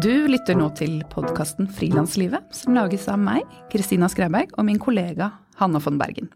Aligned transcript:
Du 0.00 0.28
lytter 0.30 0.54
nå 0.56 0.70
til 0.78 1.00
podkasten 1.12 1.66
Frilanslivet, 1.76 2.46
som 2.56 2.72
lages 2.72 3.02
av 3.10 3.18
meg, 3.20 3.42
Kristina 3.68 4.06
Skreiberg, 4.08 4.52
og 4.56 4.64
min 4.64 4.78
kollega 4.80 5.26
Hanne 5.58 5.80
von 5.82 5.98
Bergen. 6.00 6.30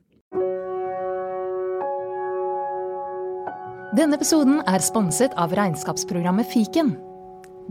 Denne 3.96 4.18
episoden 4.18 4.58
er 4.68 4.84
sponset 4.84 5.32
av 5.40 5.54
regnskapsprogrammet 5.56 6.50
Fiken. 6.50 6.90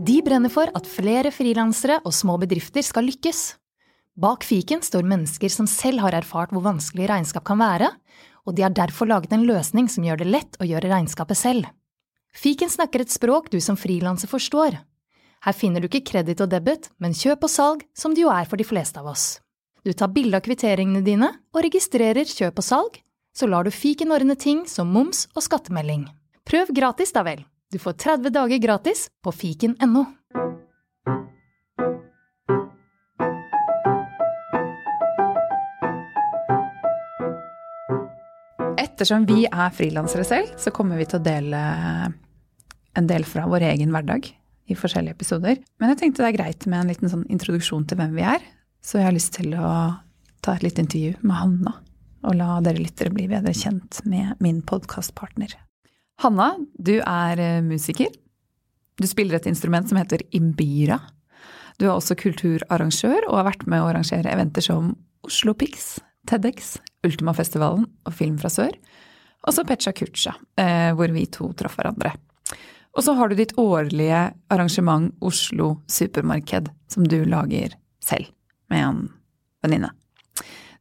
De 0.02 0.16
brenner 0.26 0.50
for 0.50 0.72
at 0.74 0.88
flere 0.88 1.30
frilansere 1.30 2.00
og 2.02 2.16
små 2.16 2.40
bedrifter 2.42 2.82
skal 2.82 3.06
lykkes. 3.06 3.44
Bak 4.18 4.42
fiken 4.48 4.82
står 4.82 5.06
mennesker 5.06 5.52
som 5.52 5.68
selv 5.70 6.02
har 6.02 6.16
erfart 6.16 6.50
hvor 6.56 6.64
vanskelig 6.64 7.06
regnskap 7.12 7.46
kan 7.46 7.60
være, 7.60 7.92
og 8.48 8.56
de 8.56 8.66
har 8.66 8.74
derfor 8.74 9.12
laget 9.12 9.36
en 9.36 9.46
løsning 9.46 9.86
som 9.92 10.08
gjør 10.08 10.24
det 10.24 10.32
lett 10.32 10.58
å 10.58 10.66
gjøre 10.66 10.90
regnskapet 10.90 11.38
selv. 11.38 11.70
Fiken 12.34 12.72
snakker 12.72 13.04
et 13.04 13.14
språk 13.14 13.52
du 13.54 13.60
som 13.62 13.78
frilanser 13.78 14.32
forstår. 14.32 14.80
Her 15.44 15.52
finner 15.52 15.82
du 15.82 15.90
ikke 15.90 16.06
kreditt 16.08 16.40
og 16.40 16.48
debit, 16.48 16.88
men 16.96 17.12
kjøp 17.12 17.42
og 17.44 17.50
salg, 17.52 17.82
som 17.92 18.14
det 18.16 18.22
jo 18.22 18.30
er 18.32 18.46
for 18.48 18.56
de 18.56 18.64
fleste 18.64 18.96
av 18.96 19.10
oss. 19.10 19.42
Du 19.84 19.92
tar 19.92 20.08
bilde 20.08 20.38
av 20.38 20.44
kvitteringene 20.46 21.04
dine 21.04 21.28
og 21.52 21.64
registrerer 21.66 22.24
kjøp 22.24 22.62
og 22.62 22.64
salg, 22.64 23.00
så 23.36 23.48
lar 23.50 23.66
du 23.66 23.74
fiken 23.74 24.14
ordne 24.14 24.38
ting 24.40 24.62
som 24.70 24.88
moms 24.88 25.26
og 25.34 25.44
skattemelding. 25.44 26.06
Prøv 26.48 26.70
gratis, 26.72 27.12
da 27.12 27.20
vel. 27.26 27.42
Du 27.68 27.76
får 27.82 27.98
30 28.00 28.32
dager 28.32 28.62
gratis 28.62 29.08
på 29.20 29.34
fiken.no. 29.36 30.06
Ettersom 38.80 39.26
vi 39.28 39.42
er 39.50 39.76
frilansere 39.76 40.24
selv, 40.24 40.56
så 40.56 40.72
kommer 40.72 40.96
vi 40.96 41.08
til 41.10 41.20
å 41.20 41.26
dele 41.26 41.60
en 42.94 43.10
del 43.10 43.28
fra 43.28 43.44
vår 43.50 43.66
egen 43.74 43.92
hverdag 43.92 44.30
i 44.70 44.76
forskjellige 44.78 45.16
episoder. 45.16 45.58
Men 45.80 45.92
jeg 45.92 46.00
tenkte 46.00 46.24
det 46.24 46.30
er 46.32 46.38
greit 46.38 46.66
med 46.70 46.80
en 46.80 46.92
liten 46.92 47.12
sånn 47.12 47.26
introduksjon 47.32 47.86
til 47.88 48.00
hvem 48.00 48.14
vi 48.16 48.24
er. 48.26 48.44
Så 48.84 49.00
jeg 49.00 49.08
har 49.08 49.16
lyst 49.16 49.34
til 49.36 49.54
å 49.56 49.68
ta 50.44 50.54
et 50.54 50.64
lite 50.64 50.84
intervju 50.84 51.16
med 51.24 51.36
Hanna, 51.40 51.74
og 52.24 52.36
la 52.38 52.58
dere 52.64 52.82
lyttere 52.82 53.12
bli 53.12 53.26
bedre 53.30 53.54
kjent 53.56 54.02
med 54.08 54.40
min 54.44 54.60
podkastpartner. 54.64 55.56
Hanna, 56.22 56.54
du 56.78 56.98
er 57.00 57.40
eh, 57.42 57.64
musiker. 57.64 58.12
Du 59.00 59.06
spiller 59.10 59.40
et 59.40 59.48
instrument 59.50 59.88
som 59.88 59.98
heter 59.98 60.22
imbira. 60.36 61.00
Du 61.80 61.88
er 61.88 61.94
også 61.96 62.16
kulturarrangør 62.18 63.26
og 63.26 63.38
har 63.40 63.48
vært 63.48 63.64
med 63.66 63.82
å 63.82 63.88
arrangere 63.90 64.30
eventer 64.30 64.62
som 64.62 64.92
Oslo 65.26 65.56
Pix, 65.58 65.96
TEDX, 66.30 66.76
Ultimafestivalen 67.04 67.88
og 68.06 68.14
Film 68.14 68.36
fra 68.40 68.52
sør. 68.52 68.76
Og 69.44 69.56
så 69.56 69.64
Pecha 69.68 69.92
Kucha, 69.96 70.36
eh, 70.60 70.92
hvor 70.96 71.10
vi 71.12 71.26
to 71.26 71.50
traff 71.58 71.76
hverandre. 71.80 72.14
Og 72.94 73.02
så 73.02 73.14
har 73.18 73.28
du 73.28 73.34
ditt 73.38 73.56
årlige 73.58 74.20
arrangement 74.54 75.10
Oslo 75.24 75.80
Supermarked, 75.90 76.70
som 76.90 77.06
du 77.10 77.24
lager 77.26 77.74
selv 78.04 78.30
med 78.70 78.84
en 78.86 79.00
venninne. 79.64 79.90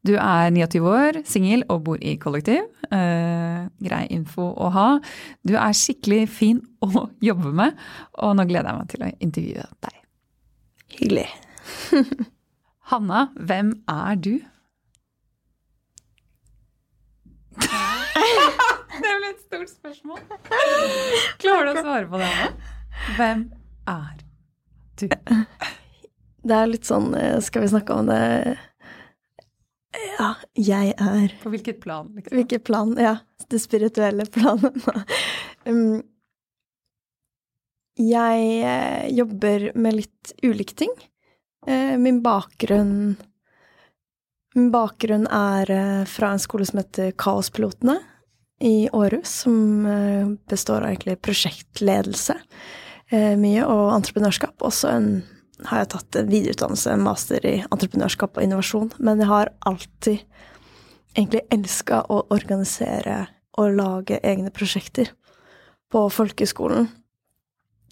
Du 0.03 0.17
er 0.19 0.50
29 0.52 0.84
år, 0.84 1.22
singel 1.25 1.64
og 1.72 1.86
bor 1.88 2.02
i 2.03 2.17
kollektiv. 2.19 2.66
Eh, 2.91 3.61
grei 3.88 4.03
info 4.11 4.50
å 4.52 4.69
ha. 4.75 4.88
Du 5.47 5.56
er 5.56 5.78
skikkelig 5.80 6.28
fin 6.30 6.59
å 6.84 7.08
jobbe 7.30 7.53
med, 7.56 7.80
og 8.19 8.36
nå 8.38 8.45
gleder 8.50 8.69
jeg 8.69 8.81
meg 8.81 8.91
til 8.91 9.06
å 9.08 9.11
intervjue 9.30 9.67
deg. 9.88 9.95
Hyggelig. 11.00 11.30
Hanna, 12.91 13.30
hvem 13.39 13.73
er 13.89 14.19
du? 14.19 14.34
det 19.00 19.10
er 19.10 19.18
vel 19.18 19.30
et 19.32 19.42
stort 19.42 19.72
spørsmål. 19.72 20.22
Klarer 21.42 21.70
du 21.70 21.74
å 21.74 21.84
svare 21.84 22.08
på 22.10 22.22
det, 22.22 22.30
Anna? 22.30 22.74
Hvem 23.18 23.42
er 23.90 24.22
du? 25.00 25.08
Det 26.44 26.56
er 26.56 26.70
litt 26.70 26.88
sånn 26.88 27.14
eh, 27.18 27.40
Skal 27.44 27.64
vi 27.64 27.72
snakke 27.72 27.96
om 27.96 28.09
det 28.12 28.20
Ja, 30.20 30.34
jeg 30.59 30.94
er 30.94 31.36
På 31.42 31.52
hvilket 31.53 31.80
plan? 31.84 32.12
Liksom? 32.16 32.36
Hvilket 32.38 32.66
plan? 32.68 32.94
Ja, 33.00 33.18
det 33.50 33.62
spirituelle 33.64 34.26
planet. 34.30 34.78
um, 35.66 36.02
jeg 38.00 38.46
eh, 38.66 39.09
jobber 39.14 39.68
med 39.78 40.00
litt 40.00 40.32
ulike 40.42 40.74
ting. 40.74 40.94
Eh, 41.68 41.94
min 42.02 42.24
bakgrunn 42.26 43.16
Min 44.56 44.72
bakgrunn 44.74 45.28
er 45.30 45.70
fra 46.09 46.34
en 46.34 46.42
skole 46.42 46.66
som 46.70 46.82
heter 46.82 47.14
Kaospilotene 47.18 48.00
i 48.63 48.90
Århus, 48.96 49.29
som 49.44 49.85
eh, 49.85 50.28
består 50.50 50.81
av 50.81 50.94
egentlig 50.94 51.18
prosjektledelse 51.22 52.38
eh, 53.12 53.34
mye, 53.40 53.66
og 53.68 53.91
entreprenørskap. 53.97 54.56
Også 54.63 54.88
en, 54.88 55.09
har 55.68 55.84
jeg 55.84 55.91
tatt 55.91 56.19
videreutdannelse, 56.29 56.94
en 56.94 57.03
master 57.03 57.44
i 57.44 57.57
entreprenørskap 57.66 58.40
og 58.40 58.46
innovasjon. 58.46 58.94
Men 59.03 59.19
jeg 59.19 59.31
har 59.34 59.52
alltid 59.68 60.23
egentlig 61.13 61.44
elska 61.53 62.06
å 62.07 62.23
organisere 62.34 63.25
og 63.59 63.75
lage 63.75 64.22
egne 64.23 64.53
prosjekter. 64.56 65.12
På 65.91 66.07
folkeskolen 66.09 66.88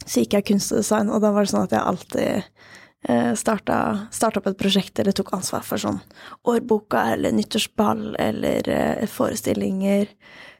så 0.05 0.23
gikk 0.23 0.39
jeg 0.39 0.47
kunst 0.53 0.71
og 0.71 0.79
design, 0.79 1.11
og 1.11 1.19
da 1.21 1.33
var 1.35 1.45
det 1.45 1.51
sånn 1.51 1.67
at 1.67 1.75
jeg 1.75 1.89
alltid 1.91 2.69
Eh, 3.09 3.33
starta, 3.33 4.05
starta 4.13 4.37
opp 4.37 4.47
et 4.51 4.59
prosjekt 4.59 4.99
eller 5.01 5.15
tok 5.17 5.31
ansvar 5.33 5.63
for 5.65 5.81
sånn 5.81 5.97
årboka 6.45 6.99
eller 7.15 7.33
nyttårsball 7.33 8.11
eller 8.21 8.69
forestillinger. 9.09 10.05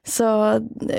Så, 0.08 0.28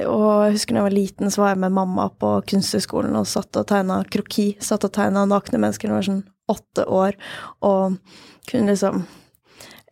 og 0.07 0.27
jeg 0.47 0.55
husker 0.55 0.77
da 0.77 0.83
jeg 0.83 0.87
var 0.87 0.95
liten, 0.95 1.31
så 1.33 1.43
var 1.43 1.55
jeg 1.55 1.63
med 1.65 1.75
mamma 1.75 2.07
på 2.23 2.37
Kunsthøgskolen 2.47 3.17
og 3.19 3.27
satt 3.27 3.59
og 3.59 3.67
tegna 3.71 4.03
kroki. 4.07 4.53
Satt 4.63 4.87
og 4.87 4.93
tegna 4.95 5.25
nakne 5.27 5.59
mennesker 5.59 5.91
da 5.91 5.97
jeg 5.97 5.99
var 5.99 6.09
sånn 6.11 6.23
åtte 6.53 6.85
år, 6.91 7.19
og 7.67 7.97
kunne 8.51 8.75
liksom 8.75 9.03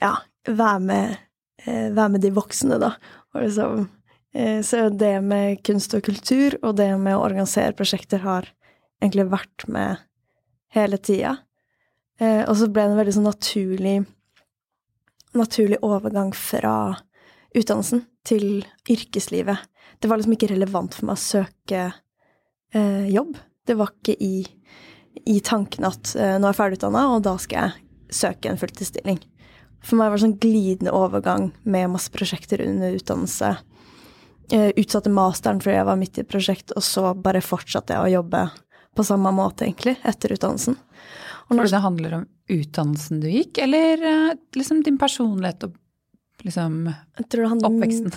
ja, 0.03 0.13
være 0.47 0.85
med, 0.85 1.17
eh, 1.65 1.89
være 1.97 2.15
med 2.15 2.25
de 2.25 2.33
voksne, 2.37 2.79
da. 2.83 2.95
Og 3.35 3.47
liksom 3.47 3.89
Så 4.63 4.89
det 4.95 5.25
med 5.27 5.59
kunst 5.67 5.91
og 5.91 6.05
kultur 6.07 6.55
og 6.63 6.77
det 6.79 6.87
med 7.03 7.17
å 7.17 7.25
organisere 7.25 7.75
prosjekter 7.75 8.21
har 8.23 8.45
egentlig 9.03 9.25
vært 9.27 9.65
med 9.67 10.05
hele 10.71 11.01
tida. 11.03 11.33
Eh, 12.21 12.45
og 12.45 12.55
så 12.61 12.69
ble 12.71 12.85
det 12.85 12.93
en 12.95 13.01
veldig 13.01 13.15
sånn 13.17 13.27
naturlig, 13.27 13.97
naturlig 15.35 15.81
overgang 15.83 16.31
fra 16.37 16.75
utdannelsen 17.57 18.05
til 18.27 18.63
yrkeslivet. 18.91 19.59
Det 20.01 20.09
var 20.09 20.21
liksom 20.21 20.37
ikke 20.37 20.53
relevant 20.53 20.97
for 20.97 21.09
meg 21.09 21.19
å 21.19 21.23
søke 21.23 21.83
eh, 22.75 23.07
jobb. 23.13 23.37
Det 23.67 23.77
var 23.79 23.93
ikke 23.93 24.17
i, 24.23 24.45
i 25.27 25.41
tanken 25.45 25.89
at 25.89 26.15
eh, 26.17 26.37
nå 26.39 26.47
er 26.47 26.55
jeg 26.55 26.61
ferdigutdanna, 26.61 27.07
og 27.15 27.25
da 27.27 27.37
skal 27.43 27.67
jeg 27.67 28.15
søke 28.21 28.51
en 28.51 28.61
fulltidsstilling. 28.61 29.21
For 29.85 29.97
meg 29.97 30.11
var 30.11 30.19
det 30.19 30.25
sånn 30.27 30.41
glidende 30.41 30.95
overgang 30.97 31.51
med 31.63 31.93
masse 31.95 32.13
prosjekter 32.13 32.63
under 32.65 32.97
utdannelse. 32.97 33.55
Eh, 34.53 34.71
utsatte 34.81 35.13
masteren 35.15 35.61
fordi 35.63 35.79
jeg 35.79 35.89
var 35.89 36.01
midt 36.01 36.19
i 36.19 36.25
et 36.25 36.31
prosjekt, 36.31 36.75
og 36.77 36.85
så 36.85 37.13
bare 37.15 37.45
fortsatte 37.45 37.97
jeg 37.97 38.05
å 38.05 38.15
jobbe 38.21 38.49
på 38.99 39.07
samme 39.07 39.31
måte, 39.33 39.65
egentlig, 39.67 39.95
etter 40.07 40.35
utdannelsen. 40.35 40.77
Og 41.51 41.57
når 41.59 41.71
det 41.71 41.83
handler 41.83 42.17
om 42.21 42.27
utdannelsen 42.51 43.23
du 43.23 43.29
gikk, 43.31 43.61
eller 43.65 44.03
eh, 44.07 44.33
liksom 44.59 44.83
din 44.87 44.99
personlighet 45.01 45.69
og 45.69 45.77
liksom 46.47 46.93
oppveksten? 47.19 48.13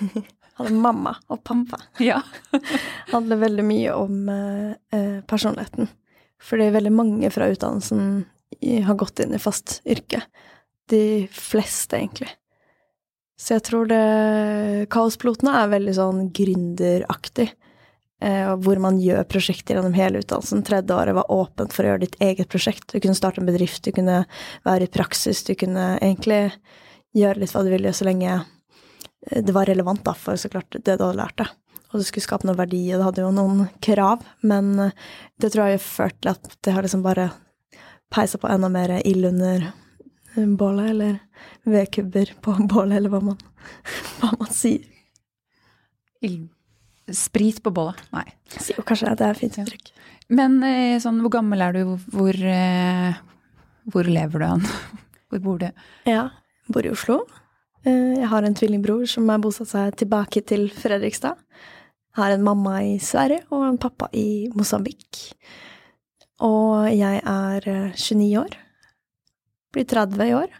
Hadde 0.56 0.72
mamma 0.72 1.12
og 1.28 1.42
pappa. 1.44 1.82
Ja. 2.00 2.22
handler 3.12 3.42
veldig 3.42 3.64
mye 3.66 3.92
om 3.92 4.28
eh, 4.32 5.18
personligheten. 5.28 5.90
Fordi 6.42 6.70
veldig 6.72 6.92
mange 6.96 7.30
fra 7.32 7.48
utdannelsen 7.52 8.24
har 8.86 8.96
gått 8.96 9.20
inn 9.20 9.34
i 9.36 9.42
fast 9.42 9.80
yrke. 9.84 10.22
De 10.88 11.26
fleste, 11.32 11.98
egentlig. 11.98 12.30
Så 13.36 13.58
jeg 13.58 13.66
tror 13.68 13.88
det 13.90 14.88
Kaospilotene 14.92 15.52
er 15.60 15.72
veldig 15.74 15.94
sånn 15.98 16.20
gründeraktig. 16.36 17.50
Eh, 18.24 18.54
hvor 18.64 18.78
man 18.80 18.96
gjør 18.96 19.26
prosjekter 19.28 19.76
gjennom 19.76 19.96
hele 19.96 20.22
utdannelsen. 20.22 20.62
Tredje 20.64 20.96
året 20.96 21.18
var 21.18 21.32
åpent 21.32 21.74
for 21.76 21.84
å 21.84 21.90
gjøre 21.90 22.04
ditt 22.06 22.16
eget 22.24 22.48
prosjekt. 22.48 22.88
Du 22.88 22.96
kunne 22.96 23.18
starte 23.18 23.42
en 23.42 23.48
bedrift, 23.48 23.82
du 23.84 23.92
kunne 23.92 24.22
være 24.64 24.86
i 24.86 24.92
praksis, 24.92 25.42
du 25.44 25.52
kunne 25.58 25.98
egentlig 25.98 26.46
gjøre 27.16 27.42
litt 27.42 27.54
hva 27.54 27.64
du 27.64 27.72
ville, 27.72 27.92
så 27.96 28.06
lenge 28.08 28.32
eh, 28.34 29.40
det 29.42 29.54
var 29.56 29.70
relevant 29.70 30.04
da, 30.06 30.14
for 30.18 30.38
så 30.40 30.50
klart 30.52 30.76
det 30.76 30.84
du 30.86 31.04
hadde 31.04 31.16
lært 31.18 31.38
deg. 31.40 31.54
Og 31.92 32.00
det 32.00 32.08
skulle 32.08 32.26
skape 32.26 32.48
noe 32.48 32.58
verdi, 32.58 32.82
og 32.92 33.00
det 33.00 33.08
hadde 33.08 33.24
jo 33.24 33.32
noen 33.34 33.66
krav, 33.84 34.24
men 34.46 34.72
eh, 34.88 34.96
det 35.40 35.52
tror 35.52 35.70
jeg 35.70 35.78
har 35.78 35.86
ført 35.86 36.20
til 36.20 36.34
at 36.34 36.56
det 36.66 36.76
har 36.76 36.86
liksom 36.86 37.04
bare 37.06 37.30
peisa 38.12 38.40
på 38.40 38.50
enda 38.50 38.70
mer 38.72 38.98
ild 39.02 39.30
under 39.32 39.70
bålet, 40.58 40.90
eller 40.90 41.18
vedkubber 41.64 42.34
på 42.44 42.58
bålet, 42.72 42.98
eller 42.98 43.12
hva 43.12 43.22
man, 43.32 43.40
hva 44.20 44.34
man 44.40 44.52
sier. 44.52 44.84
Ild 46.24 46.52
Sprit 47.14 47.60
på 47.62 47.70
bålet. 47.70 48.00
Nei. 48.10 48.24
Jo, 48.66 48.82
kanskje 48.82 49.12
det 49.14 49.26
er 49.28 49.36
fint 49.38 49.56
uttrykk. 49.62 49.92
Men 50.34 50.56
eh, 50.66 50.96
sånn, 50.98 51.20
hvor 51.22 51.30
gammel 51.36 51.62
er 51.62 51.76
du? 51.76 51.92
Hvor, 52.10 52.34
eh, 52.34 53.20
hvor 53.94 54.10
lever 54.10 54.42
du 54.42 54.46
an? 54.48 54.66
Hvor 55.30 55.40
bor 55.42 55.56
du? 55.58 55.66
Ja, 56.06 56.28
bor 56.72 56.86
i 56.86 56.92
Oslo. 56.92 57.20
Eh, 57.86 58.18
jeg 58.20 58.28
har 58.32 58.46
en 58.46 58.56
tvillingbror 58.56 59.06
som 59.10 59.28
har 59.30 59.42
bosatt 59.42 59.70
seg 59.70 59.96
tilbake 60.02 60.42
til 60.48 60.68
Fredrikstad. 60.74 61.38
Jeg 62.16 62.22
har 62.22 62.34
en 62.34 62.44
mamma 62.46 62.80
i 62.82 62.96
Sverige 63.02 63.44
og 63.52 63.66
en 63.68 63.78
pappa 63.78 64.08
i 64.16 64.48
Mosambik. 64.56 65.20
Og 66.44 66.88
jeg 66.92 67.20
er 67.22 67.68
29 67.94 68.38
år. 68.40 68.56
Blir 69.72 69.84
30 69.88 70.24
i 70.24 70.34
år. 70.36 70.52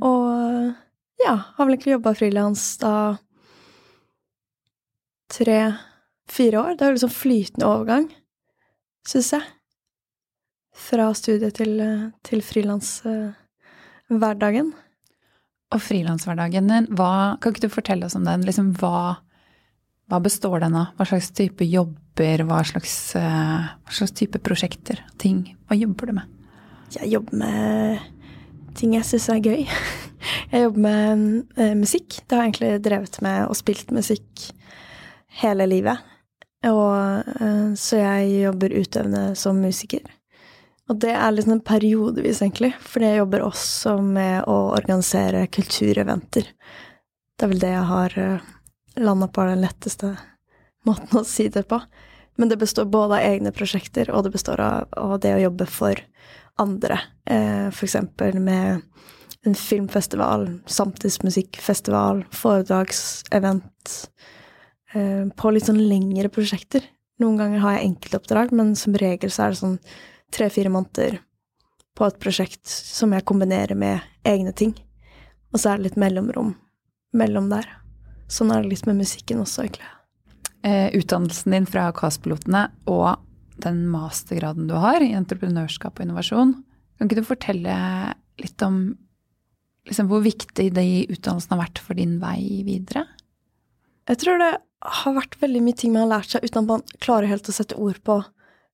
Og 0.00 0.74
ja, 1.20 1.34
har 1.36 1.66
vel 1.66 1.74
egentlig 1.74 1.94
jobba 1.96 2.14
frilans 2.16 2.64
da 2.80 2.94
tre-fire 5.30 6.62
år. 6.62 6.74
Det 6.74 6.84
er 6.84 6.90
jo 6.90 6.98
liksom 6.98 7.14
flytende 7.14 7.68
overgang, 7.68 8.08
syns 9.06 9.34
jeg. 9.36 9.46
Fra 10.80 11.10
studiet 11.14 11.58
til, 11.58 11.76
til 12.26 12.42
frilanshverdagen. 12.46 13.39
Uh, 14.10 14.70
og 15.70 15.82
frilanshverdagen 15.84 16.70
din, 16.70 16.86
hva, 16.98 17.38
kan 17.38 17.54
ikke 17.54 17.68
du 17.68 17.72
fortelle 17.72 18.08
oss 18.08 18.16
om 18.18 18.26
den? 18.26 18.42
Liksom, 18.46 18.72
hva, 18.80 19.20
hva, 20.10 20.18
består 20.22 20.64
den 20.64 20.74
av? 20.74 20.90
Hva 20.98 21.06
slags 21.06 21.30
type 21.36 21.66
jobber, 21.66 22.42
hva 22.48 22.62
slags, 22.66 22.94
uh, 23.14 23.70
hva 23.86 23.94
slags 23.94 24.16
type 24.18 24.42
prosjekter, 24.42 25.04
ting? 25.22 25.44
Hva 25.70 25.78
jobber 25.78 26.10
du 26.10 26.16
med? 26.18 26.38
Jeg 26.96 27.12
jobber 27.12 27.38
med 27.38 28.08
ting 28.78 28.96
jeg 28.96 29.06
syns 29.06 29.30
er 29.30 29.42
gøy. 29.44 29.66
Jeg 30.50 30.66
jobber 30.66 30.82
med 30.84 31.20
uh, 31.56 31.74
musikk. 31.78 32.18
Det 32.26 32.36
har 32.36 32.42
jeg 32.42 32.50
egentlig 32.50 32.82
drevet 32.84 33.14
med 33.24 33.46
og 33.46 33.56
spilt 33.56 33.92
musikk 33.94 34.42
hele 35.40 35.64
livet. 35.70 36.02
Og, 36.68 37.30
uh, 37.40 37.70
så 37.78 38.02
jeg 38.02 38.42
jobber 38.42 38.74
utøvende 38.74 39.22
som 39.38 39.62
musiker. 39.62 40.04
Og 40.90 40.98
det 40.98 41.12
er 41.14 41.30
litt 41.30 41.46
sånn 41.46 41.62
periodevis, 41.62 42.40
egentlig, 42.42 42.72
fordi 42.82 43.12
jeg 43.12 43.20
jobber 43.20 43.44
også 43.46 43.94
med 44.02 44.48
å 44.50 44.56
organisere 44.74 45.44
kultureventer. 45.54 46.48
Det 47.38 47.46
er 47.46 47.52
vel 47.52 47.62
det 47.62 47.70
jeg 47.70 47.86
har 47.92 48.16
eh, 48.18 48.48
landa 48.98 49.30
på 49.30 49.46
den 49.46 49.62
letteste 49.62 50.16
måten 50.88 51.20
å 51.20 51.26
si 51.26 51.46
det 51.52 51.62
på. 51.70 51.78
Men 52.40 52.50
det 52.50 52.58
består 52.58 52.90
både 52.90 53.20
av 53.20 53.28
egne 53.28 53.54
prosjekter, 53.54 54.10
og 54.10 54.26
det 54.26 54.34
består 54.34 54.62
av, 54.64 54.90
av 54.98 55.16
det 55.22 55.36
å 55.36 55.44
jobbe 55.44 55.70
for 55.70 56.02
andre. 56.60 56.98
Eh, 57.30 57.70
eksempel 57.70 58.42
med 58.42 58.82
en 59.46 59.56
filmfestival, 59.56 60.46
samtidsmusikkfestival, 60.66 62.24
foredragsevent. 62.34 63.96
Eh, 64.92 65.26
på 65.38 65.54
litt 65.54 65.70
sånn 65.70 65.84
lengre 65.86 66.32
prosjekter. 66.34 66.82
Noen 67.22 67.38
ganger 67.38 67.62
har 67.62 67.78
jeg 67.78 67.92
enkeltoppdrag, 67.92 68.56
men 68.56 68.74
som 68.78 68.96
regel 68.98 69.30
så 69.30 69.46
er 69.46 69.54
det 69.54 69.62
sånn 69.62 69.78
tre-fire 70.34 70.72
måneder 70.72 71.18
på 71.98 72.06
et 72.06 72.20
prosjekt 72.22 72.66
som 72.70 73.12
jeg 73.14 73.26
kombinerer 73.28 73.76
med 73.78 74.00
egne 74.26 74.52
ting. 74.56 74.74
Og 75.52 75.60
så 75.60 75.72
er 75.72 75.80
det 75.80 75.90
litt 75.90 76.00
mellomrom 76.00 76.54
mellom 77.16 77.50
der. 77.50 77.66
Sånn 78.30 78.52
er 78.54 78.62
det 78.62 78.70
litt 78.74 78.86
med 78.86 79.00
musikken 79.00 79.42
også, 79.42 79.66
egentlig. 79.66 79.90
Eh, 80.62 80.88
utdannelsen 80.96 81.56
din 81.56 81.66
fra 81.66 81.88
KAS-pilotene 81.96 82.66
og 82.92 83.22
den 83.60 83.82
mastergraden 83.90 84.68
du 84.68 84.76
har 84.78 85.02
i 85.02 85.12
entreprenørskap 85.16 85.98
og 85.98 86.04
innovasjon, 86.04 86.54
kan 87.00 87.08
ikke 87.08 87.22
du 87.22 87.28
fortelle 87.28 87.74
litt 88.40 88.62
om 88.64 88.82
liksom, 89.88 90.08
hvor 90.10 90.20
viktig 90.24 90.66
de 90.76 90.86
utdannelsene 91.08 91.56
har 91.56 91.62
vært 91.62 91.80
for 91.80 91.96
din 91.96 92.18
vei 92.20 92.60
videre? 92.66 93.06
Jeg 94.10 94.20
tror 94.20 94.40
det 94.40 94.50
har 95.00 95.16
vært 95.16 95.38
veldig 95.40 95.62
mye 95.64 95.78
ting 95.80 95.94
man 95.94 96.04
har 96.06 96.18
lært 96.18 96.34
seg 96.34 96.44
uten 96.44 96.62
at 96.62 96.68
man 96.68 96.84
klarer 97.00 97.30
helt 97.30 97.48
å 97.48 97.54
sette 97.56 97.78
ord 97.80 98.00
på 98.04 98.18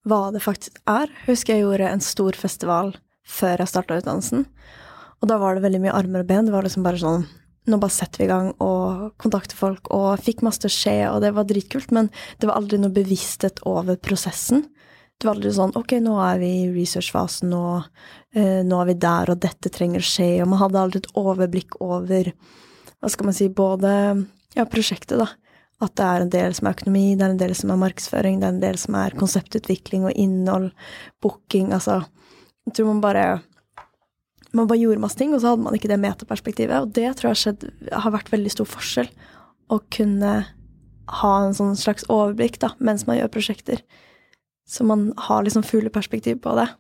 hva 0.07 0.29
det 0.35 0.43
faktisk 0.45 0.79
er. 0.89 1.11
Husker 1.27 1.57
jeg 1.57 1.65
gjorde 1.65 1.91
en 1.91 2.05
stor 2.05 2.39
festival 2.39 2.95
før 3.27 3.63
jeg 3.63 3.73
starta 3.73 3.99
utdannelsen. 4.01 4.47
Og 5.23 5.31
da 5.31 5.39
var 5.41 5.57
det 5.57 5.65
veldig 5.65 5.83
mye 5.83 5.97
armer 5.97 6.23
og 6.23 6.31
ben. 6.31 6.47
Det 6.47 6.55
var 6.55 6.67
liksom 6.67 6.87
bare 6.87 7.03
sånn 7.03 7.27
Nå 7.67 7.81
bare 7.83 7.91
setter 7.91 8.21
vi 8.21 8.27
i 8.29 8.31
gang 8.31 8.53
og 8.63 9.17
kontakter 9.19 9.59
folk, 9.59 9.89
og 9.91 10.21
fikk 10.23 10.45
masse 10.47 10.61
til 10.63 10.71
å 10.71 10.75
skje, 10.75 10.93
og 11.11 11.17
det 11.25 11.33
var 11.35 11.49
dritkult, 11.51 11.91
men 11.91 12.13
det 12.39 12.47
var 12.47 12.61
aldri 12.61 12.79
noe 12.79 12.95
bevissthet 12.95 13.59
over 13.67 13.99
prosessen. 13.99 14.61
Det 15.19 15.27
var 15.27 15.35
aldri 15.35 15.51
sånn 15.57 15.75
Ok, 15.75 15.97
nå 15.99 16.13
er 16.23 16.39
vi 16.39 16.51
i 16.61 16.69
researchfasen, 16.71 17.51
og 17.59 17.89
uh, 18.39 18.61
nå 18.63 18.79
er 18.79 18.87
vi 18.93 18.95
der, 19.03 19.33
og 19.35 19.43
dette 19.43 19.73
trenger 19.75 19.99
å 19.99 20.07
skje, 20.07 20.29
og 20.45 20.53
man 20.53 20.63
hadde 20.63 20.85
aldri 20.85 21.03
et 21.03 21.11
overblikk 21.19 21.81
over 21.83 22.31
Hva 23.01 23.11
skal 23.11 23.33
man 23.33 23.39
si 23.41 23.51
Både 23.51 23.91
ja, 24.55 24.69
prosjektet, 24.71 25.19
da 25.19 25.27
at 25.85 25.93
det 25.99 26.05
er 26.07 26.23
en 26.25 26.33
del 26.33 26.55
som 26.57 26.69
er 26.69 26.77
økonomi, 26.77 27.05
det 27.19 27.27
er 27.27 27.35
en 27.35 27.41
del 27.41 27.53
som 27.57 27.73
er 27.73 27.81
markedsføring, 27.83 28.39
det 28.41 28.49
er 28.49 28.55
en 28.55 28.63
del 28.63 28.79
som 28.81 28.97
er 28.97 29.17
konseptutvikling 29.19 30.07
og 30.09 30.17
innhold, 30.17 30.71
booking, 31.23 31.73
altså 31.77 32.05
Jeg 32.67 32.75
tror 32.75 32.87
man 32.87 33.01
bare 33.01 33.43
Man 34.53 34.67
bare 34.67 34.79
gjorde 34.79 35.01
masse 35.01 35.19
ting, 35.19 35.35
og 35.35 35.41
så 35.41 35.53
hadde 35.53 35.63
man 35.63 35.75
ikke 35.75 35.89
det 35.89 36.01
metaperspektivet, 36.01 36.81
og 36.81 36.93
det 36.95 37.17
tror 37.17 37.29
jeg 37.29 37.37
skjedd, 37.37 37.65
har 37.93 38.13
vært 38.15 38.31
veldig 38.33 38.51
stor 38.51 38.65
forskjell. 38.65 39.09
Å 39.69 39.79
kunne 39.93 40.33
ha 41.21 41.33
en 41.43 41.53
sånn 41.53 41.75
slags 41.77 42.07
overblikk 42.09 42.57
da, 42.63 42.71
mens 42.79 43.05
man 43.07 43.19
gjør 43.19 43.35
prosjekter. 43.35 43.83
Så 44.65 44.87
man 44.87 45.11
har 45.29 45.45
liksom 45.45 45.67
fugleperspektiv 45.67 46.41
på 46.41 46.55
det. 46.57 46.71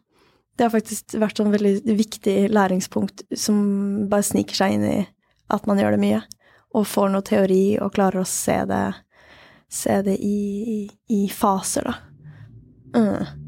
Det 0.56 0.64
har 0.64 0.72
faktisk 0.72 1.18
vært 1.20 1.36
sånn 1.36 1.52
veldig 1.52 1.98
viktig 1.98 2.36
læringspunkt 2.54 3.26
som 3.36 4.08
bare 4.08 4.24
sniker 4.24 4.56
seg 4.56 4.78
inn 4.78 4.88
i 4.88 4.98
at 5.52 5.68
man 5.68 5.82
gjør 5.82 5.98
det 5.98 6.02
mye 6.06 6.22
og 6.76 6.86
får 6.86 7.10
noe 7.12 7.24
teori 7.24 7.64
og 7.80 7.94
klarer 7.96 8.22
å 8.22 8.28
se 8.28 8.58
det, 8.68 8.84
se 9.72 9.98
det 10.06 10.16
i, 10.20 10.84
i, 11.12 11.22
faser, 11.32 11.88
da. 11.88 11.96
Mm. 12.96 13.44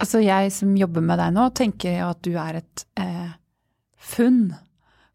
Altså, 0.00 0.22
jeg 0.24 0.52
som 0.54 0.72
jobber 0.78 1.04
med 1.04 1.20
deg 1.20 1.34
nå, 1.36 1.50
tenker 1.56 1.98
jo 1.98 2.10
at 2.14 2.22
du 2.24 2.32
er 2.40 2.62
et 2.62 2.84
eh, 3.02 3.32
funn. 4.14 4.44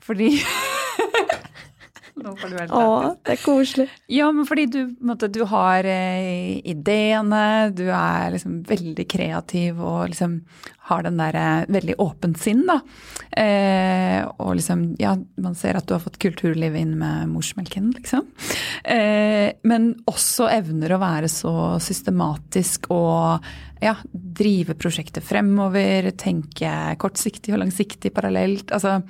Fordi 0.04 0.30
Nå 2.24 2.32
får 2.40 2.52
du 2.52 2.56
helt 2.60 2.72
Å, 2.76 3.16
det 3.26 3.34
er 3.36 3.42
koselig. 3.44 3.88
Ja, 4.12 4.30
men 4.32 4.48
fordi 4.48 4.66
du, 4.72 4.80
måtte, 5.04 5.28
du 5.32 5.42
har 5.50 5.88
eh, 5.90 6.62
ideene, 6.64 7.72
du 7.76 7.90
er 7.90 8.32
liksom 8.36 8.62
veldig 8.70 9.06
kreativ 9.12 9.82
og 9.84 10.14
liksom 10.14 10.38
har 10.88 11.04
den 11.04 11.20
derre 11.20 11.44
eh, 11.66 11.74
veldig 11.76 11.98
åpent 12.02 12.40
sinn, 12.40 12.64
da. 12.70 12.78
Eh, 13.36 14.22
og 14.38 14.56
liksom, 14.60 14.86
ja, 15.02 15.16
man 15.42 15.58
ser 15.60 15.80
at 15.80 15.90
du 15.90 15.96
har 15.98 16.04
fått 16.04 16.22
kulturlivet 16.22 16.86
inn 16.86 16.96
med 17.02 17.34
morsmelken, 17.34 17.92
liksom. 17.98 18.30
Eh, 18.84 19.52
men 19.68 19.92
også 20.08 20.48
evner 20.54 20.96
å 20.96 21.02
være 21.02 21.32
så 21.32 21.56
systematisk 21.84 22.88
og 22.96 23.44
ja, 23.84 23.98
drive 24.12 24.78
prosjektet 24.80 25.26
fremover, 25.26 26.14
tenke 26.16 26.72
kortsiktig 27.02 27.58
og 27.58 27.64
langsiktig 27.66 28.14
parallelt. 28.16 28.72
Altså, 28.76 29.02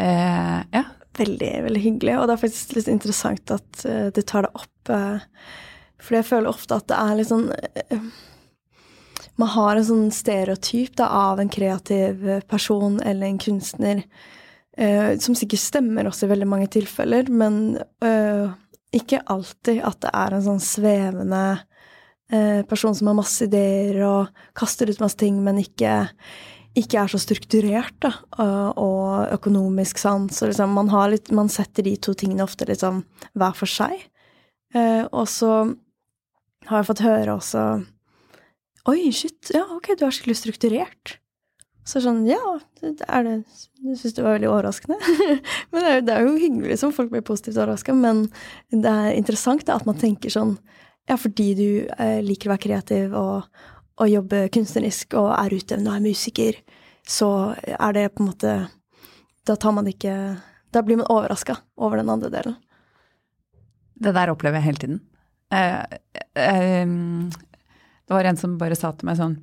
eh, 0.00 0.58
ja, 0.72 0.86
veldig, 1.18 1.52
veldig 1.66 1.82
hyggelig. 1.82 2.18
Og 2.18 2.28
det 2.28 2.34
er 2.34 2.42
faktisk 2.42 2.76
litt 2.76 2.90
interessant 2.90 3.54
at 3.54 3.86
uh, 3.86 4.08
du 4.14 4.20
tar 4.22 4.46
det 4.46 4.52
opp. 4.58 4.90
Uh, 4.90 5.24
fordi 6.02 6.20
jeg 6.20 6.28
føler 6.32 6.50
ofte 6.50 6.78
at 6.78 6.88
det 6.90 6.98
er 6.98 7.16
litt 7.18 7.30
sånn 7.30 7.48
uh, 7.52 8.06
Man 9.40 9.52
har 9.54 9.78
en 9.78 9.86
sånn 9.86 10.08
stereotyp 10.12 10.96
da, 11.00 11.08
av 11.32 11.40
en 11.40 11.50
kreativ 11.52 12.24
person 12.50 12.98
eller 13.00 13.30
en 13.30 13.40
kunstner 13.40 14.04
som 14.72 15.34
sikkert 15.36 15.60
stemmer 15.60 16.06
også 16.08 16.24
i 16.24 16.30
veldig 16.30 16.46
mange 16.48 16.66
tilfeller, 16.72 17.26
men 17.28 17.74
ikke 18.96 19.18
alltid 19.28 19.82
at 19.84 19.98
det 20.00 20.12
er 20.16 20.36
en 20.36 20.44
sånn 20.46 20.62
svevende 20.64 21.42
person 22.70 22.96
som 22.96 23.10
har 23.10 23.18
masse 23.18 23.44
ideer 23.44 23.98
og 24.08 24.44
kaster 24.56 24.88
ut 24.88 25.02
masse 25.04 25.20
ting, 25.20 25.42
men 25.44 25.60
ikke 25.60 26.06
ikke 26.78 27.02
er 27.02 27.10
så 27.12 27.20
strukturert, 27.20 27.94
da, 28.00 28.12
og 28.80 29.32
økonomisk 29.34 30.00
sans. 30.00 30.32
Så 30.32 30.48
liksom 30.48 30.72
man, 30.76 30.90
litt, 31.12 31.28
man, 31.34 31.50
setter 31.52 31.84
de 31.84 31.96
to 32.00 32.14
tingene 32.16 32.46
ofte 32.46 32.68
liksom 32.68 33.02
hver 33.36 33.56
for 33.58 33.68
seg. 33.68 34.06
Eh, 34.72 35.04
og 35.12 35.26
så 35.28 35.52
har 36.68 36.80
jeg 36.80 36.88
fått 36.88 37.04
høre 37.04 37.34
også 37.36 37.64
Oi, 38.90 39.12
shit, 39.14 39.52
ja, 39.54 39.62
ok, 39.76 39.92
du 39.94 40.08
er 40.08 40.14
skikkelig 40.14 40.40
strukturert. 40.40 41.12
Så 41.86 42.00
sånn, 42.02 42.24
ja, 42.26 42.38
er 42.82 43.24
det 43.26 43.34
Jeg 43.82 43.98
syns 44.00 44.16
det 44.16 44.24
var 44.24 44.36
veldig 44.36 44.48
overraskende. 44.50 44.98
men 45.70 45.84
det 45.84 45.92
er, 45.92 46.02
det 46.06 46.14
er, 46.16 46.26
jo 46.26 46.40
hyggelig 46.40 46.78
som 46.80 46.94
folk 46.94 47.12
blir 47.12 47.22
positivt 47.26 47.60
overraska, 47.60 47.94
men 47.94 48.24
det 48.70 48.90
er 48.90 49.18
interessant 49.18 49.62
da, 49.68 49.78
at 49.78 49.86
man 49.86 50.00
tenker 50.00 50.34
sånn 50.34 50.56
Ja, 51.10 51.16
fordi 51.18 51.48
du 51.58 51.68
eh, 51.98 52.18
liker 52.22 52.48
å 52.48 52.54
være 52.54 52.64
kreativ 52.66 53.14
og, 53.18 53.62
og 54.00 54.10
jobber 54.10 54.48
kunstnerisk 54.52 55.16
og 55.18 55.30
er 55.36 55.54
utøvende 55.56 55.92
og 55.92 55.98
er 55.98 56.06
musiker, 56.06 56.58
så 57.08 57.28
er 57.58 57.96
det 57.96 58.12
på 58.14 58.22
en 58.22 58.30
måte 58.30 58.52
Da 59.42 59.56
tar 59.58 59.72
man 59.74 59.88
ikke 59.90 60.12
Da 60.72 60.82
blir 60.86 61.00
man 61.00 61.10
overraska 61.10 61.56
over 61.76 61.98
den 61.98 62.08
andre 62.08 62.30
delen. 62.30 62.54
Det 63.94 64.14
der 64.14 64.30
opplever 64.30 64.58
jeg 64.58 64.64
hele 64.64 64.78
tiden. 64.78 65.00
Eh, 65.52 65.82
eh, 66.34 66.86
det 66.86 68.14
var 68.14 68.24
en 68.24 68.36
som 68.36 68.58
bare 68.58 68.78
sa 68.78 68.92
til 68.92 69.08
meg 69.08 69.18
sånn 69.18 69.34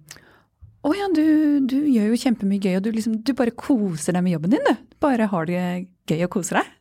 Å 0.81 0.93
ja, 0.95 1.09
du, 1.13 1.59
du, 1.67 1.77
gjør 1.91 2.13
jo 2.13 2.21
kjempemye 2.23 2.63
gøy, 2.63 2.77
og 2.79 2.85
du, 2.87 2.91
liksom, 2.95 3.19
du 3.21 3.33
bare 3.35 3.51
koser 3.51 4.15
deg 4.15 4.23
med 4.23 4.37
jobben 4.37 4.55
din, 4.55 4.63
du. 4.63 4.87
Bare 5.03 5.27
har 5.31 5.49
det 5.49 5.63
gøy 6.07 6.23
og 6.23 6.31
koser 6.37 6.61
deg. 6.61 6.71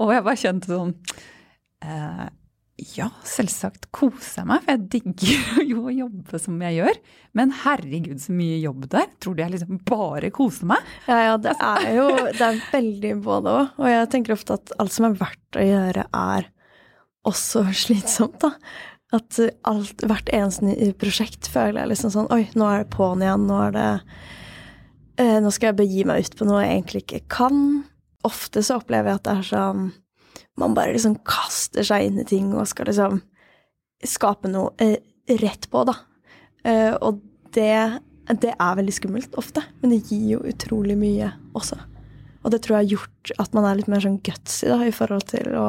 Og 0.00 0.12
jeg 0.14 0.24
bare 0.24 0.40
kjente 0.40 0.72
sånn 0.72 0.94
eh, 1.84 2.24
ja, 2.74 3.06
selvsagt 3.22 3.86
koser 3.94 4.40
jeg 4.40 4.48
meg, 4.50 4.64
for 4.64 4.74
jeg 4.74 4.88
digger 4.90 5.60
jo 5.70 5.84
å 5.86 5.94
jobbe 5.94 6.40
som 6.42 6.56
jeg 6.64 6.80
gjør. 6.80 6.98
Men 7.38 7.52
herregud, 7.62 8.18
så 8.22 8.34
mye 8.34 8.56
jobb 8.58 8.88
der. 8.90 9.06
Tror 9.22 9.36
du 9.36 9.44
jeg 9.44 9.54
liksom 9.54 9.78
bare 9.86 10.32
koser 10.34 10.70
meg? 10.72 10.90
Ja, 11.06 11.20
ja, 11.28 11.36
det 11.38 11.54
er 11.54 11.86
jo 11.94 12.08
det 12.24 12.48
er 12.48 12.58
veldig 12.72 13.14
både 13.22 13.54
òg. 13.60 13.78
Og 13.78 13.92
jeg 13.92 14.10
tenker 14.14 14.34
ofte 14.34 14.58
at 14.58 14.74
alt 14.82 14.94
som 14.94 15.06
er 15.06 15.16
verdt 15.22 15.60
å 15.60 15.68
gjøre, 15.68 16.08
er 16.10 16.50
også 17.30 17.64
slitsomt, 17.84 18.42
da. 18.42 18.52
At 19.14 19.38
alt, 19.70 20.02
hvert 20.02 20.30
eneste 20.34 20.90
prosjekt 20.98 21.46
føler 21.46 21.84
jeg 21.84 21.92
liksom 21.92 22.10
sånn 22.10 22.32
Oi, 22.34 22.48
nå 22.58 22.66
er 22.66 22.82
det 22.82 22.94
på'n 22.96 23.22
igjen. 23.22 23.44
Nå 23.46 23.60
er 23.68 23.74
det 23.76 23.90
eh, 25.22 25.36
Nå 25.44 25.52
skal 25.54 25.70
jeg 25.70 25.78
begi 25.84 26.06
meg 26.08 26.26
ut 26.26 26.34
på 26.40 26.48
noe 26.48 26.64
jeg 26.64 26.80
egentlig 26.80 27.04
ikke 27.04 27.26
kan. 27.36 27.60
Ofte 28.26 28.64
så 28.66 28.80
opplever 28.80 29.12
jeg 29.12 29.20
at 29.20 29.28
det 29.28 29.36
er 29.38 29.46
sånn 29.52 29.92
Man 30.60 30.74
bare 30.76 30.94
liksom 30.94 31.16
kaster 31.26 31.86
seg 31.86 32.08
inn 32.08 32.20
i 32.22 32.26
ting 32.28 32.52
og 32.54 32.68
skal 32.70 32.86
liksom 32.90 33.20
skape 34.04 34.50
noe 34.52 34.74
eh, 34.82 35.00
rett 35.40 35.66
på, 35.70 35.82
da. 35.88 35.96
Eh, 36.64 36.92
og 36.94 37.22
det, 37.56 37.74
det 38.30 38.52
er 38.54 38.78
veldig 38.78 38.94
skummelt 38.94 39.34
ofte, 39.40 39.64
men 39.80 39.94
det 39.94 40.04
gir 40.10 40.36
jo 40.36 40.44
utrolig 40.46 40.96
mye 41.00 41.32
også. 41.56 41.78
Og 42.44 42.52
det 42.52 42.60
tror 42.62 42.76
jeg 42.76 42.84
har 42.84 42.92
gjort 42.98 43.34
at 43.40 43.54
man 43.56 43.66
er 43.66 43.78
litt 43.78 43.90
mer 43.90 44.04
sånn 44.04 44.20
gutsy 44.24 44.68
da, 44.68 44.82
i 44.84 44.94
forhold 44.94 45.26
til 45.32 45.54
å 45.56 45.68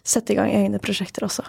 sette 0.00 0.32
i 0.32 0.38
gang 0.38 0.50
egne 0.50 0.80
prosjekter 0.82 1.26
også. 1.28 1.44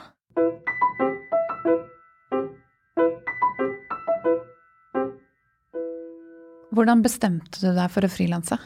Hvordan 6.72 7.02
bestemte 7.04 7.60
du 7.60 7.72
deg 7.76 7.88
for 7.92 8.08
å 8.08 8.12
frilanse? 8.12 8.58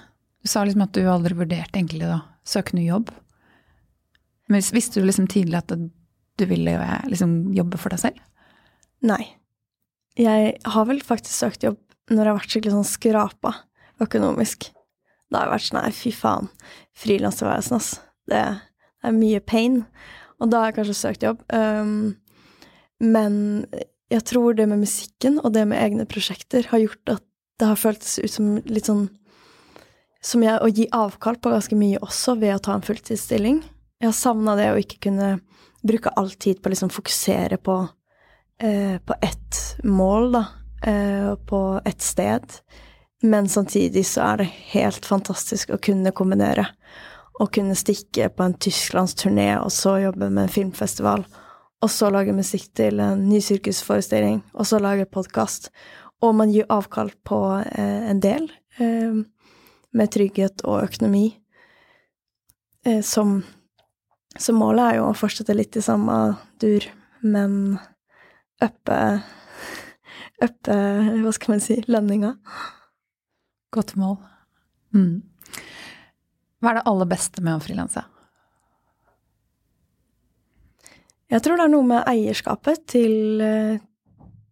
Du 0.41 0.49
sa 0.49 0.61
liksom 0.65 0.83
at 0.85 0.93
du 0.93 1.05
aldri 1.09 1.37
vurderte 1.37 1.79
egentlig 1.79 2.05
å 2.05 2.19
søke 2.45 2.77
ny 2.77 2.85
jobb. 2.85 3.09
Men 4.51 4.65
visste 4.75 5.01
du 5.01 5.07
liksom 5.07 5.29
tidlig 5.31 5.57
at 5.61 5.73
du 5.75 6.45
ville 6.49 6.75
liksom 7.09 7.53
jobbe 7.55 7.79
for 7.81 7.93
deg 7.93 8.03
selv? 8.03 8.21
Nei. 9.05 9.23
Jeg 10.15 10.55
har 10.63 10.87
vel 10.87 11.01
faktisk 11.03 11.35
søkt 11.35 11.65
jobb 11.65 11.79
når 12.11 12.21
jeg 12.21 12.29
har 12.29 12.37
vært 12.37 12.53
skikkelig 12.53 12.75
sånn 12.75 12.87
skrapa 12.87 13.53
økonomisk. 14.03 14.69
Da 15.31 15.41
har 15.41 15.49
jeg 15.49 15.55
vært 15.55 15.67
sånn 15.69 15.79
nei, 15.81 15.95
fy 15.95 16.11
faen, 16.13 16.51
frilanservesen, 16.95 17.79
ass. 17.79 17.89
Det 18.29 18.43
er 18.45 19.15
mye 19.15 19.41
pain. 19.41 19.81
Og 20.39 20.51
da 20.51 20.61
har 20.61 20.71
jeg 20.71 20.79
kanskje 20.79 20.97
søkt 20.99 21.25
jobb. 21.25 21.41
Um, 21.49 22.15
men 23.01 23.65
jeg 24.13 24.23
tror 24.29 24.55
det 24.55 24.67
med 24.69 24.83
musikken 24.83 25.39
og 25.41 25.55
det 25.55 25.65
med 25.67 25.81
egne 25.81 26.05
prosjekter 26.09 26.67
har 26.71 26.83
gjort 26.83 27.15
at 27.17 27.23
det 27.59 27.69
har 27.71 27.79
føltes 27.79 28.17
ut 28.19 28.31
som 28.31 28.57
litt 28.67 28.89
sånn 28.89 29.07
Som 30.25 30.41
jeg, 30.41 30.57
å 30.57 30.67
gi 30.73 30.87
avkall 30.89 31.35
på 31.37 31.51
ganske 31.53 31.77
mye 31.77 31.99
også 32.01 32.33
ved 32.41 32.55
å 32.55 32.61
ta 32.65 32.73
en 32.73 32.81
fulltidsstilling. 32.81 33.59
Jeg 34.05 34.12
har 34.12 34.17
savna 34.19 34.53
det 34.53 34.67
å 34.69 34.77
ikke 34.77 35.00
kunne 35.07 35.27
bruke 35.81 36.12
all 36.13 36.27
tid 36.38 36.59
på 36.62 36.69
å 36.69 36.74
liksom 36.75 36.91
fokusere 36.93 37.57
på, 37.57 37.88
eh, 38.62 39.00
på 39.01 39.15
ett 39.17 39.79
mål, 39.83 40.31
da. 40.31 40.45
Eh, 40.83 41.35
på 41.35 41.81
ett 41.85 42.01
sted. 42.01 42.43
Men 43.24 43.50
samtidig 43.50 44.05
så 44.05 44.21
er 44.21 44.38
det 44.38 44.51
helt 44.74 45.05
fantastisk 45.05 45.69
å 45.69 45.81
kunne 45.81 46.12
kombinere. 46.12 46.67
Å 47.39 47.51
kunne 47.51 47.74
stikke 47.74 48.29
på 48.29 48.43
en 48.43 48.53
tysklandsturné 48.53 49.57
og 49.63 49.71
så 49.71 49.97
jobbe 50.03 50.29
med 50.29 50.43
en 50.43 50.53
filmfestival. 50.53 51.25
Og 51.81 51.89
så 51.89 52.12
lage 52.12 52.31
musikk 52.31 52.75
til 52.75 53.00
en 53.00 53.27
ny 53.27 53.41
sirkusforestilling, 53.41 54.43
og 54.53 54.65
så 54.65 54.79
lage 54.79 55.09
podkast. 55.09 55.71
Og 56.21 56.35
man 56.35 56.51
gir 56.51 56.69
avkall 56.69 57.09
på 57.25 57.65
eh, 57.65 58.09
en 58.12 58.19
del, 58.19 58.51
eh, 58.77 59.25
med 59.93 60.12
trygghet 60.12 60.62
og 60.63 60.83
økonomi. 60.83 61.39
Eh, 62.85 63.01
som 63.01 63.43
Så 64.35 64.53
målet 64.55 64.83
er 64.83 64.97
jo 64.99 65.09
å 65.09 65.17
fortsette 65.17 65.55
litt 65.55 65.77
i 65.79 65.83
samme 65.83 66.35
dur, 66.61 66.87
men 67.23 67.77
uppe 68.63 68.99
Uppe, 70.43 70.75
hva 71.23 71.31
skal 71.31 71.53
man 71.53 71.61
si, 71.63 71.77
lønninga. 71.87 72.33
Godt 73.71 73.93
mål. 73.95 74.17
Mm. 74.91 75.21
Hva 76.59 76.71
er 76.71 76.79
det 76.79 76.83
aller 76.91 77.07
beste 77.07 77.43
med 77.45 77.55
å 77.55 77.63
frilanse? 77.63 78.03
Jeg 81.31 81.41
tror 81.43 81.57
det 81.57 81.65
er 81.65 81.71
noe 81.71 81.87
med 81.87 82.09
eierskapet 82.11 82.83
til, 82.91 83.45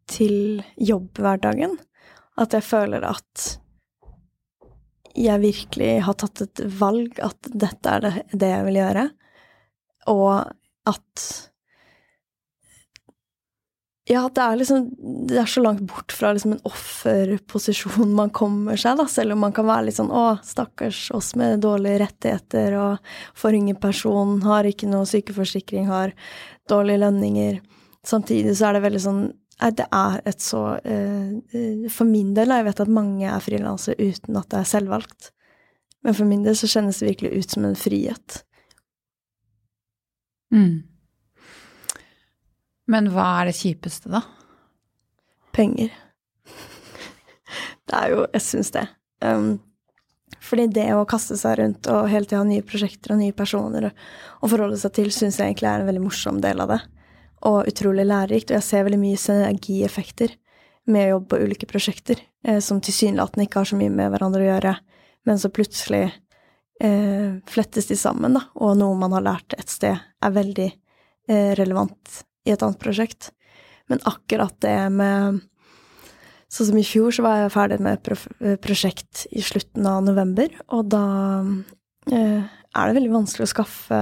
til 0.10 0.64
jobbhverdagen. 0.80 1.76
At 2.40 2.56
jeg 2.56 2.66
føler 2.66 3.04
at 3.06 3.44
jeg 5.14 5.44
virkelig 5.44 5.92
har 6.08 6.18
tatt 6.18 6.42
et 6.48 6.64
valg, 6.80 7.20
at 7.22 7.52
dette 7.52 7.92
er 7.92 8.08
det, 8.08 8.14
det 8.32 8.50
jeg 8.50 8.66
vil 8.70 8.80
gjøre. 8.80 9.04
Og 10.12 10.44
at 10.90 11.26
ja, 14.10 14.30
det 14.36 14.42
er 14.42 14.58
liksom 14.60 14.90
Det 15.00 15.38
er 15.40 15.48
så 15.48 15.62
langt 15.64 15.80
bort 15.88 16.12
fra 16.12 16.34
liksom 16.36 16.58
en 16.58 16.66
offerposisjon 16.68 18.16
man 18.16 18.34
kommer 18.36 18.80
seg, 18.80 18.98
da. 19.00 19.06
Selv 19.08 19.36
om 19.36 19.44
man 19.46 19.56
kan 19.56 19.68
være 19.70 19.88
litt 19.88 20.00
sånn 20.00 20.12
å, 20.12 20.26
stakkars 20.44 21.06
oss 21.16 21.32
med 21.40 21.64
dårlige 21.64 22.02
rettigheter 22.04 22.76
og 22.82 23.14
for 23.40 23.56
ingen 23.56 23.80
person, 23.80 24.42
har 24.44 24.68
ikke 24.68 24.92
noe 24.92 25.08
sykeforsikring, 25.08 25.88
har 25.88 26.12
dårlige 26.70 27.06
lønninger. 27.06 27.62
Samtidig 28.04 28.58
så 28.60 28.70
er 28.70 28.78
det 28.78 28.86
veldig 28.90 29.06
sånn 29.08 29.24
Nei, 29.62 29.70
det 29.78 29.86
er 29.96 30.16
et 30.28 30.42
så 30.42 30.60
uh, 30.82 31.90
For 31.94 32.10
min 32.10 32.32
del, 32.36 32.52
jeg 32.52 32.66
vet 32.66 32.80
at 32.84 32.90
mange 32.92 33.28
er 33.30 33.44
frilansere 33.46 33.96
uten 34.02 34.40
at 34.40 34.50
det 34.52 34.58
er 34.60 34.68
selvvalgt. 34.68 35.30
Men 36.04 36.18
for 36.18 36.28
min 36.28 36.42
del 36.44 36.58
så 36.60 36.68
kjennes 36.68 36.98
det 37.00 37.12
virkelig 37.12 37.38
ut 37.38 37.54
som 37.54 37.68
en 37.70 37.78
frihet. 37.80 38.42
Mm. 40.54 40.84
Men 42.94 43.12
hva 43.14 43.28
er 43.42 43.50
det 43.50 43.58
kjipeste, 43.58 44.12
da? 44.14 44.24
Penger. 45.56 45.94
Det 47.84 48.00
er 48.00 48.14
jo 48.14 48.26
Jeg 48.34 48.46
syns 48.46 48.74
det. 48.76 48.88
Um, 49.24 49.56
fordi 50.44 50.68
det 50.76 50.90
å 50.96 51.06
kaste 51.08 51.38
seg 51.40 51.58
rundt 51.60 51.88
og 51.92 52.10
hele 52.12 52.28
tida 52.28 52.42
ha 52.42 52.48
nye 52.48 52.66
prosjekter 52.66 53.14
og 53.14 53.22
nye 53.22 53.36
personer 53.36 53.90
å 53.90 54.50
forholde 54.52 54.80
seg 54.82 54.96
til, 54.98 55.12
syns 55.14 55.40
jeg 55.40 55.54
egentlig 55.54 55.70
er 55.70 55.84
en 55.84 55.90
veldig 55.90 56.04
morsom 56.04 56.42
del 56.44 56.64
av 56.64 56.74
det. 56.74 56.80
Og 57.48 57.70
utrolig 57.70 58.06
lærerikt. 58.08 58.52
Og 58.52 58.60
jeg 58.60 58.68
ser 58.68 58.88
veldig 58.88 59.00
mye 59.00 59.20
synergieffekter 59.20 60.36
med 60.92 61.08
å 61.08 61.14
jobbe 61.14 61.32
på 61.32 61.40
ulike 61.48 61.70
prosjekter 61.70 62.20
eh, 62.44 62.60
som 62.64 62.82
tilsynelatende 62.84 63.48
ikke 63.48 63.62
har 63.62 63.70
så 63.72 63.80
mye 63.80 63.94
med 63.94 64.12
hverandre 64.12 64.44
å 64.44 64.50
gjøre, 64.50 64.74
men 65.28 65.40
så 65.40 65.52
plutselig 65.54 66.10
eh, 66.82 67.40
flettes 67.50 67.88
de 67.90 67.96
sammen, 68.00 68.34
da, 68.38 68.42
og 68.56 68.78
noe 68.80 68.96
man 69.00 69.14
har 69.18 69.26
lært 69.26 69.54
et 69.58 69.70
sted, 69.72 69.98
er 69.98 70.36
veldig 70.36 70.70
eh, 70.70 71.52
relevant 71.60 72.24
i 72.48 72.52
et 72.54 72.64
annet 72.64 72.82
prosjekt. 72.82 73.22
Men 73.92 74.04
akkurat 74.10 74.56
det 74.64 74.78
med 74.96 75.18
Sånn 76.54 76.68
som 76.70 76.78
i 76.78 76.86
fjor, 76.86 77.10
så 77.10 77.26
var 77.26 77.34
jeg 77.40 77.56
ferdig 77.56 77.82
med 77.82 77.98
et 77.98 78.06
prosjekt 78.62 79.26
i 79.34 79.42
slutten 79.42 79.90
av 79.90 80.06
november, 80.06 80.46
og 80.70 80.86
da 80.94 81.02
eh, 82.14 82.46
er 82.46 82.84
det 82.86 82.98
veldig 83.00 83.16
vanskelig 83.16 83.48
å 83.48 83.54
skaffe 83.56 84.00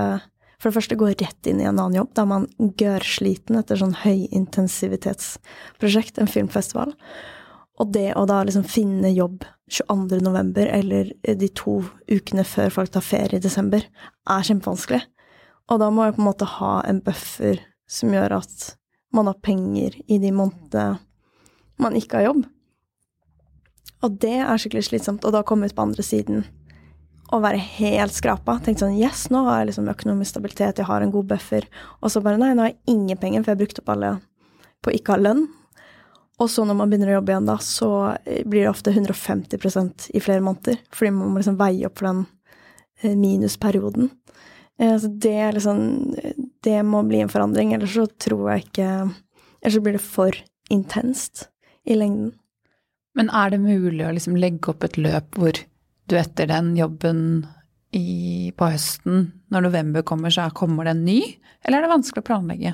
For 0.60 0.68
det 0.68 0.76
første 0.76 1.00
gå 1.00 1.08
rett 1.10 1.44
inn 1.50 1.62
i 1.64 1.66
en 1.66 1.80
annen 1.80 1.98
jobb. 1.98 2.12
Da 2.14 2.22
er 2.22 2.30
man 2.30 2.52
gørrsliten 2.78 3.58
etter 3.58 3.76
sånn 3.80 4.02
høyintensivitetsprosjekt, 4.04 6.20
en 6.20 6.30
filmfestival. 6.30 6.92
Og 7.82 7.90
det 7.96 8.12
å 8.14 8.28
da 8.30 8.44
liksom 8.46 8.68
finne 8.70 9.10
jobb 9.10 9.46
22. 9.72 10.20
november 10.22 10.68
eller 10.70 11.10
de 11.26 11.50
to 11.58 11.80
ukene 12.12 12.46
før 12.46 12.74
folk 12.76 12.94
tar 12.94 13.06
ferie 13.06 13.40
i 13.40 13.44
desember, 13.44 13.88
er 14.30 14.46
kjempevanskelig. 14.46 15.02
Og 15.72 15.80
da 15.82 15.90
må 15.90 16.06
jeg 16.06 16.18
på 16.18 16.22
en 16.22 16.30
måte 16.30 16.50
ha 16.60 16.74
en 16.86 17.02
buffer 17.02 17.62
som 17.90 18.14
gjør 18.14 18.38
at 18.42 18.74
man 19.16 19.28
har 19.28 19.40
penger 19.44 19.98
i 20.08 20.20
de 20.22 20.32
månedene 20.36 21.00
man 21.82 21.96
ikke 21.98 22.20
har 22.20 22.30
jobb. 22.30 22.44
Og 24.06 24.18
det 24.22 24.38
er 24.42 24.60
skikkelig 24.62 24.88
slitsomt. 24.90 25.26
Og 25.26 25.34
da 25.34 25.44
komme 25.46 25.70
ut 25.70 25.76
på 25.78 25.86
andre 25.86 26.06
siden 26.06 26.44
og 27.32 27.44
være 27.46 27.62
helt 27.80 28.14
skrapa. 28.14 28.58
Tenke 28.62 28.84
sånn 28.84 29.00
Yes, 29.00 29.30
nå 29.32 29.46
har 29.48 29.62
jeg 29.62 29.72
liksom 29.72 29.90
økonomisk 29.92 30.34
stabilitet, 30.34 30.82
jeg 30.82 30.90
har 30.90 31.02
en 31.02 31.14
god 31.14 31.30
buffer. 31.32 31.68
Og 32.02 32.12
så 32.12 32.22
bare 32.24 32.40
Nei, 32.42 32.52
nå 32.54 32.66
har 32.66 32.74
jeg 32.74 32.94
ingen 32.94 33.18
penger, 33.18 33.42
for 33.42 33.54
jeg 33.54 33.58
har 33.58 33.64
brukt 33.64 33.82
opp 33.82 33.92
alle 33.96 34.12
på 34.82 34.94
ikke 34.98 35.14
å 35.14 35.18
ha 35.18 35.26
lønn. 35.30 35.46
Og 36.42 36.50
så 36.50 36.66
når 36.66 36.78
man 36.78 36.90
begynner 36.90 37.12
å 37.12 37.20
jobbe 37.20 37.36
igjen, 37.36 37.50
da, 37.50 37.58
så 37.62 37.90
blir 38.26 38.64
det 38.64 38.72
ofte 38.72 38.94
150% 38.96 40.10
i 40.18 40.22
flere 40.24 40.42
måneder. 40.42 40.80
Fordi 40.94 41.14
man 41.14 41.30
må 41.34 41.42
liksom 41.42 41.60
veie 41.60 41.86
opp 41.86 42.00
for 42.02 42.10
den 42.10 42.24
eh, 43.04 43.14
minusperioden. 43.14 44.10
Eh, 44.82 44.96
så 44.98 45.12
det 45.22 45.36
er 45.38 45.58
liksom 45.58 45.84
det 46.66 46.80
må 46.86 47.04
bli 47.06 47.22
en 47.22 47.32
forandring, 47.32 47.76
ellers 47.76 47.94
så 47.98 48.08
tror 48.22 48.54
jeg 48.54 48.68
ikke 48.68 48.90
Ellers 49.62 49.76
så 49.78 49.82
blir 49.86 49.94
det 49.94 50.02
for 50.02 50.38
intenst 50.74 51.44
i 51.86 51.94
lengden. 51.94 52.32
Men 53.14 53.28
er 53.30 53.52
det 53.54 53.60
mulig 53.62 54.02
å 54.08 54.14
liksom 54.16 54.40
legge 54.42 54.72
opp 54.72 54.82
et 54.88 54.98
løp 54.98 55.38
hvor 55.38 55.60
du 56.10 56.16
etter 56.18 56.50
den 56.50 56.72
jobben 56.80 57.20
i, 57.94 58.50
på 58.58 58.72
høsten, 58.72 59.28
når 59.54 59.68
november 59.68 60.06
kommer, 60.08 60.34
så 60.34 60.48
kommer 60.58 60.88
det 60.88 60.96
en 60.96 61.06
ny? 61.06 61.20
Eller 61.62 61.78
er 61.78 61.86
det 61.86 61.92
vanskelig 61.92 62.24
å 62.24 62.30
planlegge? 62.32 62.74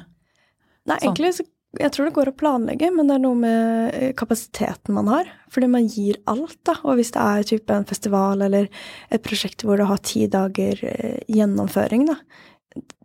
Nei, 0.87 0.95
sånn. 0.95 1.09
egentlig 1.09 1.33
så 1.35 1.47
jeg 1.77 1.93
tror 1.93 2.07
det 2.07 2.15
går 2.15 2.31
å 2.31 2.35
planlegge, 2.37 2.89
men 2.93 3.09
det 3.09 3.17
er 3.17 3.23
noe 3.23 3.37
med 3.39 3.95
eh, 3.95 4.11
kapasiteten 4.17 4.95
man 4.97 5.09
har. 5.11 5.29
Fordi 5.53 5.69
man 5.71 5.87
gir 5.89 6.19
alt, 6.29 6.57
da. 6.67 6.77
Og 6.83 6.99
hvis 6.99 7.13
det 7.15 7.23
er 7.23 7.47
type 7.51 7.75
en 7.75 7.87
festival 7.87 8.43
eller 8.47 8.69
et 9.13 9.23
prosjekt 9.25 9.65
hvor 9.65 9.79
du 9.79 9.85
har 9.89 10.01
ti 10.05 10.25
dager 10.31 10.81
eh, 10.87 11.19
gjennomføring, 11.31 12.07
da, 12.09 12.17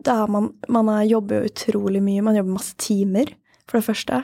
da 0.05 0.17
er 0.23 0.33
man, 0.33 0.51
man 0.73 0.91
jobber 1.07 1.41
jo 1.41 1.51
utrolig 1.51 2.03
mye. 2.05 2.25
Man 2.25 2.39
jobber 2.39 2.57
masse 2.57 2.77
timer, 2.81 3.31
for 3.69 3.79
det 3.79 3.87
første. 3.87 4.23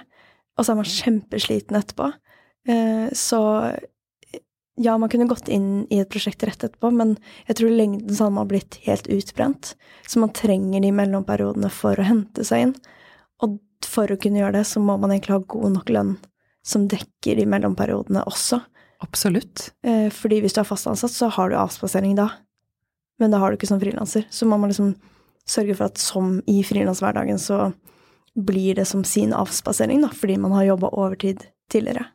Og 0.58 0.66
så 0.66 0.74
er 0.74 0.82
man 0.82 0.92
kjempesliten 0.92 1.80
etterpå. 1.80 2.12
Eh, 2.70 3.08
så 3.16 3.42
ja, 4.80 4.98
man 4.98 5.10
kunne 5.12 5.28
gått 5.28 5.50
inn 5.52 5.88
i 5.92 6.00
et 6.00 6.12
prosjekt 6.12 6.44
rett 6.48 6.62
etterpå, 6.64 6.92
men 6.96 7.18
jeg 7.50 7.60
tror 7.60 7.74
lengden 7.76 8.14
så 8.16 8.28
hadde 8.28 8.38
man 8.38 8.48
blitt 8.48 8.80
helt 8.86 9.10
utbrent. 9.12 9.74
Så 10.08 10.22
man 10.24 10.32
trenger 10.36 10.84
de 10.84 10.94
mellomperiodene 10.96 11.72
for 11.74 12.00
å 12.00 12.08
hente 12.08 12.46
seg 12.48 12.70
inn. 12.70 12.78
Og 13.44 13.58
for 13.88 14.12
å 14.12 14.18
kunne 14.20 14.42
gjøre 14.42 14.60
det, 14.60 14.66
så 14.68 14.82
må 14.84 14.98
man 15.00 15.14
egentlig 15.14 15.38
ha 15.38 15.46
god 15.56 15.76
nok 15.78 15.94
lønn 15.94 16.18
som 16.66 16.88
dekker 16.92 17.40
de 17.40 17.46
mellomperiodene 17.50 18.26
også. 18.30 18.60
Absolutt. 19.04 19.70
Eh, 19.86 20.10
fordi 20.12 20.42
hvis 20.44 20.56
du 20.56 20.62
er 20.62 20.68
fast 20.68 20.90
ansatt, 20.90 21.14
så 21.16 21.30
har 21.32 21.50
du 21.50 21.58
avspasering 21.58 22.18
da. 22.20 22.30
Men 23.20 23.32
da 23.32 23.40
har 23.40 23.52
du 23.52 23.58
ikke 23.58 23.70
som 23.70 23.80
frilanser. 23.82 24.28
Så 24.30 24.48
man 24.48 24.62
må 24.62 24.70
liksom 24.72 24.94
sørge 25.50 25.76
for 25.78 25.90
at 25.90 26.02
som 26.02 26.38
i 26.48 26.60
frilanshverdagen 26.68 27.40
så 27.42 27.72
blir 28.40 28.76
det 28.78 28.86
som 28.88 29.04
sin 29.04 29.34
avspasering, 29.34 30.04
da, 30.06 30.12
fordi 30.16 30.38
man 30.38 30.54
har 30.56 30.68
jobba 30.70 30.92
overtid 30.94 31.48
tidligere. 31.72 32.06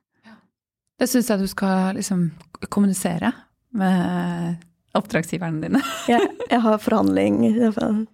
Det 1.01 1.09
syns 1.11 1.29
jeg 1.31 1.43
du 1.43 1.51
skal 1.51 1.97
liksom 1.99 2.29
kommunisere 2.71 3.33
med 3.75 4.63
oppdragsgiverne 4.95 5.65
dine. 5.65 5.83
jeg, 6.13 6.29
jeg 6.51 6.61
har 6.63 6.79
forhandling 6.79 7.41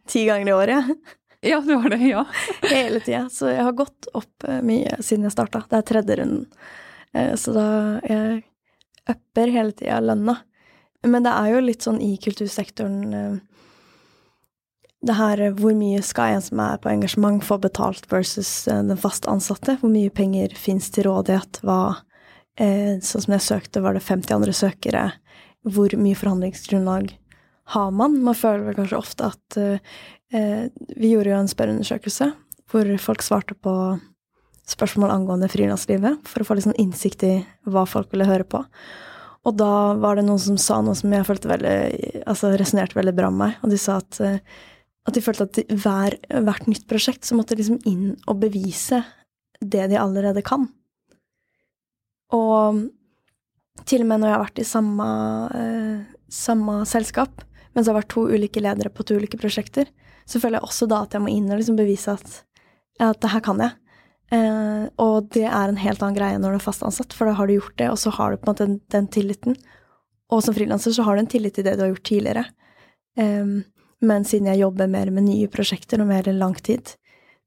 ti 0.08 0.24
ganger 0.28 0.48
i 0.48 0.56
året. 0.56 1.10
Ja, 1.40 1.60
du 1.60 1.74
har 1.74 1.88
det, 1.88 1.96
ja. 1.96 2.24
Hele 2.62 3.00
tida. 3.00 3.28
Så 3.32 3.48
jeg 3.48 3.64
har 3.64 3.72
gått 3.72 4.08
opp 4.12 4.44
eh, 4.44 4.60
mye 4.64 4.98
siden 5.00 5.24
jeg 5.24 5.32
starta. 5.32 5.62
Det 5.70 5.78
er 5.78 5.86
tredje 5.88 6.16
runden. 6.20 6.42
Eh, 7.16 7.32
så 7.40 7.54
da 7.56 7.66
jeg 8.04 8.42
upper 9.08 9.52
hele 9.54 9.72
tida 9.72 10.02
lønna. 10.04 10.36
Men 11.08 11.24
det 11.24 11.32
er 11.32 11.54
jo 11.54 11.62
litt 11.64 11.86
sånn 11.86 12.00
i 12.04 12.12
kultursektoren 12.20 13.14
eh, 13.16 13.38
det 15.00 15.16
her 15.16 15.40
hvor 15.56 15.72
mye 15.72 16.02
skal 16.04 16.34
en 16.34 16.42
som 16.44 16.60
er 16.60 16.76
på 16.76 16.90
engasjement, 16.90 17.40
få 17.40 17.56
betalt 17.62 18.04
versus 18.12 18.66
den 18.68 18.98
fast 19.00 19.24
ansatte? 19.32 19.78
Hvor 19.80 19.88
mye 19.88 20.12
penger 20.12 20.52
fins 20.52 20.90
til 20.92 21.08
rådighet? 21.08 21.62
Hva 21.64 21.80
Sånn 22.60 23.22
som 23.24 23.32
jeg 23.32 23.40
søkte, 23.40 23.80
var 23.80 23.94
det 23.96 24.02
50 24.04 24.34
andre 24.34 24.52
søkere 24.52 25.04
hvor 25.64 25.94
mye 25.96 26.18
forhandlingsgrunnlag 26.18 27.14
har 27.74 27.90
man? 27.94 28.18
Man 28.24 28.38
føler 28.38 28.66
vel 28.68 28.78
kanskje 28.78 28.98
ofte 28.98 29.30
at 29.30 29.58
eh, 29.60 30.70
Vi 30.96 31.12
gjorde 31.12 31.32
jo 31.32 31.40
en 31.40 31.50
spørreundersøkelse 31.50 32.32
hvor 32.70 32.86
folk 33.02 33.22
svarte 33.26 33.56
på 33.58 33.72
spørsmål 34.70 35.10
angående 35.10 35.48
frilanslivet, 35.50 36.20
for 36.22 36.42
å 36.42 36.46
få 36.46 36.54
litt 36.54 36.68
sånn 36.68 36.76
innsikt 36.78 37.24
i 37.26 37.32
hva 37.66 37.82
folk 37.88 38.12
ville 38.12 38.28
høre 38.28 38.46
på. 38.46 38.60
Og 39.42 39.56
da 39.58 39.96
var 39.98 40.18
det 40.18 40.26
noen 40.28 40.38
som 40.38 40.58
sa 40.60 40.80
noe 40.84 40.94
som 40.98 41.10
jeg 41.10 41.26
følte 41.26 41.48
veldig 41.48 41.76
Altså 42.28 42.52
resonnerte 42.60 42.98
veldig 42.98 43.14
bra 43.16 43.30
med 43.32 43.40
meg. 43.40 43.56
Og 43.64 43.72
de 43.72 43.80
sa 43.80 43.98
at, 44.02 44.20
eh, 44.22 44.38
at 45.08 45.16
de 45.16 45.24
følte 45.24 45.48
at 45.48 45.60
hver, 45.82 46.18
hvert 46.44 46.68
nytt 46.70 46.86
prosjekt 46.90 47.26
så 47.26 47.38
måtte 47.38 47.58
liksom 47.58 47.80
inn 47.88 48.14
og 48.28 48.42
bevise 48.44 49.02
det 49.60 49.88
de 49.90 49.98
allerede 49.98 50.44
kan. 50.46 50.68
Og 52.36 52.86
til 53.88 54.04
og 54.04 54.10
med 54.10 54.20
når 54.20 54.30
jeg 54.30 54.36
har 54.36 54.44
vært 54.44 54.62
i 54.62 54.68
samme, 54.68 55.06
eh, 55.56 56.18
samme 56.30 56.82
selskap, 56.86 57.42
men 57.72 57.84
det 57.84 57.90
har 57.90 57.98
vært 58.00 58.12
to 58.12 58.26
ulike 58.30 58.62
ledere 58.62 58.92
på 58.92 59.06
to 59.06 59.18
ulike 59.20 59.38
prosjekter, 59.40 59.90
så 60.26 60.40
føler 60.40 60.58
jeg 60.58 60.68
også 60.68 60.88
da 60.90 61.02
at 61.04 61.14
jeg 61.14 61.24
må 61.24 61.32
inn 61.32 61.50
og 61.50 61.60
liksom 61.60 61.78
bevise 61.78 62.14
at, 62.14 62.40
at 63.02 63.20
det 63.22 63.32
her 63.32 63.42
kan 63.44 63.62
jeg. 63.62 63.76
Eh, 64.30 64.84
og 65.02 65.30
det 65.34 65.46
er 65.48 65.70
en 65.70 65.80
helt 65.80 66.02
annen 66.02 66.18
greie 66.18 66.38
når 66.38 66.54
du 66.54 66.60
er 66.60 66.64
fast 66.68 66.84
ansatt, 66.86 67.14
for 67.16 67.30
da 67.30 67.34
har 67.38 67.50
du 67.50 67.56
gjort 67.56 67.76
det, 67.82 67.90
og 67.90 67.98
så 67.98 68.12
har 68.14 68.32
du 68.32 68.40
på 68.40 68.46
en 68.48 68.52
måte 68.52 68.66
den, 68.68 68.78
den 68.94 69.10
tilliten. 69.10 69.58
Og 70.30 70.44
som 70.46 70.54
frilanser 70.54 70.94
så 70.94 71.06
har 71.06 71.16
du 71.16 71.24
en 71.24 71.30
tillit 71.30 71.56
til 71.58 71.66
det 71.66 71.76
du 71.78 71.84
har 71.84 71.92
gjort 71.92 72.06
tidligere. 72.10 72.46
Eh, 73.18 73.54
men 74.00 74.24
siden 74.24 74.48
jeg 74.48 74.62
jobber 74.62 74.90
mer 74.90 75.10
med 75.12 75.26
nye 75.26 75.50
prosjekter 75.52 76.02
og 76.02 76.08
mer 76.10 76.30
lang 76.32 76.54
tid, 76.56 76.94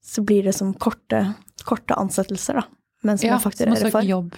så 0.04 0.24
blir 0.28 0.44
det 0.44 0.54
som 0.58 0.74
korte, 0.76 1.26
korte 1.64 1.96
ansettelser, 1.96 2.60
da. 2.60 2.66
Men 3.04 3.20
som 3.20 3.28
ja, 3.28 3.38
jeg 3.38 3.44
fakturerer 3.44 3.80
for. 3.80 3.88
Ja, 3.88 3.92
som 3.92 3.98
å 3.98 4.02
søke 4.02 4.12
jobb 4.12 4.36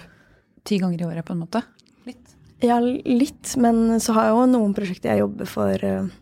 ti 0.66 0.78
ganger 0.82 1.02
i 1.02 1.06
året, 1.06 1.26
på 1.26 1.34
en 1.34 1.42
måte? 1.42 1.62
Ja, 2.64 2.78
litt. 2.80 3.54
Men 3.60 4.00
så 4.00 4.14
har 4.16 4.28
jeg 4.28 4.36
jo 4.36 4.44
noen 4.52 4.74
prosjekter 4.76 5.12
jeg 5.12 5.24
jobber 5.24 5.48
for 5.50 5.86
uh, 5.86 6.12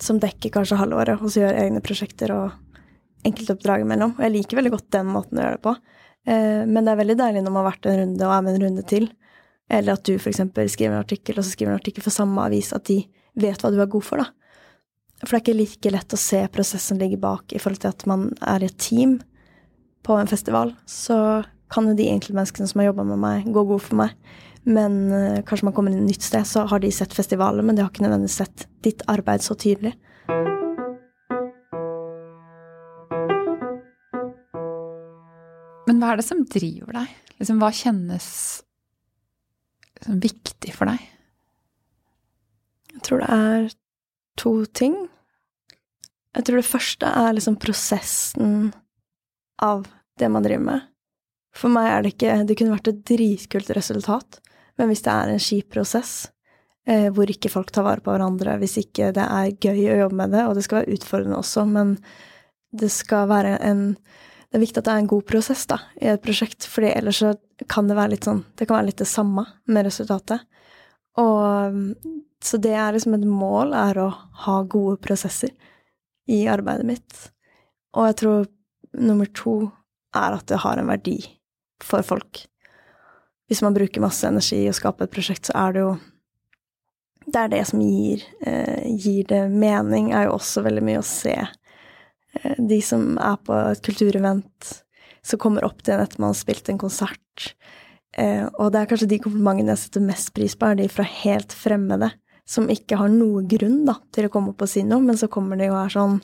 som 0.00 0.20
dekker 0.22 0.52
kanskje 0.54 0.78
halvåret, 0.80 1.20
og 1.20 1.32
så 1.32 1.44
gjør 1.44 1.62
egne 1.64 1.82
prosjekter 1.84 2.34
og 2.34 3.24
enkeltoppdrag 3.26 3.84
imellom. 3.84 4.14
Og 4.16 4.24
jeg 4.24 4.36
liker 4.36 4.60
veldig 4.60 4.74
godt 4.76 4.92
den 4.96 5.10
måten 5.10 5.40
å 5.40 5.44
gjøre 5.44 5.58
det 5.58 5.64
på. 5.66 5.76
Uh, 6.28 6.62
men 6.66 6.84
det 6.84 6.92
er 6.92 7.00
veldig 7.02 7.18
deilig 7.22 7.44
når 7.44 7.54
man 7.54 7.64
har 7.64 7.72
vært 7.72 7.90
en 7.90 8.02
runde 8.04 8.28
og 8.28 8.36
er 8.36 8.44
med 8.46 8.58
en 8.58 8.66
runde 8.66 8.86
til. 8.90 9.08
Eller 9.70 9.94
at 9.94 10.06
du 10.06 10.16
f.eks. 10.16 10.42
skriver 10.74 10.94
en 10.94 11.02
artikkel, 11.04 11.38
og 11.38 11.46
så 11.46 11.54
skriver 11.54 11.74
en 11.74 11.80
artikkel 11.80 12.04
for 12.04 12.14
samme 12.14 12.42
avis, 12.42 12.72
at 12.74 12.88
de 12.90 13.02
vet 13.38 13.62
hva 13.62 13.70
du 13.70 13.78
er 13.78 13.90
god 13.90 14.06
for, 14.06 14.22
da. 14.22 14.30
For 15.20 15.34
det 15.34 15.38
er 15.38 15.44
ikke 15.44 15.58
like 15.58 15.92
lett 15.92 16.14
å 16.16 16.18
se 16.18 16.40
prosessen 16.52 16.98
ligge 17.00 17.18
bak 17.20 17.52
i 17.52 17.60
forhold 17.60 17.82
til 17.82 17.92
at 17.92 18.06
man 18.08 18.30
er 18.40 18.64
i 18.64 18.70
et 18.70 18.78
team 18.80 19.18
på 20.06 20.16
en 20.16 20.30
festival. 20.30 20.72
Så 20.88 21.16
kan 21.70 21.86
jo 21.86 21.96
de 21.96 22.08
enkeltmenneskene 22.10 22.66
som 22.70 22.80
har 22.80 22.88
jobba 22.90 23.04
med 23.12 23.20
meg, 23.20 23.50
gå 23.52 23.64
god 23.68 23.84
for 23.84 24.00
meg. 24.00 24.14
Men 24.68 25.12
uh, 25.12 25.40
kanskje 25.46 25.66
man 25.68 25.74
kommer 25.76 25.92
inn 25.92 26.04
et 26.04 26.12
nytt 26.12 26.26
sted, 26.26 26.46
så 26.46 26.66
har 26.68 26.82
de 26.82 26.90
sett 26.92 27.14
festivaler, 27.16 27.64
men 27.64 27.76
de 27.76 27.84
har 27.84 27.92
ikke 27.92 28.04
nødvendigvis 28.04 28.40
sett 28.42 28.66
ditt 28.84 29.04
arbeid 29.10 29.44
så 29.44 29.56
tydelig. 29.58 29.94
Men 35.88 36.02
hva 36.02 36.12
er 36.12 36.20
det 36.20 36.26
som 36.28 36.44
driver 36.46 37.00
deg? 37.00 37.14
Liksom, 37.40 37.62
hva 37.62 37.70
kjennes 37.74 38.28
liksom, 39.96 40.20
viktig 40.22 40.74
for 40.76 40.92
deg? 40.92 41.08
Jeg 42.90 43.06
tror 43.06 43.24
det 43.24 43.30
er 43.32 43.70
to 44.40 44.52
ting. 44.76 44.94
Jeg 46.36 46.46
tror 46.46 46.60
det 46.60 46.68
første 46.68 47.10
er 47.24 47.34
liksom 47.34 47.56
prosessen 47.58 48.70
av 49.60 49.88
det 50.20 50.28
man 50.30 50.44
driver 50.44 50.66
med. 50.68 50.86
For 51.56 51.72
meg 51.72 51.88
er 51.90 52.04
det 52.04 52.12
ikke 52.14 52.34
Det 52.46 52.56
kunne 52.58 52.76
vært 52.76 52.92
et 52.92 53.02
dritkult 53.08 53.72
resultat, 53.74 54.38
men 54.80 54.88
hvis 54.88 55.04
det 55.04 55.12
er 55.12 55.30
en 55.30 55.42
kjip 55.42 55.74
prosess, 55.74 56.30
eh, 56.88 57.10
hvor 57.12 57.28
ikke 57.28 57.52
folk 57.52 57.68
tar 57.74 57.84
vare 57.84 58.00
på 58.00 58.14
hverandre, 58.14 58.56
hvis 58.62 58.78
ikke 58.80 59.10
det 59.16 59.26
er 59.26 59.52
gøy 59.60 59.82
å 59.92 59.98
jobbe 60.06 60.20
med 60.22 60.32
det, 60.32 60.46
og 60.48 60.56
det 60.56 60.64
skal 60.64 60.80
være 60.80 60.96
utfordrende 60.96 61.40
også, 61.40 61.66
men 61.68 61.98
det 62.72 62.88
skal 62.94 63.28
være 63.30 63.58
en 63.66 63.94
Det 64.50 64.58
er 64.58 64.62
viktig 64.64 64.80
at 64.80 64.86
det 64.88 64.90
er 64.90 64.98
en 65.04 65.06
god 65.12 65.26
prosess 65.30 65.60
da, 65.70 65.76
i 66.02 66.08
et 66.10 66.22
prosjekt, 66.24 66.66
for 66.66 66.82
ellers 66.82 67.20
så 67.22 67.36
kan 67.70 67.86
det 67.86 67.94
være 67.94 68.16
litt 68.16 68.24
sånn 68.26 68.40
Det 68.58 68.66
kan 68.66 68.80
være 68.80 68.88
litt 68.88 68.98
det 68.98 69.06
samme 69.06 69.44
med 69.70 69.86
resultatet. 69.86 70.42
Og 71.22 71.76
så 72.42 72.58
det 72.58 72.72
er 72.74 72.96
liksom 72.96 73.14
et 73.14 73.28
mål, 73.30 73.76
er 73.78 74.00
å 74.02 74.08
ha 74.46 74.56
gode 74.66 74.96
prosesser 75.04 75.52
i 76.26 76.40
arbeidet 76.50 76.88
mitt. 76.88 77.20
Og 77.94 78.08
jeg 78.08 78.18
tror 78.24 78.48
nummer 78.98 79.30
to 79.38 79.54
er 80.18 80.34
at 80.40 80.48
det 80.50 80.64
har 80.64 80.82
en 80.82 80.90
verdi 80.90 81.20
for 81.78 82.02
folk 82.02 82.42
hvis 83.50 83.64
man 83.66 83.74
bruker 83.74 84.02
masse 84.02 84.28
energi 84.28 84.62
og 84.70 84.76
skaper 84.78 85.08
et 85.08 85.14
prosjekt, 85.14 85.48
så 85.50 85.56
er 85.58 85.74
det 85.74 85.82
jo 85.82 85.92
Det 87.30 87.36
er 87.36 87.50
det 87.52 87.64
som 87.68 87.80
gir, 87.84 88.22
eh, 88.46 88.86
gir 88.96 89.26
det 89.28 89.50
mening, 89.52 90.10
er 90.10 90.24
jo 90.24 90.38
også 90.38 90.62
veldig 90.64 90.82
mye 90.82 90.98
å 91.02 91.06
se 91.06 91.34
eh, 91.36 92.54
de 92.56 92.78
som 92.82 93.18
er 93.18 93.36
på 93.44 93.54
et 93.54 93.82
kulturevent, 93.86 94.70
som 95.22 95.38
kommer 95.38 95.66
opp 95.66 95.82
til 95.82 95.94
en 95.94 96.00
etter 96.00 96.18
man 96.18 96.32
har 96.32 96.38
spilt 96.38 96.70
en 96.72 96.80
konsert. 96.80 97.52
Eh, 98.16 98.46
og 98.58 98.72
det 98.72 98.80
er 98.80 98.88
kanskje 98.90 99.10
de 99.12 99.20
komplimentene 99.22 99.76
jeg 99.76 99.82
setter 99.84 100.06
mest 100.06 100.32
pris 100.34 100.56
på, 100.56 100.70
er 100.70 100.80
de 100.80 100.88
fra 100.88 101.04
helt 101.04 101.52
fremmede. 101.52 102.10
Som 102.48 102.70
ikke 102.72 102.98
har 102.98 103.12
noe 103.12 103.44
grunn 103.46 103.84
da, 103.86 103.98
til 104.10 104.26
å 104.26 104.32
komme 104.32 104.54
opp 104.54 104.64
og 104.64 104.72
si 104.72 104.82
noe, 104.82 105.04
men 105.04 105.20
så 105.20 105.28
kommer 105.30 105.60
de 105.60 105.68
og 105.70 105.78
er 105.84 105.92
sånn 105.92 106.18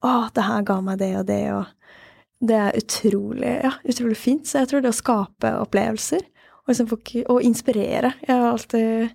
Å, 0.00 0.30
det 0.34 0.48
her 0.48 0.64
ga 0.66 0.80
meg 0.82 0.98
det 1.04 1.12
og 1.20 1.28
det, 1.28 1.42
og 1.54 2.48
det 2.48 2.58
er 2.64 2.80
utrolig, 2.80 3.54
ja, 3.68 3.76
utrolig 3.84 4.18
fint. 4.18 4.48
Så 4.48 4.62
jeg 4.62 4.72
tror 4.72 4.82
det 4.82 4.94
å 4.94 5.02
skape 5.04 5.54
opplevelser 5.60 6.24
og, 6.68 6.74
liksom 6.74 7.24
og 7.32 7.42
inspirere. 7.42 8.12
Jeg 8.26 8.36
har 8.36 8.52
alltid 8.52 9.14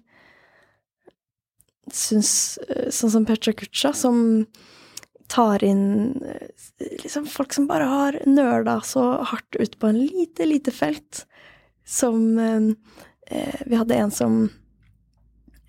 syns 1.94 2.32
Sånn 2.96 3.12
som 3.12 3.26
Petra 3.28 3.54
Kucha, 3.54 3.92
som 3.94 4.46
tar 5.28 5.64
inn 5.66 6.14
liksom 6.80 7.26
folk 7.30 7.54
som 7.54 7.68
bare 7.68 7.88
har 7.90 8.18
nøla 8.30 8.80
så 8.86 9.04
hardt 9.26 9.58
ut 9.60 9.78
på 9.80 9.90
en 9.90 10.00
lite, 10.00 10.46
lite 10.46 10.72
felt. 10.72 11.26
Som 11.86 12.40
eh, 12.40 13.56
Vi 13.66 13.76
hadde 13.76 13.96
en 13.96 14.12
som 14.12 14.50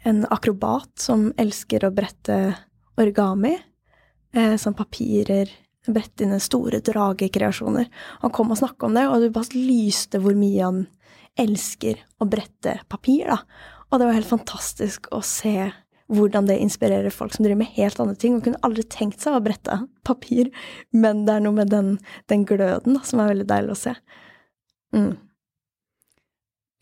En 0.05 0.27
akrobat 0.29 1.01
som 1.01 1.33
elsker 1.41 1.85
å 1.85 1.91
brette 1.91 2.55
origami. 3.01 3.57
Eh, 4.37 4.57
som 4.57 4.75
papirer 4.75 5.51
Brette 5.85 6.25
inn 6.25 6.41
store 6.41 6.81
dragekreasjoner. 6.81 7.89
Han 8.23 8.33
kom 8.33 8.53
og 8.53 8.57
snakka 8.57 8.87
om 8.87 8.95
det, 8.97 9.03
og 9.09 9.21
det 9.21 9.35
bare 9.35 9.59
lyste 9.59 10.21
hvor 10.21 10.37
mye 10.37 10.63
han 10.65 10.79
elsker 11.41 12.01
å 12.23 12.29
brette 12.31 12.79
papir, 12.91 13.27
da. 13.31 13.41
Og 13.91 14.01
det 14.01 14.09
var 14.09 14.17
helt 14.17 14.31
fantastisk 14.31 15.09
å 15.15 15.21
se 15.25 15.71
hvordan 16.13 16.49
det 16.49 16.59
inspirerer 16.61 17.15
folk 17.15 17.33
som 17.35 17.47
driver 17.47 17.63
med 17.63 17.77
helt 17.79 18.01
andre 18.03 18.17
ting, 18.21 18.37
og 18.37 18.45
kunne 18.45 18.61
aldri 18.67 18.85
tenkt 18.91 19.23
seg 19.25 19.37
å 19.37 19.43
brette 19.45 19.79
papir, 20.05 20.51
men 20.93 21.25
det 21.29 21.39
er 21.39 21.45
noe 21.45 21.57
med 21.57 21.71
den, 21.73 21.95
den 22.31 22.45
gløden 22.49 22.99
da, 22.99 23.05
som 23.07 23.23
er 23.23 23.33
veldig 23.33 23.47
deilig 23.49 23.73
å 23.73 23.81
se. 23.87 23.95
Mm. 24.95 25.15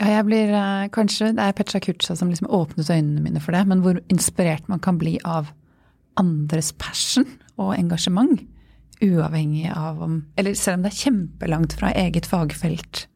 Ja, 0.02 0.08
jeg 0.16 0.24
blir 0.26 0.50
eh, 0.58 0.88
Kanskje 0.92 1.30
det 1.36 1.44
er 1.44 1.54
Petra 1.56 1.80
Kutsa 1.80 2.16
som 2.18 2.32
liksom 2.32 2.50
åpnet 2.50 2.90
øynene 2.90 3.22
mine 3.22 3.42
for 3.44 3.54
det, 3.54 3.62
men 3.70 3.84
hvor 3.84 4.00
inspirert 4.12 4.66
man 4.72 4.82
kan 4.82 4.98
bli 4.98 5.14
av 5.22 5.52
andres 6.20 6.72
passion 6.80 7.28
og 7.60 7.76
engasjement. 7.76 8.42
Uavhengig 9.02 9.70
av 9.74 10.02
om 10.02 10.18
Eller 10.38 10.54
selv 10.58 10.80
om 10.80 10.84
det 10.84 10.92
er 10.92 11.00
kjempelangt 11.06 11.72
fra 11.78 11.90
eget 11.98 12.26
fagfelt 12.28 13.06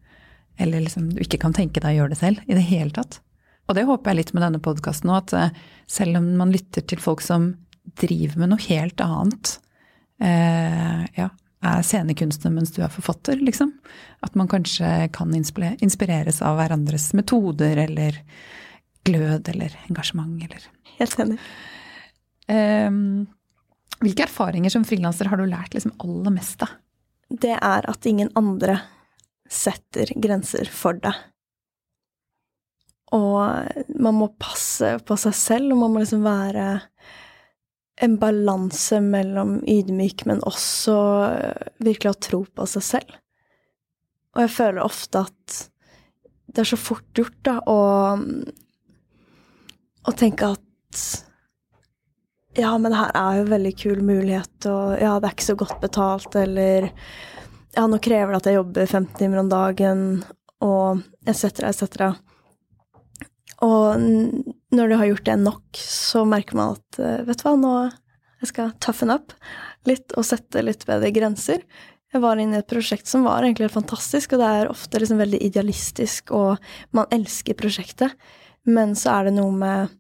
eller 0.58 0.84
liksom 0.84 1.10
du 1.14 1.22
ikke 1.24 1.40
kan 1.42 1.54
tenke 1.56 1.82
deg 1.82 1.94
å 1.94 2.02
gjøre 2.02 2.14
det 2.14 2.20
selv 2.20 2.42
i 2.46 2.56
det 2.56 2.64
hele 2.68 2.94
tatt. 2.96 3.20
Og 3.66 3.74
det 3.74 3.86
håper 3.88 4.12
jeg 4.12 4.20
litt 4.20 4.34
med 4.36 4.44
denne 4.46 4.62
podkasten 4.62 5.10
òg, 5.10 5.24
at 5.24 5.34
eh, 5.36 5.62
selv 5.90 6.20
om 6.20 6.28
man 6.38 6.52
lytter 6.54 6.84
til 6.86 7.02
folk 7.02 7.24
som 7.24 7.52
driver 7.98 8.42
med 8.42 8.52
noe 8.52 8.66
helt 8.66 9.02
annet, 9.02 9.56
eh, 10.22 11.02
ja, 11.18 11.30
er 11.66 11.86
scenekunstner 11.86 12.52
mens 12.54 12.74
du 12.74 12.82
er 12.84 12.92
forfatter, 12.92 13.40
liksom. 13.42 13.72
At 14.26 14.36
man 14.38 14.50
kanskje 14.50 15.08
kan 15.14 15.34
inspireres 15.34 16.42
av 16.44 16.60
hverandres 16.60 17.10
metoder 17.18 17.82
eller 17.86 18.20
glød 19.06 19.48
eller 19.54 19.74
engasjement 19.88 20.42
eller 20.42 20.70
Helt 20.96 21.18
enig. 21.20 21.36
Eh, 22.48 22.90
hvilke 24.00 24.24
erfaringer 24.24 24.72
som 24.72 24.84
frilanser 24.88 25.28
har 25.28 25.40
du 25.40 25.44
lært 25.48 25.74
liksom 25.76 25.92
aller 26.00 26.32
mest 26.32 26.62
av? 26.64 26.72
Det 27.28 27.56
er 27.56 27.88
at 27.90 28.06
ingen 28.06 28.30
andre 28.38 28.78
setter 29.52 30.10
grenser 30.22 30.68
for 30.72 30.98
deg. 31.02 31.16
Og 33.14 33.94
man 34.02 34.18
må 34.18 34.32
passe 34.40 34.96
på 35.06 35.16
seg 35.20 35.36
selv, 35.38 35.72
og 35.72 35.82
man 35.84 35.94
må 35.94 36.02
liksom 36.02 36.24
være 36.26 36.66
en 38.02 38.16
balanse 38.20 38.98
mellom 39.00 39.60
ydmyk, 39.62 40.26
men 40.28 40.42
også 40.44 40.96
virkelig 41.80 42.12
ha 42.12 42.18
tro 42.28 42.42
på 42.44 42.66
seg 42.68 42.84
selv. 42.84 43.14
Og 44.36 44.42
jeg 44.44 44.52
føler 44.52 44.84
ofte 44.84 45.22
at 45.24 45.62
det 46.46 46.62
er 46.62 46.68
så 46.68 46.78
fort 46.80 47.06
gjort, 47.16 47.38
da, 47.46 47.56
å, 47.68 47.78
å 50.06 50.16
tenke 50.16 50.50
at 50.56 51.06
ja, 52.56 52.70
men 52.80 52.92
det 52.92 52.98
her 52.98 53.16
er 53.20 53.38
jo 53.40 53.48
veldig 53.50 53.72
kul 53.80 54.02
mulighet, 54.04 54.68
og 54.70 54.94
ja, 55.00 55.16
det 55.20 55.28
er 55.28 55.34
ikke 55.36 55.50
så 55.50 55.58
godt 55.60 55.80
betalt, 55.82 56.36
eller 56.40 56.88
ja, 57.76 57.84
nå 57.86 58.00
krever 58.02 58.32
det 58.32 58.40
at 58.40 58.48
jeg 58.50 58.58
jobber 58.58 58.86
15 58.88 59.18
timer 59.20 59.42
om 59.42 59.50
dagen, 59.52 60.06
og 60.64 61.02
etc., 61.28 61.60
etc. 61.68 62.06
Og 63.64 64.00
når 64.76 64.88
du 64.88 64.96
har 64.96 65.10
gjort 65.10 65.28
det 65.28 65.36
nok, 65.40 65.80
så 65.80 66.24
merker 66.28 66.58
man 66.58 66.76
at 66.76 67.00
eh, 67.00 67.22
vet 67.26 67.40
du 67.40 67.46
hva, 67.46 67.54
nå 67.60 67.74
jeg 68.42 68.50
skal 68.50 68.72
toughen 68.84 69.14
up 69.14 69.32
litt 69.88 70.12
og 70.18 70.26
sette 70.28 70.60
litt 70.64 70.84
bedre 70.88 71.08
grenser. 71.14 71.62
Jeg 72.12 72.22
var 72.22 72.40
inne 72.40 72.58
i 72.58 72.62
et 72.62 72.68
prosjekt 72.68 73.08
som 73.08 73.24
var 73.26 73.44
egentlig 73.44 73.70
fantastisk, 73.72 74.34
og 74.34 74.42
det 74.42 74.50
er 74.58 74.72
ofte 74.72 75.00
liksom 75.00 75.20
veldig 75.20 75.40
idealistisk, 75.46 76.32
og 76.36 76.60
man 76.96 77.08
elsker 77.14 77.56
prosjektet, 77.58 78.12
men 78.68 78.94
så 78.98 79.14
er 79.16 79.28
det 79.28 79.36
noe 79.38 79.54
med 79.56 79.96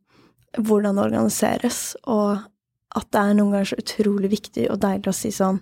hvordan 0.56 0.96
det 0.96 1.06
organiseres, 1.08 1.80
og 2.08 2.44
at 2.96 3.08
det 3.12 3.22
er 3.22 3.36
noen 3.36 3.56
ganger 3.56 3.72
så 3.72 3.80
utrolig 3.80 4.30
viktig 4.32 4.68
og 4.72 4.80
deilig 4.84 5.12
å 5.12 5.16
si 5.16 5.32
sånn 5.34 5.60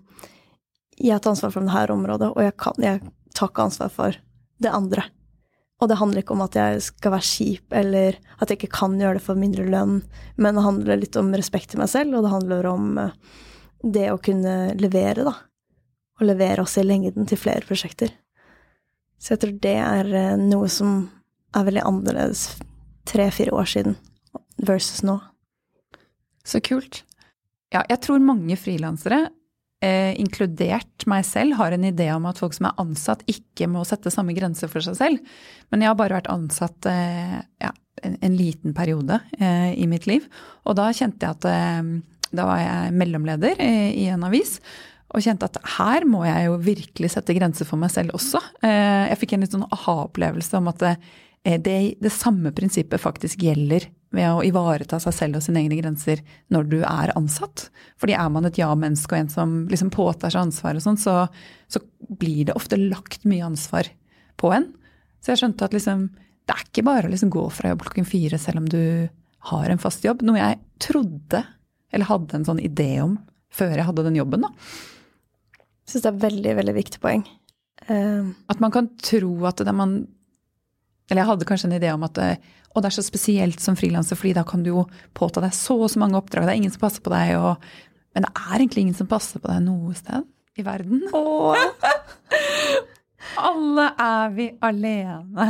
Jeg 0.99 1.21
tar 1.21 1.35
ansvar 1.35 1.53
for 1.55 1.67
dette 1.67 1.95
området, 1.95 2.31
og 2.35 2.43
jeg, 2.45 2.57
kan, 2.61 2.79
jeg 2.83 3.03
tar 3.35 3.51
ikke 3.51 3.69
ansvar 3.69 3.93
for 3.93 4.19
det 4.63 4.73
andre. 4.73 5.07
Og 5.83 5.91
det 5.91 5.99
handler 5.99 6.23
ikke 6.23 6.37
om 6.37 6.45
at 6.45 6.57
jeg 6.57 6.83
skal 6.87 7.13
være 7.17 7.29
kjip, 7.29 7.65
eller 7.75 8.19
at 8.39 8.51
jeg 8.51 8.61
ikke 8.61 8.77
kan 8.79 8.95
gjøre 9.01 9.19
det 9.19 9.25
for 9.25 9.39
mindre 9.39 9.67
lønn, 9.67 9.99
men 10.39 10.57
det 10.57 10.65
handler 10.65 11.01
litt 11.01 11.19
om 11.21 11.33
respekt 11.35 11.73
til 11.73 11.83
meg 11.83 11.91
selv, 11.93 12.15
og 12.15 12.25
det 12.25 12.33
handler 12.33 12.69
om 12.71 13.01
eh, 13.03 13.17
det 13.85 14.07
å 14.13 14.21
kunne 14.23 14.55
levere, 14.79 15.27
da. 15.27 15.35
Og 16.21 16.29
levere 16.29 16.63
også 16.63 16.85
i 16.85 16.87
lengden 16.87 17.27
til 17.27 17.41
flere 17.41 17.67
prosjekter. 17.67 18.15
Så 19.19 19.35
jeg 19.35 19.43
tror 19.43 19.55
det 19.67 19.77
er 19.83 20.11
eh, 20.15 20.37
noe 20.41 20.71
som 20.73 21.09
er 21.55 21.67
veldig 21.67 21.85
annerledes 21.85 22.47
tre-fire 23.09 23.55
år 23.55 23.69
siden 23.69 23.99
versus 24.63 25.03
nå. 25.05 25.19
Så 26.45 26.61
kult. 26.65 27.03
Ja, 27.75 27.83
jeg 27.91 28.01
tror 28.05 28.23
mange 28.23 28.57
frilansere 28.61 29.27
eh, 29.85 30.13
inkludert 30.21 31.07
meg 31.11 31.27
selv, 31.29 31.59
har 31.61 31.75
en 31.75 31.87
idé 31.87 32.09
om 32.15 32.25
at 32.31 32.41
folk 32.41 32.57
som 32.57 32.71
er 32.71 32.81
ansatt, 32.83 33.25
ikke 33.31 33.69
må 33.71 33.85
sette 33.89 34.13
samme 34.13 34.37
grenser 34.37 34.71
for 34.73 34.85
seg 34.85 34.97
selv. 34.99 35.37
Men 35.73 35.85
jeg 35.85 35.93
har 35.93 36.01
bare 36.01 36.19
vært 36.19 36.33
ansatt 36.33 36.89
eh, 36.91 37.37
ja, 37.63 37.71
en, 38.03 38.17
en, 38.19 38.35
liten 38.39 38.75
periode 38.77 39.21
eh, 39.39 39.75
i 39.77 39.89
mitt 39.91 40.09
liv. 40.11 40.27
Og 40.65 40.79
da 40.81 40.91
kjente 40.97 41.27
jeg 41.29 41.39
at 41.39 41.49
eh, 41.51 41.95
Da 42.35 42.49
var 42.49 42.59
jeg 42.59 42.95
mellomleder 42.99 43.61
i 43.63 44.09
en 44.11 44.25
avis. 44.27 44.57
Og 45.15 45.23
kjente 45.23 45.47
at 45.47 45.61
her 45.77 46.03
må 46.11 46.25
jeg 46.27 46.49
jo 46.49 46.57
virkelig 46.59 47.13
sette 47.15 47.37
grenser 47.37 47.69
for 47.69 47.79
meg 47.79 47.93
selv 47.95 48.17
også. 48.19 48.41
Eh, 48.67 49.11
jeg 49.13 49.21
fikk 49.21 49.37
en 49.37 49.45
litt 49.45 49.55
sånn 49.55 49.69
aha-opplevelse 49.69 50.59
om 50.59 50.73
at 50.73 50.83
det, 51.45 51.53
eh, 51.53 51.61
det, 51.61 51.95
det 52.01 52.13
samme 52.13 52.53
prinsippet 52.53 53.01
faktisk 53.01 53.43
gjelder 53.43 53.89
ved 54.15 54.31
å 54.31 54.45
ivareta 54.47 55.01
seg 55.03 55.15
selv 55.15 55.39
og 55.39 55.45
sine 55.45 55.65
egne 55.65 55.79
grenser 55.81 56.23
når 56.55 56.69
du 56.71 56.79
er 56.83 57.13
ansatt. 57.19 57.69
Fordi 58.01 58.17
er 58.17 58.31
man 58.33 58.47
et 58.49 58.59
ja-menneske 58.61 59.15
og 59.15 59.21
en 59.21 59.33
som 59.33 59.57
liksom 59.71 59.91
påtar 59.95 60.33
seg 60.33 60.47
ansvar 60.47 60.79
og 60.79 60.85
sånn, 60.85 61.01
så, 61.01 61.27
så, 61.69 61.83
blir 62.05 62.45
det 62.45 62.57
ofte 62.57 62.77
lagt 62.77 63.25
mye 63.25 63.47
ansvar 63.47 63.89
på 64.41 64.53
en. 64.55 64.69
Så 65.25 65.33
jeg 65.33 65.41
skjønte 65.41 65.67
at 65.67 65.75
liksom, 65.75 66.09
det 66.45 66.55
er 66.55 66.65
ikke 66.67 66.85
bare 66.87 67.09
å 67.09 67.13
liksom 67.13 67.33
gå 67.33 67.45
fra 67.51 67.73
jobb 67.73 67.85
klokken 67.87 68.09
fire 68.09 68.39
selv 68.39 68.61
om 68.61 68.67
du 68.71 69.09
har 69.51 69.71
en 69.73 69.81
fast 69.81 70.05
jobb. 70.05 70.23
Noe 70.25 70.37
jeg 70.37 70.61
trodde, 70.85 71.41
eller 71.91 72.11
hadde 72.11 72.39
en 72.39 72.49
sånn 72.49 72.61
idé 72.63 72.99
om 73.03 73.17
før 73.55 73.73
jeg 73.79 73.87
hadde 73.89 74.05
den 74.05 74.19
jobben, 74.19 74.45
da. 74.45 74.53
Jeg 75.85 75.95
syns 75.95 76.05
det 76.05 76.11
er 76.13 76.23
veldig, 76.27 76.55
veldig 76.61 76.75
viktig 76.77 77.01
poeng. 77.03 77.25
Uh, 77.89 78.33
at 78.49 78.61
man 78.63 78.73
kan 78.73 78.89
tro 79.05 79.33
at 79.49 79.61
det 79.65 79.75
man 79.77 79.99
Eller 81.11 81.23
jeg 81.23 81.31
hadde 81.33 81.49
kanskje 81.49 81.69
en 81.71 81.79
idé 81.79 81.91
om 81.93 82.05
at 82.07 82.15
det, 82.19 82.29
eh, 82.37 82.61
og 82.75 82.83
det 82.83 82.89
er 82.91 82.97
så 82.97 83.05
spesielt 83.07 83.63
som 83.63 83.77
frilanser, 83.79 84.19
fordi 84.19 84.33
da 84.35 84.43
kan 84.47 84.65
du 84.65 84.73
jo 84.73 84.81
påta 85.15 85.39
deg 85.45 85.53
så 85.55 85.77
og 85.79 85.93
så 85.93 86.01
mange 86.03 86.19
oppdrag. 86.19 86.49
Det 86.49 86.57
er 86.57 86.59
ingen 86.59 86.73
som 86.75 86.83
passer 86.83 87.05
på 87.05 87.13
deg, 87.13 87.37
og, 87.39 87.69
men 88.17 88.27
det 88.27 88.33
er 88.35 88.57
egentlig 88.57 88.83
ingen 88.89 88.99
som 88.99 89.11
passer 89.11 89.43
på 89.43 89.51
deg 89.53 89.63
noe 89.63 89.95
sted 89.95 90.27
i 90.59 90.65
verden. 90.67 91.05
Alle 93.41 93.87
er 93.99 94.35
vi 94.35 94.47
alene. 94.63 95.47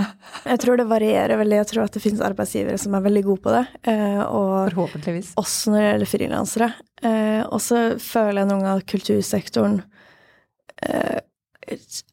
Jeg 0.47 0.61
tror 0.63 0.79
det 0.79 0.87
varierer 0.89 1.41
veldig. 1.41 1.57
Jeg 1.59 1.69
tror 1.73 1.83
at 1.85 1.97
det 1.97 2.03
finnes 2.05 2.23
arbeidsgivere 2.25 2.79
som 2.81 2.95
er 2.97 3.03
veldig 3.05 3.23
gode 3.27 3.43
på 3.45 3.53
det. 3.53 3.65
Eh, 3.91 4.21
og 4.23 4.71
Forhåpentligvis. 4.71 5.33
Også 5.41 5.73
når 5.73 5.81
det 5.81 5.89
gjelder 5.89 6.11
frilansere. 6.13 6.69
Eh, 7.03 7.43
og 7.45 7.61
så 7.65 7.83
føler 8.01 8.43
jeg 8.43 8.51
noen 8.53 8.63
ganger 8.63 8.85
at 8.85 8.91
kultursektoren 8.95 9.81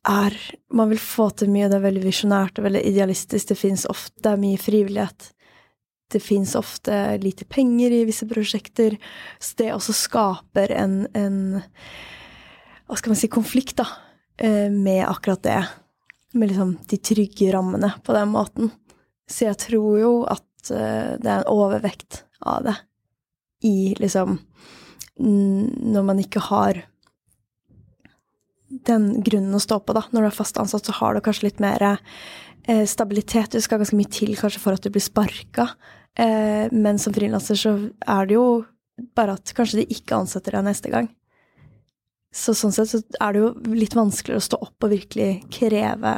er 0.07 0.35
Man 0.73 0.89
vil 0.91 0.99
få 1.01 1.29
til 1.35 1.51
mye, 1.51 1.69
det 1.69 1.79
er 1.79 1.85
veldig 1.85 2.03
visjonært 2.05 2.59
og 2.59 2.67
veldig 2.67 2.81
idealistisk. 2.87 3.51
Det 3.51 3.59
fins 3.59 3.85
ofte 3.89 4.35
mye 4.39 4.59
frivillighet. 4.61 5.31
Det 6.11 6.19
fins 6.23 6.55
ofte 6.59 7.17
lite 7.21 7.45
penger 7.47 7.93
i 7.95 8.03
visse 8.07 8.27
prosjekter. 8.27 8.97
Så 9.39 9.59
det 9.61 9.71
også 9.75 9.95
skaper 9.95 10.73
en, 10.75 11.05
en 11.15 11.61
Hva 12.87 12.99
skal 12.99 13.13
man 13.13 13.19
si 13.19 13.31
konflikt, 13.31 13.77
da, 13.79 13.87
eh, 14.37 14.67
med 14.71 15.05
akkurat 15.07 15.43
det. 15.43 15.61
Med 16.33 16.51
liksom 16.51 16.77
de 16.87 16.99
trygge 16.99 17.51
rammene 17.53 17.93
på 18.03 18.15
den 18.15 18.31
måten. 18.31 18.71
Så 19.29 19.47
jeg 19.47 19.59
tror 19.67 19.99
jo 19.99 20.13
at 20.27 20.71
eh, 20.71 21.15
det 21.19 21.27
er 21.27 21.41
en 21.41 21.51
overvekt 21.51 22.25
av 22.41 22.65
det 22.67 22.77
i 23.61 23.93
liksom 23.99 24.39
Når 25.21 26.03
man 26.03 26.19
ikke 26.19 26.41
har 26.41 26.79
den 28.89 29.23
grunnen 29.25 29.57
å 29.57 29.61
stå 29.61 29.79
på, 29.83 29.95
da. 29.97 30.05
Når 30.11 30.25
du 30.25 30.29
er 30.29 30.35
fast 30.35 30.59
ansatt, 30.61 30.87
så 30.87 30.95
har 30.99 31.15
du 31.15 31.23
kanskje 31.25 31.49
litt 31.49 31.63
mer 31.63 31.83
eh, 31.85 32.85
stabilitet. 32.89 33.53
Du 33.53 33.63
skal 33.63 33.81
ganske 33.81 33.97
mye 33.99 34.11
til 34.11 34.35
kanskje 34.39 34.61
for 34.63 34.77
at 34.77 34.83
du 34.85 34.91
blir 34.93 35.03
sparka. 35.03 35.69
Eh, 36.19 36.67
men 36.71 36.99
som 36.99 37.15
frilanser 37.15 37.59
så 37.59 37.73
er 38.09 38.29
det 38.29 38.37
jo 38.37 38.45
bare 39.17 39.37
at 39.37 39.53
kanskje 39.57 39.81
de 39.81 39.95
ikke 39.95 40.19
ansetter 40.19 40.57
deg 40.57 40.67
neste 40.67 40.91
gang. 40.93 41.09
Så 42.31 42.55
sånn 42.55 42.71
sett 42.71 42.91
så 42.91 43.01
er 43.19 43.33
det 43.33 43.41
jo 43.41 43.75
litt 43.75 43.95
vanskeligere 43.97 44.39
å 44.39 44.45
stå 44.45 44.59
opp 44.63 44.87
og 44.87 44.93
virkelig 44.93 45.31
kreve, 45.51 46.13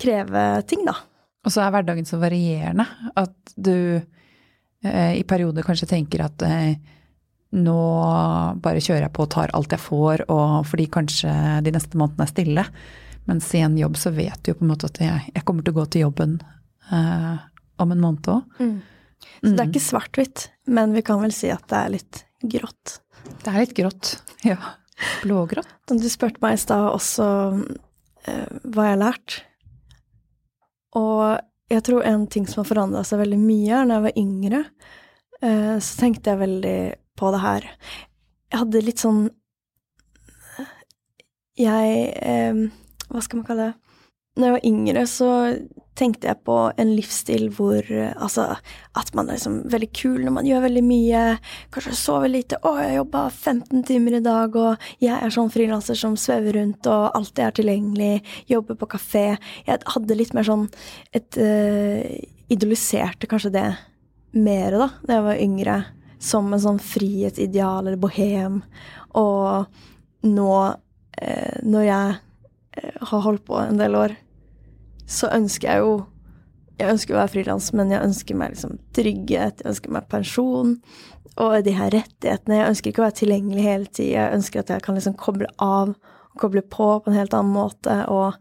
kreve 0.00 0.44
ting, 0.68 0.84
da. 0.88 0.98
Og 1.46 1.54
så 1.54 1.62
er 1.64 1.72
hverdagen 1.72 2.08
så 2.08 2.18
varierende 2.20 2.84
at 3.16 3.54
du 3.56 3.74
eh, 3.96 5.14
i 5.16 5.24
perioder 5.28 5.64
kanskje 5.64 5.88
tenker 5.94 6.26
at 6.26 6.44
eh, 6.44 6.76
nå 7.56 7.80
bare 8.60 8.82
kjører 8.82 9.06
jeg 9.06 9.14
på 9.16 9.24
og 9.24 9.32
tar 9.32 9.52
alt 9.56 9.72
jeg 9.72 9.80
får, 9.80 10.26
og 10.28 10.66
fordi 10.68 10.88
kanskje 10.92 11.32
de 11.64 11.72
neste 11.72 12.00
månedene 12.00 12.26
er 12.26 12.32
stille. 12.32 12.64
Mens 13.28 13.48
i 13.56 13.62
en 13.64 13.76
jobb 13.78 13.96
så 14.00 14.12
vet 14.16 14.40
du 14.42 14.52
jo 14.52 14.58
på 14.58 14.66
en 14.66 14.72
måte 14.72 14.88
at 14.88 15.00
jeg, 15.02 15.32
jeg 15.34 15.44
kommer 15.48 15.64
til 15.64 15.74
å 15.74 15.78
gå 15.80 15.86
til 15.92 16.04
jobben 16.06 16.38
eh, 16.92 17.34
om 17.80 17.92
en 17.94 18.04
måned 18.04 18.30
òg. 18.32 18.60
Mm. 18.60 18.78
Så 19.18 19.50
det 19.50 19.54
er 19.54 19.66
mm. 19.66 19.72
ikke 19.72 19.84
svart-hvitt, 19.84 20.46
men 20.70 20.94
vi 20.96 21.04
kan 21.06 21.20
vel 21.22 21.34
si 21.34 21.50
at 21.52 21.66
det 21.70 21.80
er 21.80 21.94
litt 21.96 22.22
grått. 22.54 22.98
Det 23.42 23.52
er 23.52 23.60
litt 23.64 23.74
grått, 23.76 24.14
ja. 24.46 24.58
Blågrått. 25.22 25.74
Du 25.88 26.08
spurte 26.10 26.42
meg 26.42 26.56
i 26.56 26.62
stad 26.62 26.88
også 26.90 27.26
eh, 28.26 28.48
hva 28.64 28.88
jeg 28.88 28.96
har 28.96 29.02
lært. 29.02 29.42
Og 30.98 31.38
jeg 31.68 31.84
tror 31.84 32.06
en 32.08 32.24
ting 32.30 32.48
som 32.48 32.62
har 32.62 32.70
forandra 32.70 33.04
seg 33.06 33.20
veldig 33.22 33.38
mye, 33.40 33.76
er 33.76 33.86
når 33.86 33.94
jeg 33.98 34.06
var 34.06 34.22
yngre, 34.24 34.62
eh, 35.44 35.76
så 35.84 36.00
tenkte 36.00 36.32
jeg 36.32 36.42
veldig 36.42 36.80
på 37.18 37.32
det 37.34 37.42
her. 37.42 37.66
Jeg 38.48 38.62
hadde 38.62 38.84
litt 38.86 39.02
sånn 39.02 39.26
Jeg 41.58 41.98
eh, 42.22 42.62
Hva 43.10 43.20
skal 43.24 43.40
man 43.40 43.48
kalle 43.48 43.68
det? 43.68 43.74
Når 44.38 44.46
jeg 44.46 44.54
var 44.54 44.66
yngre, 44.68 45.02
så 45.10 45.28
tenkte 45.98 46.28
jeg 46.28 46.38
på 46.46 46.56
en 46.78 46.92
livsstil 46.94 47.48
hvor 47.56 47.82
Altså 47.90 48.44
at 48.98 49.10
man 49.16 49.26
er 49.26 49.38
liksom 49.38 49.56
veldig 49.70 49.88
kul 49.96 50.20
når 50.22 50.34
man 50.36 50.46
gjør 50.46 50.64
veldig 50.68 50.84
mye. 50.86 51.22
Kanskje 51.74 51.96
sover 51.98 52.30
lite. 52.30 52.60
'Å, 52.62 52.74
jeg 52.84 52.98
jobba 53.00 53.24
15 53.30 53.82
timer 53.88 54.18
i 54.18 54.22
dag, 54.22 54.56
og 54.56 54.88
jeg 55.02 55.16
er 55.16 55.34
sånn 55.34 55.50
frilanser 55.50 55.98
som 55.98 56.16
svever 56.18 56.58
rundt 56.60 56.86
og 56.86 57.10
alltid 57.18 57.44
er 57.44 57.58
tilgjengelig. 57.58 58.14
Jobber 58.50 58.78
på 58.78 58.90
kafé.' 58.94 59.38
Jeg 59.66 59.82
hadde 59.94 60.18
litt 60.18 60.34
mer 60.38 60.46
sånn 60.46 60.68
et 61.12 61.38
uh, 61.42 62.02
Idoliserte 62.48 63.28
kanskje 63.28 63.52
det 63.58 63.68
mer 64.32 64.72
da 64.72 64.86
da 65.04 65.18
jeg 65.18 65.24
var 65.26 65.42
yngre 65.42 65.74
som 66.18 66.52
en 66.52 66.62
sånn 66.62 66.80
frihetsideal 66.82 67.86
eller 67.86 68.00
bohem. 68.00 68.62
Og 69.18 69.66
nå 70.26 70.52
eh, 71.20 71.58
når 71.62 71.86
jeg 71.86 72.16
eh, 72.78 73.02
har 73.10 73.24
holdt 73.26 73.46
på 73.46 73.58
en 73.62 73.80
del 73.80 73.98
år, 73.98 74.16
så 75.08 75.30
ønsker 75.32 75.70
jeg 75.72 75.84
jo 75.86 75.98
Jeg 76.78 76.92
ønsker 76.92 77.14
å 77.14 77.18
være 77.18 77.30
frilans, 77.32 77.72
men 77.74 77.88
jeg 77.90 78.06
ønsker 78.06 78.36
meg 78.38 78.52
liksom 78.52 78.76
trygghet, 78.94 79.64
jeg 79.64 79.66
ønsker 79.66 79.90
meg 79.90 80.04
pensjon 80.12 80.76
og 81.42 81.64
de 81.66 81.72
her 81.74 81.90
rettighetene. 81.90 82.60
Jeg 82.60 82.72
ønsker 82.72 82.92
ikke 82.92 83.02
å 83.02 83.06
være 83.08 83.16
tilgjengelig 83.18 83.64
hele 83.64 83.90
tida. 83.90 84.12
Jeg 84.14 84.36
ønsker 84.38 84.62
at 84.62 84.70
jeg 84.70 84.84
kan 84.84 84.98
liksom 84.98 85.16
koble 85.18 85.48
av 85.62 85.90
og 85.94 86.38
koble 86.42 86.62
på 86.62 86.88
på 87.02 87.10
en 87.10 87.18
helt 87.18 87.34
annen 87.34 87.54
måte. 87.54 87.96
Og 88.10 88.36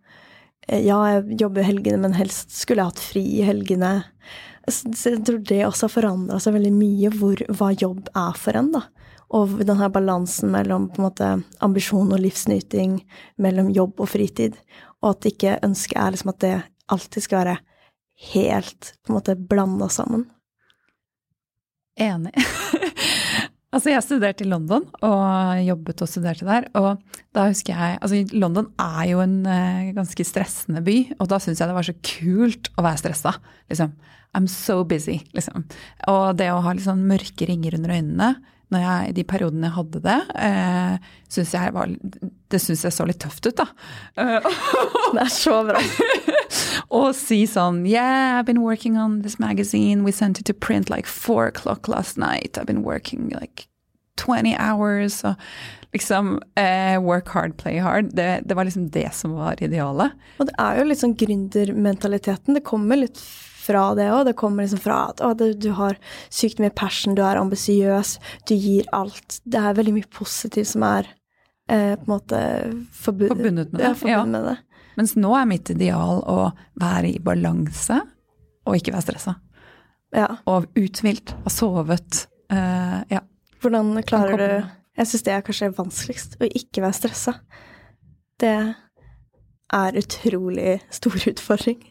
eh, 0.67 0.83
ja, 0.85 0.99
jeg 1.13 1.39
jobber 1.41 1.67
helgene, 1.67 2.01
men 2.05 2.17
helst 2.17 2.53
skulle 2.53 2.83
jeg 2.83 2.93
hatt 2.93 3.03
fri 3.07 3.25
i 3.39 3.45
helgene. 3.47 3.93
Så 4.67 5.13
jeg 5.13 5.23
tror 5.25 5.39
det 5.47 5.61
også 5.63 5.87
har 5.87 5.93
forandra 5.93 6.39
seg 6.43 6.57
veldig 6.57 6.73
mye, 6.75 7.11
hvor, 7.15 7.39
hva 7.55 7.71
jobb 7.71 8.09
er 8.11 8.39
for 8.39 8.59
en, 8.59 8.73
da. 8.75 8.83
Og 9.37 9.57
den 9.59 9.79
her 9.79 9.91
balansen 9.91 10.51
mellom 10.51 10.87
på 10.91 11.01
en 11.01 11.07
måte 11.07 11.29
ambisjon 11.63 12.11
og 12.15 12.21
livsnyting, 12.23 12.99
mellom 13.43 13.71
jobb 13.75 13.99
og 14.03 14.11
fritid. 14.11 14.55
Og 15.03 15.13
at 15.13 15.29
ikke 15.31 15.59
ønsket 15.67 15.99
er 15.99 16.15
liksom 16.15 16.31
at 16.33 16.41
det 16.43 16.53
alltid 16.91 17.25
skal 17.25 17.41
være 17.43 17.57
helt 18.33 18.93
på 19.03 19.11
en 19.11 19.17
måte 19.19 19.35
blanda 19.39 19.89
sammen. 19.91 20.25
Enig. 21.99 22.33
altså, 23.77 23.91
jeg 23.93 24.05
studerte 24.05 24.45
i 24.45 24.49
London 24.49 24.85
og 25.05 25.61
jobbet 25.63 26.03
og 26.03 26.11
studerte 26.11 26.47
der. 26.47 26.67
Og 26.79 27.21
da 27.35 27.47
husker 27.51 27.77
jeg 27.77 27.99
Altså, 28.01 28.21
London 28.35 28.69
er 28.81 29.05
jo 29.11 29.23
en 29.23 29.39
uh, 29.47 29.93
ganske 29.97 30.27
stressende 30.27 30.83
by, 30.85 30.97
og 31.17 31.31
da 31.31 31.39
syns 31.43 31.61
jeg 31.61 31.69
det 31.69 31.77
var 31.77 31.87
så 31.87 31.95
kult 32.01 32.71
å 32.75 32.85
være 32.85 33.01
stressa. 33.03 33.37
Liksom. 33.71 33.95
I'm 34.37 34.49
so 34.51 34.83
busy, 34.83 35.21
liksom. 35.37 35.65
Og 36.11 36.37
det 36.37 36.51
å 36.51 36.61
ha 36.65 36.75
sånn 36.83 37.07
mørke 37.09 37.47
ringer 37.49 37.79
under 37.79 37.95
øynene 37.97 38.35
når 38.73 38.83
jeg, 38.83 39.13
de 39.15 39.23
periodene 39.23 39.69
jeg 39.69 39.75
hadde 39.77 39.99
det, 40.03 40.17
eh, 40.43 41.11
synes 41.31 41.53
jeg 41.55 41.73
var, 41.75 41.93
det 42.51 42.59
syns 42.59 42.83
jeg 42.83 42.95
så 42.95 43.05
litt 43.07 43.21
tøft 43.23 43.47
ut, 43.47 43.61
da. 43.61 43.67
det 45.15 45.23
er 45.23 45.31
så 45.31 45.61
bra. 45.67 45.79
og 46.89 47.15
si 47.15 47.43
sånn 47.49 47.85
Yeah, 47.87 48.39
I've 48.39 48.45
been 48.45 48.61
working 48.61 48.97
on 48.97 49.21
this 49.21 49.39
magazine. 49.39 50.03
We 50.03 50.11
sent 50.11 50.39
it 50.39 50.45
to 50.45 50.53
print 50.53 50.89
like 50.89 51.07
four 51.07 51.47
o'clock 51.47 51.87
last 51.87 52.17
night. 52.17 52.57
I've 52.57 52.67
been 52.67 52.83
working 52.83 53.29
like 53.29 53.67
20 54.17 54.55
hours. 54.57 55.23
Og 55.23 55.35
liksom 55.93 56.39
eh, 56.55 56.97
work 57.01 57.27
hard, 57.27 57.57
play 57.57 57.77
hard. 57.77 58.15
Det, 58.15 58.41
det, 58.45 58.55
var 58.55 58.65
liksom 58.65 58.89
det 58.89 59.09
som 59.13 59.33
var 59.37 59.63
idealet. 59.63 60.15
Og 60.39 60.49
det 60.49 60.55
er 60.59 60.79
jo 60.79 60.87
litt 60.87 61.03
sånn 61.03 61.17
gründermentaliteten. 61.17 62.57
Det 62.57 62.65
kommer 62.67 62.99
litt 63.03 63.19
fra 63.67 63.91
det 63.97 64.07
òg. 64.13 64.25
Det 64.29 64.37
kommer 64.39 64.63
liksom 64.65 64.83
fra 64.83 65.01
at 65.11 65.23
å, 65.23 65.33
det, 65.37 65.53
du 65.63 65.71
har 65.77 65.99
sykt 66.29 66.61
mye 66.63 66.73
passion, 66.73 67.17
du 67.17 67.23
er 67.25 67.39
ambisiøs, 67.41 68.17
du 68.47 68.55
gir 68.55 68.87
alt. 68.95 69.41
Det 69.43 69.61
er 69.61 69.77
veldig 69.77 69.97
mye 69.99 70.11
positivt 70.13 70.71
som 70.73 70.85
er 70.87 71.09
eh, 71.67 71.95
på 71.95 72.07
en 72.07 72.13
måte 72.13 72.41
forbundet, 72.95 73.35
forbundet 73.35 73.73
med 73.73 73.81
det. 73.81 73.89
Ja, 73.89 73.95
forbundet 73.95 74.23
ja. 74.23 74.31
med 74.37 74.49
det. 74.51 74.57
Mens 74.97 75.15
nå 75.19 75.33
er 75.37 75.49
mitt 75.49 75.69
ideal 75.73 76.23
å 76.25 76.39
være 76.81 77.13
i 77.13 77.21
balanse 77.23 77.99
og 78.67 78.77
ikke 78.77 78.95
være 78.95 79.05
stressa. 79.05 79.35
Ja. 80.15 80.29
Og 80.49 80.67
uthvilt, 80.79 81.35
ha 81.43 81.53
sovet. 81.53 82.25
Uh, 82.51 83.03
ja. 83.11 83.21
Hvordan 83.61 83.95
klarer 84.07 84.39
du 84.39 84.49
Jeg 84.97 85.09
syns 85.11 85.25
det 85.27 85.33
er 85.35 85.43
kanskje 85.45 85.73
vanskeligst, 85.77 86.39
å 86.41 86.47
ikke 86.47 86.81
være 86.81 86.97
stressa. 86.97 87.35
Det 88.41 88.55
er 89.77 89.99
utrolig 90.01 90.79
stor 90.95 91.19
utfordring 91.29 91.83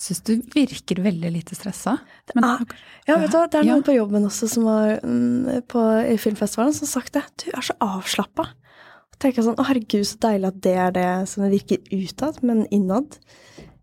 syns 0.00 0.22
du 0.24 0.32
virker 0.54 1.02
veldig 1.04 1.32
lite 1.34 1.56
stressa. 1.56 1.98
Ah, 2.40 2.62
ja, 3.06 3.18
vet 3.20 3.32
du 3.32 3.36
hva, 3.36 3.46
det 3.50 3.60
er 3.60 3.66
noen 3.68 3.82
ja. 3.82 3.86
på 3.90 3.96
jobben 3.96 4.26
også 4.28 4.48
som 4.48 4.68
var 4.68 4.94
mm, 5.04 5.66
på, 5.70 5.84
i 6.08 6.16
filmfestivalen 6.20 6.76
som 6.76 6.86
har 6.86 6.92
sagt 6.94 7.16
det. 7.18 7.24
Du 7.44 7.50
er 7.52 7.66
så 7.66 7.76
avslappa. 7.84 8.48
Tenker 9.20 9.44
sånn, 9.46 9.58
Å, 9.60 9.66
herregud, 9.68 10.06
så 10.08 10.20
deilig 10.24 10.50
at 10.50 10.60
det 10.64 10.76
er 10.84 10.94
det 10.96 11.08
som 11.30 11.44
det 11.44 11.52
virker 11.54 11.80
utad, 11.92 12.40
men 12.46 12.64
innad. 12.74 13.18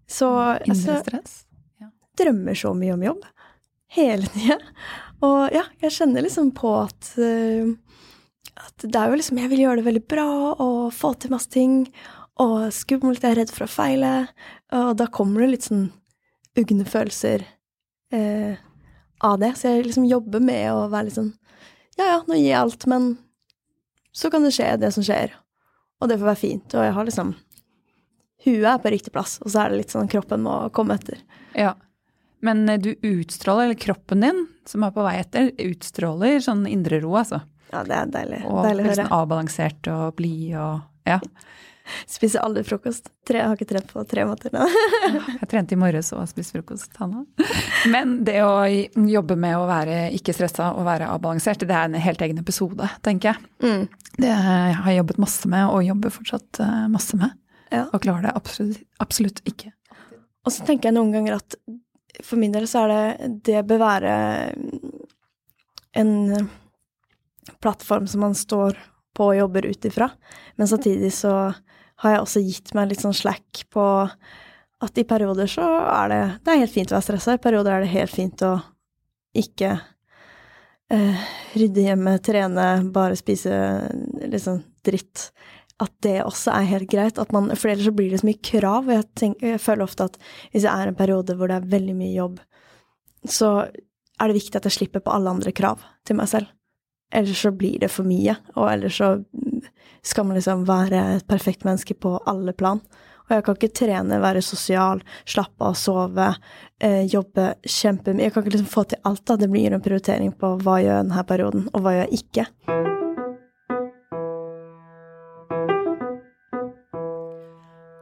Så 0.09 0.29
altså, 0.31 0.99
stress? 1.03 1.41
Ja. 1.81 1.91
drømmer 2.19 2.57
så 2.57 2.73
mye 2.77 2.95
om 2.95 3.05
jobb. 3.05 3.25
Hele 3.97 4.29
tida. 4.33 4.59
Og 5.25 5.53
ja, 5.55 5.63
jeg 5.81 5.95
kjenner 5.95 6.25
liksom 6.25 6.51
på 6.57 6.71
at, 6.83 7.11
uh, 7.17 7.73
at 8.61 8.85
det 8.85 8.99
er 8.99 9.09
jo 9.09 9.17
liksom 9.17 9.39
Jeg 9.41 9.49
vil 9.49 9.63
gjøre 9.63 9.79
det 9.79 9.87
veldig 9.87 10.03
bra 10.09 10.27
og 10.53 10.79
få 10.93 11.13
til 11.17 11.33
masse 11.33 11.49
ting. 11.53 11.79
Og 12.43 12.69
skummelt, 12.75 13.23
jeg 13.23 13.33
er 13.33 13.41
redd 13.41 13.53
for 13.53 13.65
å 13.65 13.71
feile. 13.71 14.11
Og 14.77 14.91
da 14.99 15.07
kommer 15.09 15.41
det 15.41 15.51
litt 15.55 15.69
sånn 15.69 15.87
ugne 16.57 16.85
følelser 16.85 17.45
eh, 18.13 18.57
av 19.25 19.39
det. 19.41 19.53
Så 19.57 19.71
jeg 19.71 19.87
liksom 19.87 20.05
jobber 20.09 20.43
med 20.43 20.69
å 20.73 20.87
være 20.91 21.09
litt 21.09 21.17
sånn 21.17 21.33
Ja 21.97 22.11
ja, 22.11 22.19
nå 22.27 22.37
gir 22.37 22.51
jeg 22.51 22.59
alt, 22.59 22.85
men 22.89 23.15
så 24.17 24.31
kan 24.33 24.45
det 24.45 24.53
skje, 24.55 24.71
det 24.81 24.89
som 24.95 25.05
skjer. 25.05 25.35
Og 26.01 26.09
det 26.09 26.17
får 26.17 26.31
være 26.31 26.41
fint. 26.41 26.73
Og 26.73 26.85
jeg 26.87 26.95
har 26.95 27.09
liksom 27.09 27.35
Huet 28.45 28.67
er 28.69 28.77
på 28.79 28.91
riktig 28.93 29.11
plass, 29.11 29.39
og 29.41 29.49
så 29.51 29.63
er 29.63 29.71
det 29.73 29.79
litt 29.81 29.91
sånn 29.91 30.07
kroppen 30.07 30.43
må 30.45 30.53
komme 30.71 30.95
etter. 30.95 31.19
Ja. 31.57 31.71
Men 32.45 32.61
eh, 32.69 32.77
du 32.79 32.91
utstråler, 33.01 33.65
eller 33.65 33.79
kroppen 33.81 34.21
din, 34.23 34.43
som 34.69 34.85
er 34.85 34.93
på 34.95 35.03
vei 35.03 35.15
etter, 35.19 35.49
utstråler 35.65 36.37
sånn 36.45 36.61
indre 36.69 37.01
ro, 37.03 37.15
altså. 37.19 37.41
Ja, 37.73 37.81
det 37.83 37.97
er 37.97 38.11
deilig. 38.13 38.43
Og 38.47 38.61
deilig. 38.63 38.85
Sånn 39.01 39.11
avbalansert 39.17 39.89
og 39.91 40.15
blid 40.21 40.53
og 40.55 40.85
Ja. 41.09 41.17
Spiser 42.15 42.43
aldri 42.43 42.63
frokost. 42.67 43.09
Tre, 43.27 43.41
jeg 43.41 43.49
har 43.49 43.57
ikke 43.57 43.69
trent 43.69 43.89
på 43.91 44.03
tre 44.09 44.25
måneder 44.27 44.53
nå. 44.55 44.67
jeg 45.41 45.49
trente 45.51 45.75
i 45.75 45.79
morges 45.79 46.11
og 46.15 46.25
spist 46.29 46.55
frokost, 46.55 46.91
Hanna. 46.99 47.23
Men 47.93 48.19
det 48.27 48.39
å 48.45 48.65
jobbe 48.67 49.37
med 49.39 49.57
å 49.59 49.65
være 49.69 50.07
ikke 50.17 50.35
stressa 50.35 50.71
og 50.77 50.87
være 50.87 51.09
avbalansert, 51.13 51.65
det 51.67 51.75
er 51.75 51.89
en 51.89 51.99
helt 52.07 52.23
egen 52.25 52.43
episode, 52.43 52.89
tenker 53.05 53.33
jeg. 53.33 53.49
Mm. 53.63 54.13
Det 54.17 54.33
har 54.33 54.91
jeg 54.91 55.01
jobbet 55.01 55.21
masse 55.21 55.51
med, 55.51 55.67
og 55.71 55.85
jobber 55.85 56.13
fortsatt 56.13 56.61
eh, 56.63 56.85
masse 56.93 57.19
med. 57.19 57.35
Ja. 57.73 57.87
Og 57.91 58.01
klarer 58.03 58.29
det 58.29 58.37
absolutt, 58.39 58.85
absolutt 59.03 59.43
ikke. 59.49 59.73
Og 60.47 60.53
så 60.55 60.63
tenker 60.67 60.89
jeg 60.89 60.95
noen 60.95 61.11
ganger 61.11 61.41
at 61.41 61.57
for 62.23 62.39
min 62.39 62.53
del 62.53 62.65
så 62.69 62.85
er 62.85 62.93
det 62.93 63.27
Det 63.45 63.65
bør 63.67 63.81
være 63.83 64.13
en 65.97 66.13
plattform 67.61 68.07
som 68.07 68.23
man 68.25 68.35
står 68.37 68.77
på 69.17 69.31
og 69.31 69.37
jobber 69.37 69.65
ut 69.65 69.85
ifra, 69.85 70.09
men 70.55 70.69
samtidig 70.69 71.09
så 71.15 71.31
har 72.03 72.13
jeg 72.13 72.23
også 72.23 72.43
gitt 72.45 72.73
meg 72.77 72.91
litt 72.91 73.03
sånn 73.03 73.15
slack 73.17 73.63
på 73.73 73.85
at 74.85 74.99
i 75.01 75.05
perioder 75.09 75.49
så 75.49 75.65
er 75.89 76.11
det 76.11 76.23
Det 76.45 76.53
er 76.53 76.59
helt 76.61 76.73
fint 76.73 76.91
å 76.91 76.97
være 76.97 77.07
stressa, 77.07 77.37
i 77.37 77.41
perioder 77.41 77.73
er 77.73 77.85
det 77.85 77.93
helt 77.95 78.13
fint 78.13 78.43
å 78.45 78.53
ikke 79.37 79.71
eh, 80.93 81.23
rydde 81.57 81.85
hjemme, 81.87 82.17
trene, 82.25 82.67
bare 82.93 83.17
spise 83.17 83.53
liksom 84.21 84.61
dritt. 84.85 85.29
At 85.81 85.93
det 86.01 86.19
også 86.23 86.53
er 86.55 86.69
helt 86.71 86.89
greit. 86.89 87.19
Man, 87.33 87.51
for 87.53 87.69
ellers 87.69 87.85
så 87.89 87.93
blir 87.93 88.13
det 88.13 88.21
så 88.23 88.29
mye 88.29 88.41
krav. 88.41 88.89
Jeg, 88.89 89.05
tenker, 89.17 89.51
jeg 89.53 89.61
føler 89.61 89.85
ofte 89.85 90.07
at 90.09 90.15
hvis 90.53 90.63
jeg 90.63 90.71
er 90.71 90.89
i 90.89 90.93
en 90.93 90.97
periode 90.97 91.35
hvor 91.37 91.51
det 91.51 91.59
er 91.59 91.73
veldig 91.73 91.97
mye 91.97 92.15
jobb, 92.15 92.39
så 93.29 93.51
er 93.67 94.29
det 94.29 94.39
viktig 94.39 94.57
at 94.57 94.69
jeg 94.69 94.77
slipper 94.77 95.03
på 95.05 95.13
alle 95.13 95.33
andre 95.35 95.53
krav 95.53 95.83
til 96.07 96.17
meg 96.17 96.31
selv. 96.31 96.49
Ellers 97.13 97.43
så 97.45 97.53
blir 97.55 97.77
det 97.83 97.91
for 97.93 98.07
mye, 98.07 98.33
og 98.57 98.71
ellers 98.71 98.97
så 98.99 99.13
skal 100.05 100.27
man 100.27 100.37
liksom 100.39 100.65
være 100.67 101.03
et 101.17 101.27
perfekt 101.27 101.65
menneske 101.67 101.97
på 101.97 102.17
alle 102.25 102.53
plan. 102.57 102.81
Og 103.27 103.35
jeg 103.35 103.43
kan 103.43 103.57
ikke 103.57 103.75
trene, 103.75 104.21
være 104.23 104.41
sosial, 104.45 105.01
slappe 105.27 105.67
av, 105.67 105.73
sove, 105.75 106.29
eh, 106.79 107.03
jobbe 107.11 107.57
kjempemye. 107.59 108.23
Jeg 108.29 108.33
kan 108.33 108.43
ikke 108.43 108.55
liksom 108.55 108.71
få 108.71 108.85
til 108.87 109.01
alt. 109.03 109.25
da. 109.25 109.35
Det 109.35 109.49
blir 109.51 109.73
en 109.73 109.83
prioritering 109.83 110.31
på 110.31 110.53
hva 110.63 110.77
jeg 110.79 110.87
gjør 110.87 111.01
denne 111.03 111.23
perioden, 111.27 111.67
og 111.73 111.81
hva 111.83 111.95
jeg 111.97 112.07
gjør 112.07 112.13
ikke. 112.21 112.45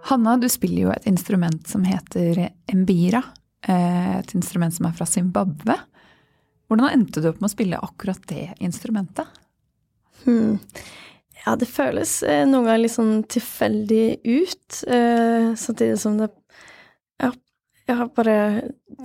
Hanna, 0.06 0.38
du 0.38 0.45
spiller 0.49 0.82
jo 0.84 0.91
et 0.93 1.08
instrument 1.10 1.67
som 1.67 1.84
heter 1.84 2.51
mbira. 2.78 3.23
Eh, 3.65 4.19
et 4.19 4.36
instrument 4.38 4.73
som 4.73 4.86
er 4.86 4.93
fra 4.93 5.08
Zimbabwe. 5.10 5.80
Hvordan 6.69 6.91
endte 6.93 7.21
du 7.21 7.32
opp 7.32 7.41
med 7.41 7.49
å 7.49 7.56
spille 7.56 7.82
akkurat 7.82 8.21
det 8.30 8.51
instrumentet? 8.62 9.25
Hmm. 10.23 10.60
Ja, 11.45 11.53
det 11.60 11.67
føles 11.69 12.17
eh, 12.25 12.43
noen 12.47 12.65
ganger 12.65 12.81
litt 12.81 12.95
sånn 12.95 13.17
tilfeldig 13.29 14.05
ut, 14.25 14.77
eh, 14.89 15.51
samtidig 15.60 15.99
som 16.01 16.17
det 16.17 16.31
Ja, 17.21 17.29
jeg 17.86 17.97
har 17.99 18.10
bare 18.17 18.38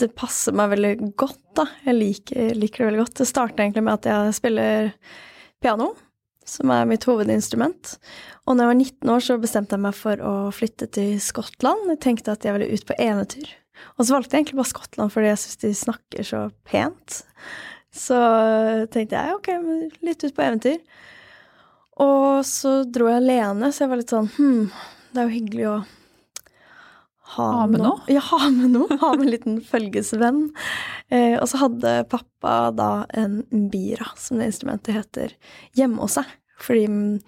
Det 0.00 0.14
passer 0.16 0.56
meg 0.56 0.72
veldig 0.72 0.92
godt, 1.20 1.42
da. 1.58 1.66
Jeg 1.84 1.98
liker, 1.98 2.54
liker 2.56 2.84
det 2.84 2.88
veldig 2.88 3.02
godt. 3.02 3.18
Det 3.20 3.28
starter 3.28 3.64
egentlig 3.64 3.84
med 3.84 3.98
at 3.98 4.08
jeg 4.08 4.36
spiller 4.38 4.92
piano, 5.60 5.90
som 6.48 6.70
er 6.72 6.88
mitt 6.88 7.04
hovedinstrument. 7.04 7.98
Og 8.46 8.56
når 8.56 8.64
jeg 8.64 8.70
var 8.70 8.78
19 8.78 9.12
år, 9.14 9.24
så 9.26 9.36
bestemte 9.42 9.76
jeg 9.76 9.84
meg 9.84 9.98
for 9.98 10.22
å 10.24 10.34
flytte 10.54 10.88
til 10.96 11.18
Skottland. 11.20 11.90
Jeg 11.92 12.00
tenkte 12.06 12.32
at 12.32 12.46
jeg 12.46 12.56
ville 12.56 12.70
ut 12.72 12.86
på 12.88 12.96
enetur. 12.96 13.50
Og 13.98 14.06
så 14.06 14.14
valgte 14.14 14.36
jeg 14.36 14.44
egentlig 14.44 14.60
bare 14.62 14.72
Skottland 14.72 15.12
fordi 15.12 15.28
jeg 15.28 15.42
syns 15.42 15.60
de 15.60 15.74
snakker 15.76 16.30
så 16.30 16.42
pent. 16.68 17.20
Så 17.92 18.16
tenkte 18.94 19.18
jeg 19.18 19.36
ok, 19.36 19.52
litt 20.06 20.24
ut 20.24 20.36
på 20.36 20.46
eventyr. 20.46 20.80
Og 22.00 22.44
så 22.46 22.82
dro 22.88 23.10
jeg 23.10 23.20
alene, 23.20 23.72
så 23.72 23.84
jeg 23.84 23.92
var 23.92 24.00
litt 24.00 24.12
sånn 24.12 24.30
Hm, 24.36 24.68
det 25.10 25.20
er 25.20 25.26
jo 25.26 25.34
hyggelig 25.34 25.66
å 25.68 25.78
ha, 27.36 27.46
ha 27.60 27.66
med 27.70 27.82
noe? 27.84 28.00
Ja, 28.10 28.22
ha 28.26 28.48
med 28.50 28.72
noe. 28.74 28.98
Ha 29.00 29.12
med 29.14 29.28
en 29.28 29.32
liten 29.34 29.58
følgesvenn. 29.62 30.48
Eh, 31.14 31.36
og 31.38 31.46
så 31.50 31.60
hadde 31.62 31.92
pappa 32.10 32.54
da 32.74 32.90
en 33.14 33.42
mbira, 33.54 34.08
som 34.18 34.40
det 34.40 34.50
instrumentet 34.50 34.96
heter, 34.96 35.36
hjemme 35.78 36.02
hos 36.02 36.18
seg. 36.18 36.32
Fordi 36.60 36.88
mm, 36.90 37.20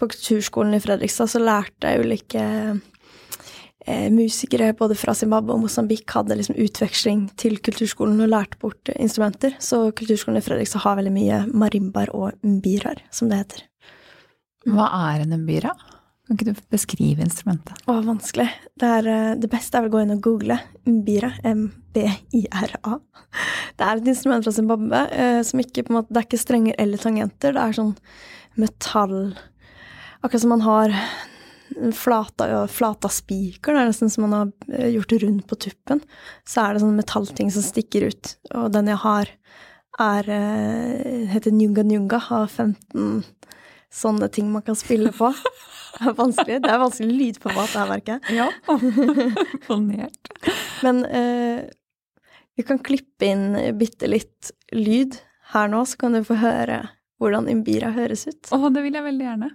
på 0.00 0.08
kulturskolen 0.14 0.74
i 0.74 0.80
Fredrikstad 0.82 1.30
så 1.30 1.42
lærte 1.42 1.92
jeg 1.92 2.06
ulike 2.06 2.44
eh, 3.86 4.08
musikere 4.10 4.72
både 4.78 4.96
fra 4.98 5.14
Zimbabwe 5.14 5.54
og 5.54 5.64
Mosambik 5.66 6.10
hadde 6.16 6.40
liksom 6.40 6.58
utveksling 6.58 7.26
til 7.40 7.60
kulturskolen 7.62 8.18
og 8.24 8.32
lærte 8.32 8.58
bort 8.62 8.92
instrumenter. 8.96 9.54
Så 9.62 9.90
kulturskolen 9.92 10.40
i 10.40 10.46
Fredrikstad 10.46 10.86
har 10.86 10.98
veldig 10.98 11.14
mye 11.14 11.44
marimbaer 11.52 12.14
og 12.16 12.40
mbiraer, 12.46 13.04
som 13.14 13.30
det 13.30 13.44
heter. 13.44 13.69
Hva 14.68 14.90
er 15.12 15.24
en 15.24 15.38
mbira? 15.40 15.72
Kan 16.30 16.36
ikke 16.36 16.52
du 16.52 16.58
beskrive 16.70 17.24
instrumentet? 17.24 17.78
Å, 17.90 17.96
vanskelig. 18.06 18.46
Det, 18.78 18.86
er, 18.86 19.06
eh, 19.10 19.30
det 19.40 19.48
beste 19.50 19.74
er 19.78 19.86
vel 19.86 19.90
å 19.90 19.94
gå 19.96 20.02
inn 20.04 20.14
og 20.14 20.20
google 20.22 20.58
mbira. 20.86 21.32
M-b-i-r-a. 21.48 22.98
Det 23.74 23.86
er 23.86 23.98
et 23.98 24.10
instrument 24.12 24.46
fra 24.46 24.52
Zimbabwe 24.54 25.00
eh, 25.10 25.40
som 25.46 25.62
ikke 25.62 25.86
på 25.86 25.90
en 25.90 25.98
måte, 25.98 26.12
Det 26.12 26.20
er 26.20 26.28
ikke 26.28 26.42
strenger 26.44 26.78
eller 26.78 27.02
tangenter. 27.02 27.56
Det 27.56 27.64
er 27.64 27.78
sånn 27.80 27.96
metall 28.60 29.16
Akkurat 30.20 30.42
som 30.42 30.50
man 30.52 30.60
har 30.60 30.94
flata, 31.96 32.66
flata 32.68 33.08
spiker. 33.08 33.72
Det 33.72 33.82
er 33.82 33.90
nesten 33.90 34.10
som 34.12 34.26
man 34.26 34.34
har 34.36 34.88
gjort 34.92 35.14
gjort 35.14 35.22
rundt 35.24 35.46
på 35.48 35.58
tuppen. 35.64 36.02
Så 36.44 36.60
er 36.62 36.74
det 36.74 36.82
sånne 36.82 37.00
metallting 37.00 37.50
som 37.54 37.64
stikker 37.64 38.10
ut. 38.10 38.34
Og 38.52 38.68
den 38.74 38.90
jeg 38.92 39.00
har, 39.00 39.30
er 40.00 40.28
eh, 40.36 41.24
heter 41.32 41.54
Njunga 41.56 41.86
Njunga. 41.88 42.20
Har 42.26 42.46
15 42.52 43.24
sånne 43.92 44.28
ting 44.32 44.50
man 44.52 44.62
kan 44.66 44.78
spille 44.78 45.12
på. 45.12 45.32
Det 45.90 46.06
er 46.06 46.14
vanskelig, 46.16 46.60
det 46.62 46.70
er 46.70 46.78
vanskelig 46.80 47.16
lydformat, 47.18 47.72
det 47.72 47.80
her, 47.80 47.88
merker 47.90 48.12
jeg. 48.14 48.36
Ja. 48.38 48.46
Imponert. 49.58 50.30
Men 50.86 51.02
uh, 51.04 51.66
vi 52.56 52.66
kan 52.66 52.78
klippe 52.78 53.26
inn 53.26 53.58
bitte 53.78 54.08
litt 54.08 54.52
lyd 54.72 55.18
her 55.52 55.68
nå, 55.68 55.82
så 55.84 55.98
kan 56.00 56.14
du 56.14 56.22
få 56.24 56.38
høre 56.40 56.84
hvordan 57.20 57.50
Imbira 57.52 57.90
høres 57.92 58.26
ut. 58.30 58.52
Å, 58.54 58.70
det 58.72 58.86
vil 58.86 58.96
jeg 58.96 59.06
veldig 59.10 59.26
gjerne. 59.26 59.50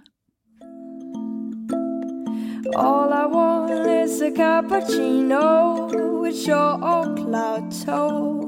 All 2.76 3.12
I 3.14 3.26
want 3.26 3.86
is 3.86 4.20
a 4.20 4.30
cappuccino 4.30 5.88
with 6.20 6.36
chocolate 6.36 7.70
toe 7.84 8.46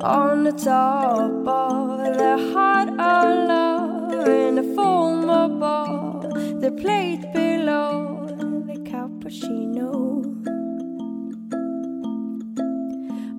on 0.00 0.44
the 0.44 0.52
top 0.52 1.46
of 1.46 1.98
the 2.18 2.52
heart 2.52 2.88
of 2.88 3.48
love 3.48 4.01
in 4.28 4.54
the 4.56 4.74
form 4.74 5.26
ball 5.58 6.20
the 6.60 6.70
plate 6.72 7.24
below 7.32 8.26
the 8.66 8.78
cappuccino. 8.90 10.22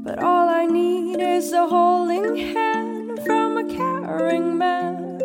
But 0.03 0.19
all 0.19 0.47
I 0.49 0.65
need 0.65 1.19
is 1.21 1.51
a 1.53 1.67
holding 1.67 2.35
hand 2.35 3.19
from 3.25 3.57
a 3.57 3.65
caring 3.75 4.57
man. 4.57 5.19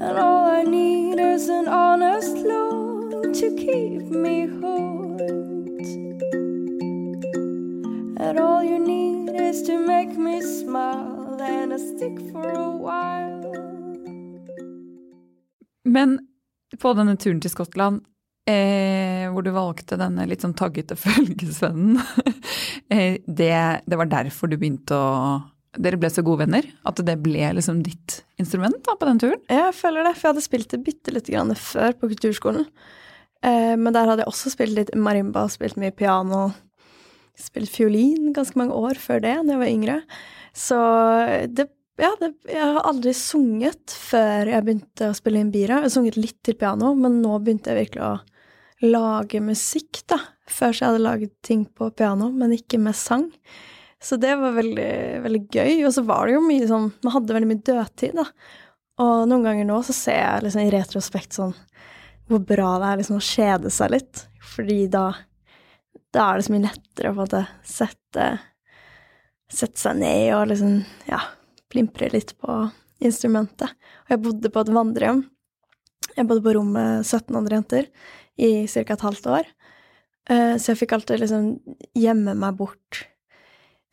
And 0.00 0.18
all 0.18 0.46
I 0.60 0.62
need 0.62 1.18
is 1.18 1.48
an 1.48 1.68
honest 1.68 2.36
look 2.36 3.32
to 3.40 3.46
keep 3.56 4.02
me 4.24 4.46
hooked. 4.46 5.90
And 8.24 8.40
all 8.40 8.62
you 8.62 8.78
need 8.78 9.30
is 9.34 9.62
to 9.62 9.78
make 9.78 10.16
me 10.16 10.40
smile 10.42 11.15
and 11.48 11.72
a 11.72 11.78
stick 11.78 12.18
for 12.32 12.48
a 12.50 12.68
while. 12.78 13.54
Men 15.86 16.18
på 16.82 16.92
denne 16.98 17.16
turen 17.20 17.40
til 17.42 17.52
Skottland, 17.52 18.02
eh, 18.50 19.26
hvor 19.32 19.46
du 19.46 19.52
valgte 19.54 19.98
denne 20.00 20.26
litt 20.28 20.44
sånn 20.44 20.56
taggete 20.58 20.98
følgesvennen, 21.04 22.00
eh, 22.94 23.22
det, 23.26 23.52
det, 23.86 23.98
var 23.98 24.10
derfor 24.10 24.50
du 24.50 24.58
begynte 24.58 24.98
å 24.98 25.12
Dere 25.76 25.98
ble 26.00 26.08
så 26.08 26.22
gode 26.24 26.46
venner? 26.46 26.64
At 26.88 27.02
det 27.04 27.18
ble 27.20 27.50
liksom 27.52 27.82
ditt 27.84 28.22
instrument 28.40 28.78
da, 28.86 28.94
på 28.96 29.04
den 29.10 29.18
turen? 29.20 29.42
Ja, 29.52 29.66
jeg 29.66 29.74
føler 29.76 30.06
det, 30.06 30.14
for 30.14 30.24
jeg 30.24 30.32
hadde 30.32 30.44
spilt 30.46 30.70
det 30.72 30.78
bitte 30.86 31.12
lite 31.12 31.34
grann 31.34 31.52
før 31.52 31.92
på 32.00 32.08
kulturskolen. 32.14 32.64
Eh, 33.44 33.74
men 33.76 33.92
der 33.92 34.08
hadde 34.08 34.24
jeg 34.24 34.30
også 34.30 34.54
spilt 34.54 34.72
litt 34.72 34.94
marimba, 34.96 35.42
spilt 35.52 35.76
mye 35.76 35.92
piano, 35.92 36.46
spilt 37.36 37.68
fiolin 37.68 38.32
ganske 38.32 38.56
mange 38.56 38.72
år 38.72 38.96
før 39.02 39.20
det, 39.26 39.34
da 39.44 39.52
jeg 39.52 39.60
var 39.60 39.74
yngre. 39.74 39.98
Så 40.56 40.78
det 41.52 41.68
ja, 41.96 42.10
det, 42.20 42.34
jeg 42.44 42.60
har 42.60 42.82
aldri 42.84 43.12
sunget 43.16 43.92
før 43.96 44.50
jeg 44.50 44.64
begynte 44.66 45.08
å 45.08 45.16
spille 45.16 45.40
inn 45.40 45.52
bira. 45.52 45.78
Jeg 45.78 45.88
har 45.88 45.94
sunget 45.94 46.18
litt 46.20 46.42
til 46.44 46.56
piano, 46.60 46.90
men 46.98 47.22
nå 47.22 47.38
begynte 47.40 47.72
jeg 47.72 47.86
virkelig 47.86 48.02
å 48.04 48.90
lage 48.92 49.40
musikk, 49.40 50.02
da. 50.12 50.18
Før 50.44 50.74
så 50.74 50.82
jeg 50.82 50.90
hadde 50.90 51.06
laget 51.06 51.32
ting 51.46 51.64
på 51.72 51.88
piano, 51.96 52.28
men 52.34 52.52
ikke 52.52 52.80
med 52.82 52.98
sang. 52.98 53.30
Så 54.02 54.18
det 54.20 54.34
var 54.36 54.52
veldig, 54.58 54.90
veldig 55.24 55.42
gøy. 55.48 55.72
Og 55.88 55.94
så 55.96 56.04
var 56.06 56.28
det 56.28 56.36
jo 56.36 56.42
mye 56.44 56.66
sånn 56.68 56.90
Man 57.00 57.14
hadde 57.14 57.36
veldig 57.36 57.48
mye 57.48 57.64
dødtid, 57.64 58.18
da. 58.20 58.26
Og 59.00 59.14
noen 59.30 59.44
ganger 59.44 59.68
nå 59.68 59.80
så 59.84 59.96
ser 59.96 60.20
jeg 60.20 60.44
liksom 60.44 60.66
i 60.66 60.72
retrospekt 60.72 61.36
sånn 61.36 61.56
hvor 62.26 62.40
bra 62.42 62.72
det 62.82 62.86
er 62.88 63.00
liksom 63.00 63.20
å 63.20 63.24
kjede 63.24 63.70
seg 63.72 63.92
litt. 63.92 64.22
Fordi 64.54 64.78
da, 64.92 65.06
da 66.14 66.28
er 66.28 66.38
det 66.38 66.46
så 66.46 66.54
mye 66.54 66.64
lettere 66.64 67.12
å 67.12 67.14
på 67.14 67.20
en 67.20 67.22
måte 67.22 67.42
sette, 67.66 68.28
sette 69.52 69.80
seg 69.80 69.98
ned 70.00 70.34
og 70.36 70.48
liksom, 70.50 70.80
ja 71.10 71.22
plimpre 71.72 72.10
litt 72.12 72.36
på 72.40 72.60
instrumentet. 73.04 73.74
Og 74.06 74.14
jeg 74.14 74.22
bodde 74.24 74.52
på 74.52 74.62
et 74.62 74.72
vandrehjem. 74.72 75.24
Jeg 76.16 76.28
bodde 76.28 76.44
på 76.44 76.54
rom 76.56 76.70
med 76.76 77.02
17 77.04 77.36
andre 77.36 77.58
jenter 77.58 77.90
i 78.40 78.50
ca. 78.70 78.86
et 78.94 79.04
halvt 79.04 79.28
år. 79.32 79.50
Eh, 80.30 80.54
så 80.56 80.72
jeg 80.72 80.80
fikk 80.82 80.96
alltid 80.96 81.22
liksom 81.22 81.50
gjemme 81.96 82.36
meg 82.38 82.56
bort. 82.58 83.02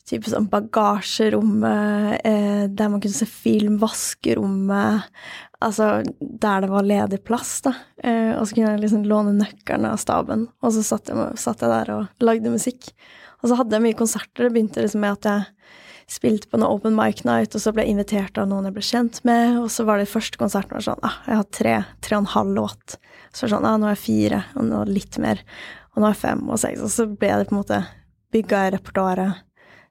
Type 0.08 0.28
sånn 0.28 0.50
bagasjerommet, 0.52 2.22
eh, 2.28 2.64
der 2.68 2.92
man 2.92 3.02
kunne 3.04 3.16
se 3.16 3.28
film, 3.30 3.80
vaskerommet 3.80 5.10
Altså 5.64 6.04
der 6.20 6.66
det 6.66 6.68
var 6.68 6.84
ledig 6.84 7.22
plass, 7.24 7.62
da. 7.64 7.72
Eh, 8.04 8.34
og 8.36 8.44
så 8.44 8.56
kunne 8.56 8.74
jeg 8.74 8.82
liksom 8.82 9.06
låne 9.08 9.32
nøkkelen 9.38 9.88
av 9.88 10.02
staben, 10.02 10.50
og 10.60 10.74
så 10.76 10.84
satt 10.84 11.08
jeg, 11.08 11.38
satt 11.40 11.64
jeg 11.64 11.72
der 11.72 11.92
og 11.94 12.26
lagde 12.26 12.52
musikk. 12.52 12.90
Og 13.44 13.52
så 13.52 13.60
hadde 13.60 13.76
jeg 13.76 13.84
mye 13.84 14.00
konserter. 14.00 14.48
Det 14.48 14.54
begynte 14.56 14.84
liksom 14.84 15.04
med 15.04 15.18
at 15.20 15.30
jeg 15.30 16.14
spilte 16.14 16.50
på 16.50 16.58
en 16.60 16.66
open 16.68 16.96
mic 16.96 17.24
night, 17.28 17.56
og 17.56 17.64
så 17.64 17.74
ble 17.76 17.86
jeg 17.86 17.96
invitert 17.96 18.38
av 18.40 18.48
noen 18.50 18.68
jeg 18.68 18.76
ble 18.76 18.84
kjent 18.86 19.20
med, 19.28 19.58
og 19.62 19.70
så 19.72 19.86
var 19.88 20.00
det 20.00 20.12
første 20.12 20.40
konserten 20.40 20.76
var 20.76 20.86
sånn 20.86 21.06
ah, 21.08 21.16
jeg 21.28 21.40
har 21.40 21.50
tre, 21.58 21.76
tre 22.04 22.18
og 22.18 22.26
en 22.26 22.34
halv 22.34 22.56
låt. 22.58 22.98
Så 23.32 23.46
var 23.46 23.50
det 23.50 23.56
sånn 23.56 23.68
ah, 23.70 23.78
nå 23.80 23.90
er 23.90 23.96
jeg 23.96 24.04
fire, 24.04 24.42
og 24.60 24.68
nå 24.68 24.84
litt 24.92 25.20
mer, 25.24 25.44
og 25.94 26.02
nå 26.02 26.10
er 26.10 26.16
jeg 26.16 26.22
fem 26.24 26.44
og 26.50 26.62
seks. 26.64 26.84
Og 26.84 26.94
så 26.94 27.08
ble 27.10 27.32
det 27.40 27.50
på 27.50 27.56
en 27.56 27.62
måte 27.62 27.82
bygga 28.34 28.64
i 28.68 28.74
repertoaret 28.76 29.44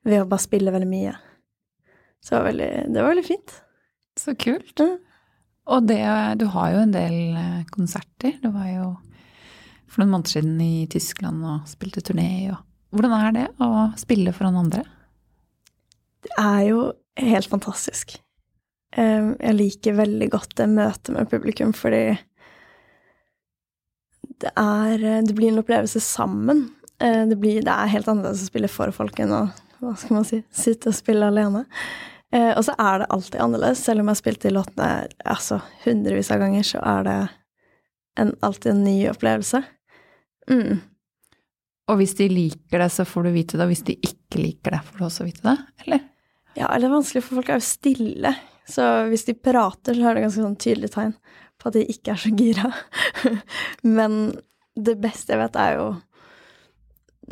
ved 0.08 0.22
å 0.22 0.28
bare 0.28 0.44
spille 0.44 0.74
veldig 0.74 0.90
mye. 0.90 1.14
Så 2.22 2.34
det 2.34 2.38
var 2.38 2.48
veldig, 2.50 2.72
det 2.92 3.00
var 3.00 3.14
veldig 3.14 3.26
fint. 3.26 3.56
Så 4.18 4.36
kult. 4.38 4.74
Mm. 4.78 4.98
Og 5.72 5.86
det, 5.86 6.02
du 6.42 6.46
har 6.52 6.74
jo 6.74 6.82
en 6.82 6.94
del 6.94 7.16
eh, 7.38 7.62
konserter. 7.70 8.36
Du 8.42 8.50
var 8.54 8.68
jo 8.70 8.86
for 9.90 10.02
noen 10.02 10.16
måneder 10.16 10.38
siden 10.38 10.58
i 10.62 10.86
Tyskland 10.90 11.44
og 11.46 11.68
spilte 11.70 12.02
turné. 12.04 12.50
Og 12.54 12.58
hvordan 12.92 13.14
er 13.16 13.32
det 13.36 13.46
å 13.64 13.70
spille 14.00 14.34
foran 14.36 14.58
andre? 14.60 14.84
Det 16.22 16.34
er 16.38 16.60
jo 16.68 16.82
helt 17.18 17.48
fantastisk. 17.50 18.18
Jeg 18.92 19.56
liker 19.56 19.96
veldig 19.96 20.28
godt 20.34 20.52
det 20.58 20.68
møtet 20.68 21.14
med 21.16 21.30
publikum, 21.30 21.72
fordi 21.72 22.18
det 24.42 24.50
er 24.58 25.22
Det 25.24 25.34
blir 25.34 25.48
en 25.48 25.62
opplevelse 25.62 26.00
sammen. 26.04 26.66
Eh, 27.02 27.26
det, 27.26 27.36
blir, 27.36 27.62
det 27.62 27.72
er 27.72 27.90
helt 27.94 28.08
annerledes 28.10 28.44
å 28.44 28.50
spille 28.50 28.70
for 28.70 28.92
folk 28.94 29.18
enn 29.22 29.34
å 29.34 29.42
hva 29.82 29.96
skal 29.98 30.20
man 30.20 30.26
si, 30.26 30.38
sitte 30.54 30.92
og 30.92 30.94
spille 30.94 31.26
alene. 31.26 31.64
Eh, 32.32 32.52
og 32.54 32.62
så 32.66 32.74
er 32.78 33.02
det 33.02 33.10
alltid 33.10 33.40
annerledes. 33.42 33.82
Selv 33.82 34.02
om 34.02 34.06
jeg 34.06 34.14
har 34.14 34.20
spilt 34.20 34.44
de 34.44 34.52
låtene 34.54 34.90
altså, 35.34 35.58
hundrevis 35.82 36.30
av 36.30 36.42
ganger, 36.44 36.66
så 36.68 36.82
er 36.86 37.08
det 37.08 37.16
en, 38.22 38.30
alltid 38.46 38.70
en 38.72 38.84
ny 38.86 38.96
opplevelse. 39.10 39.62
Mm. 40.50 40.78
Og 41.90 41.98
hvis 41.98 42.14
de 42.18 42.28
liker 42.30 42.82
det, 42.82 42.88
så 42.94 43.06
får 43.08 43.26
du 43.26 43.34
vite 43.34 43.58
det, 43.58 43.66
og 43.66 43.72
hvis 43.72 43.84
de 43.88 43.96
ikke 43.98 44.40
liker 44.40 44.76
det, 44.76 44.82
får 44.86 45.00
du 45.00 45.06
også 45.08 45.26
vite 45.26 45.44
det, 45.46 45.56
eller? 45.84 46.04
Ja, 46.54 46.68
eller 46.68 46.92
vanskelig, 46.92 47.24
for 47.24 47.40
folk 47.40 47.50
er 47.50 47.58
jo 47.58 47.66
stille. 47.66 48.34
Så 48.68 48.86
hvis 49.10 49.26
de 49.26 49.34
prater, 49.34 49.96
så 49.96 50.08
er 50.08 50.16
det 50.16 50.26
ganske 50.26 50.44
sånn 50.44 50.58
tydelig 50.60 50.92
tegn 50.94 51.14
på 51.60 51.70
at 51.70 51.78
de 51.78 51.84
ikke 51.90 52.14
er 52.14 52.20
så 52.22 52.32
gira. 52.36 52.72
Men 53.98 54.18
det 54.78 54.98
beste 55.02 55.34
jeg 55.34 55.42
vet, 55.42 55.58
er 55.58 55.78
jo 55.78 55.88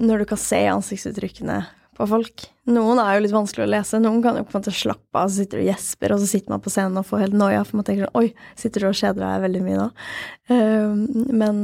når 0.00 0.22
du 0.22 0.30
kan 0.30 0.40
se 0.40 0.60
ansiktsuttrykkene 0.70 1.60
på 1.98 2.08
folk. 2.08 2.46
Noen 2.70 3.00
er 3.02 3.16
jo 3.16 3.24
litt 3.26 3.34
vanskelig 3.34 3.66
å 3.66 3.70
lese. 3.74 4.00
Noen 4.00 4.22
kan 4.24 4.38
jo 4.38 4.46
på 4.46 4.54
en 4.54 4.62
måte 4.62 4.74
slappe 4.74 5.20
av, 5.20 5.28
så 5.28 5.42
sitter 5.42 5.60
du 5.60 5.64
og 5.64 5.70
gjesper, 5.72 6.14
og 6.14 6.22
så 6.22 6.30
sitter 6.30 6.54
man 6.54 6.64
på 6.64 6.72
scenen 6.72 7.00
og 7.00 7.08
får 7.08 7.26
helt 7.26 7.36
noia, 7.36 7.62
for 7.66 7.80
man 7.80 7.88
tenker 7.88 8.06
sånn 8.06 8.20
Oi, 8.22 8.30
sitter 8.58 8.86
du 8.86 8.90
og 8.90 8.98
kjeder 9.00 9.24
deg 9.26 9.44
veldig 9.44 9.62
mye 9.66 9.80
nå? 9.80 9.88
Uh, 10.50 11.34
men 11.42 11.62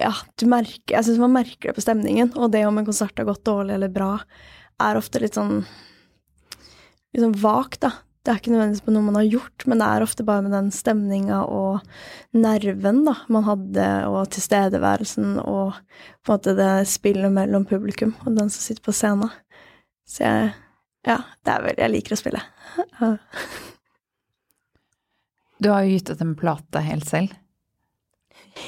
ja, 0.00 0.12
du 0.40 0.46
merker 0.48 0.96
Jeg 0.96 1.04
syns 1.04 1.20
man 1.20 1.34
merker 1.34 1.70
det 1.70 1.76
på 1.76 1.84
stemningen, 1.84 2.32
og 2.36 2.52
det 2.54 2.64
om 2.66 2.78
en 2.80 2.86
konsert 2.88 3.18
har 3.18 3.28
gått 3.28 3.44
dårlig 3.44 3.76
eller 3.76 3.92
bra, 3.92 4.14
er 4.82 4.98
ofte 4.98 5.20
litt 5.22 5.36
sånn 5.36 5.60
litt 7.12 7.20
sånn 7.20 7.36
vagt, 7.42 7.82
da. 7.84 7.92
Det 8.22 8.30
er 8.30 8.38
ikke 8.38 8.52
nødvendigvis 8.52 8.84
på 8.86 8.92
noe 8.94 9.04
man 9.04 9.16
har 9.18 9.26
gjort, 9.26 9.64
men 9.66 9.80
det 9.82 9.86
er 9.90 10.04
ofte 10.04 10.24
bare 10.24 10.44
med 10.44 10.54
den 10.54 10.68
stemninga 10.72 11.40
og 11.50 11.80
nerven 12.38 13.00
da, 13.08 13.16
man 13.34 13.44
hadde, 13.48 13.86
og 14.06 14.30
tilstedeværelsen 14.32 15.40
og 15.42 15.74
på 16.22 16.30
en 16.30 16.36
måte 16.36 16.54
det 16.56 16.70
spillet 16.88 17.34
mellom 17.34 17.66
publikum 17.66 18.14
og 18.22 18.38
den 18.38 18.52
som 18.52 18.62
sitter 18.62 18.86
på 18.86 18.94
scenen. 18.96 19.32
Så 20.08 20.24
jeg 20.24 20.52
Ja, 21.02 21.16
det 21.42 21.50
er 21.50 21.62
vel 21.64 21.80
Jeg 21.82 21.90
liker 21.90 22.14
å 22.14 22.20
spille. 22.20 22.42
Du 25.62 25.68
har 25.70 25.84
jo 25.86 25.94
gitt 25.94 26.10
ut 26.10 26.22
en 26.24 26.34
plate 26.34 26.80
helt 26.82 27.06
selv. 27.06 27.34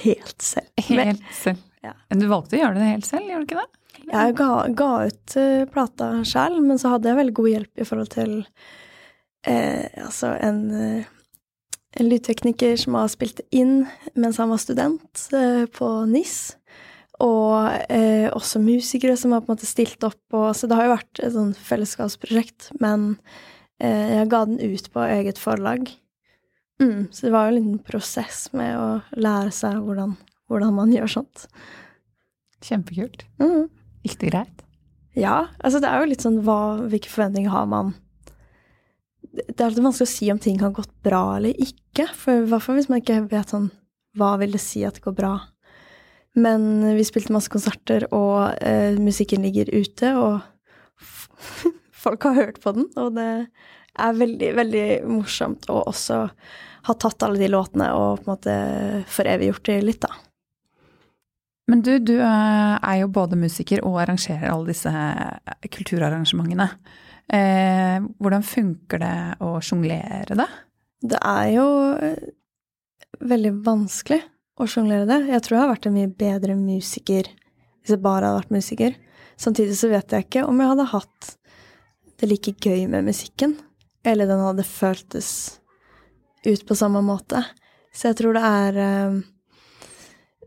Helt 0.02 0.42
selv. 0.42 0.70
Helt 0.88 1.24
selv. 1.36 1.62
Ja. 1.84 1.92
Du 2.08 2.26
valgte 2.30 2.56
å 2.56 2.62
gjøre 2.62 2.78
det 2.80 2.86
helt 2.88 3.04
selv, 3.04 3.26
gjorde 3.28 3.44
du 3.44 3.50
ikke 3.50 3.60
det? 3.60 3.80
jeg 4.04 4.34
ga, 4.36 4.48
ga 4.76 4.88
ut 5.08 5.34
uh, 5.36 5.64
plata 5.72 6.06
sjøl, 6.28 6.58
men 6.64 6.80
så 6.80 6.94
hadde 6.94 7.10
jeg 7.10 7.18
veldig 7.18 7.34
god 7.36 7.50
hjelp 7.50 7.80
i 7.80 7.86
forhold 7.88 8.10
til 8.12 8.32
eh, 9.48 9.86
altså 10.00 10.32
en, 10.44 10.58
uh, 10.72 11.14
en 12.00 12.10
lydtekniker 12.10 12.76
som 12.80 12.98
har 12.98 13.10
spilt 13.12 13.40
inn 13.54 13.84
mens 14.18 14.40
han 14.42 14.52
var 14.52 14.62
student 14.62 15.26
eh, 15.34 15.64
på 15.70 15.90
NIS. 16.10 16.36
Og 17.22 17.70
eh, 17.94 18.26
også 18.34 18.62
musikere 18.62 19.14
som 19.18 19.32
har 19.32 19.44
på 19.44 19.52
en 19.52 19.54
måte 19.54 19.70
stilt 19.70 20.02
opp. 20.06 20.22
Og, 20.34 20.48
så 20.58 20.66
det 20.66 20.78
har 20.78 20.88
jo 20.88 20.96
vært 20.96 21.20
et 21.22 21.34
sånn 21.36 21.52
fellesskapsprosjekt, 21.54 22.72
men 22.82 23.12
eh, 23.78 24.18
jeg 24.18 24.30
ga 24.32 24.42
den 24.48 24.58
ut 24.58 24.90
på 24.90 25.04
eget 25.06 25.38
forlag. 25.38 25.86
Mm, 26.82 27.06
så 27.12 27.26
det 27.26 27.32
var 27.34 27.46
jo 27.46 27.54
en 27.54 27.58
liten 27.60 27.82
prosess 27.86 28.48
med 28.56 28.74
å 28.78 28.88
lære 29.16 29.52
seg 29.54 29.78
hvordan, 29.84 30.16
hvordan 30.50 30.74
man 30.76 30.92
gjør 30.94 31.12
sånt. 31.20 31.46
Kjempekult. 32.64 33.26
Mm. 33.42 33.68
Gikk 34.04 34.18
det 34.20 34.32
greit? 34.32 34.64
Ja, 35.14 35.46
altså 35.62 35.78
det 35.82 35.90
er 35.90 36.02
jo 36.02 36.10
litt 36.10 36.24
sånn 36.24 36.40
hva, 36.46 36.58
hvilke 36.90 37.12
forventninger 37.12 37.52
har 37.52 37.68
man 37.70 37.92
Det 39.22 39.54
er 39.54 39.68
alltid 39.68 39.84
vanskelig 39.86 40.08
å 40.08 40.10
si 40.10 40.30
om 40.32 40.40
ting 40.42 40.58
har 40.58 40.74
gått 40.74 40.90
bra 41.06 41.36
eller 41.36 41.54
ikke, 41.54 42.08
for 42.18 42.42
i 42.42 42.48
hvert 42.50 42.64
fall 42.64 42.80
hvis 42.80 42.90
man 42.90 43.02
ikke 43.02 43.20
vet 43.30 43.54
sånn 43.54 43.68
Hva 44.18 44.32
vil 44.42 44.56
det 44.56 44.62
si 44.62 44.82
at 44.86 44.98
det 44.98 45.04
går 45.06 45.14
bra? 45.20 45.34
Men 46.34 46.82
vi 46.96 47.04
spilte 47.06 47.34
masse 47.34 47.50
konserter, 47.52 48.08
og 48.10 48.58
eh, 48.58 48.96
musikken 48.98 49.44
ligger 49.46 49.70
ute, 49.70 50.08
og 50.18 50.40
folk 52.04 52.26
har 52.26 52.34
hørt 52.40 52.58
på 52.64 52.72
den, 52.74 52.88
og 52.98 53.14
det 53.14 53.28
er 53.98 54.18
veldig, 54.18 54.50
veldig 54.58 54.86
morsomt 55.08 55.68
å 55.70 55.80
også 55.90 56.20
ha 56.84 56.94
tatt 57.00 57.24
alle 57.24 57.40
de 57.40 57.48
låtene 57.48 57.88
og 57.96 58.20
på 58.20 58.26
en 58.26 58.32
måte 58.34 58.54
foreviggjort 59.12 59.70
de 59.70 59.80
litt, 59.84 60.04
da. 60.04 60.12
Men 61.70 61.80
du, 61.80 61.94
du 61.96 62.18
eh, 62.18 62.74
er 62.76 62.98
jo 63.00 63.12
både 63.12 63.38
musiker 63.40 63.80
og 63.88 64.02
arrangerer 64.02 64.50
alle 64.52 64.74
disse 64.74 64.90
eh, 64.92 65.68
kulturarrangementene. 65.72 66.66
Eh, 67.32 68.04
hvordan 68.20 68.44
funker 68.44 69.00
det 69.00 69.16
å 69.44 69.54
sjonglere 69.64 70.36
det? 70.36 70.48
Det 71.04 71.20
er 71.24 71.46
jo 71.54 71.66
eh, 71.96 72.28
veldig 73.24 73.54
vanskelig 73.64 74.20
å 74.60 74.68
sjonglere 74.68 75.08
det. 75.08 75.22
Jeg 75.32 75.44
tror 75.46 75.56
jeg 75.56 75.62
har 75.64 75.72
vært 75.72 75.88
en 75.88 75.96
mye 75.96 76.12
bedre 76.12 76.58
musiker 76.58 77.32
hvis 77.32 77.94
jeg 77.96 78.04
bare 78.04 78.28
hadde 78.28 78.42
vært 78.42 78.54
musiker. 78.54 78.98
Samtidig 79.40 79.76
så 79.78 79.90
vet 79.92 80.12
jeg 80.12 80.28
ikke 80.28 80.44
om 80.48 80.60
jeg 80.60 80.70
hadde 80.70 80.90
hatt 80.92 81.32
det 82.20 82.28
like 82.30 82.54
gøy 82.60 82.84
med 82.92 83.08
musikken, 83.08 83.56
eller 84.04 84.28
den 84.28 84.42
hadde 84.44 84.66
føltes 84.66 85.30
ut 86.44 86.64
på 86.68 86.76
samme 86.76 87.00
måte. 87.04 87.40
Så 87.94 88.10
jeg 88.10 88.18
tror 88.20 88.36
det 88.36 88.44
er 88.44 88.78
eh, 88.84 89.18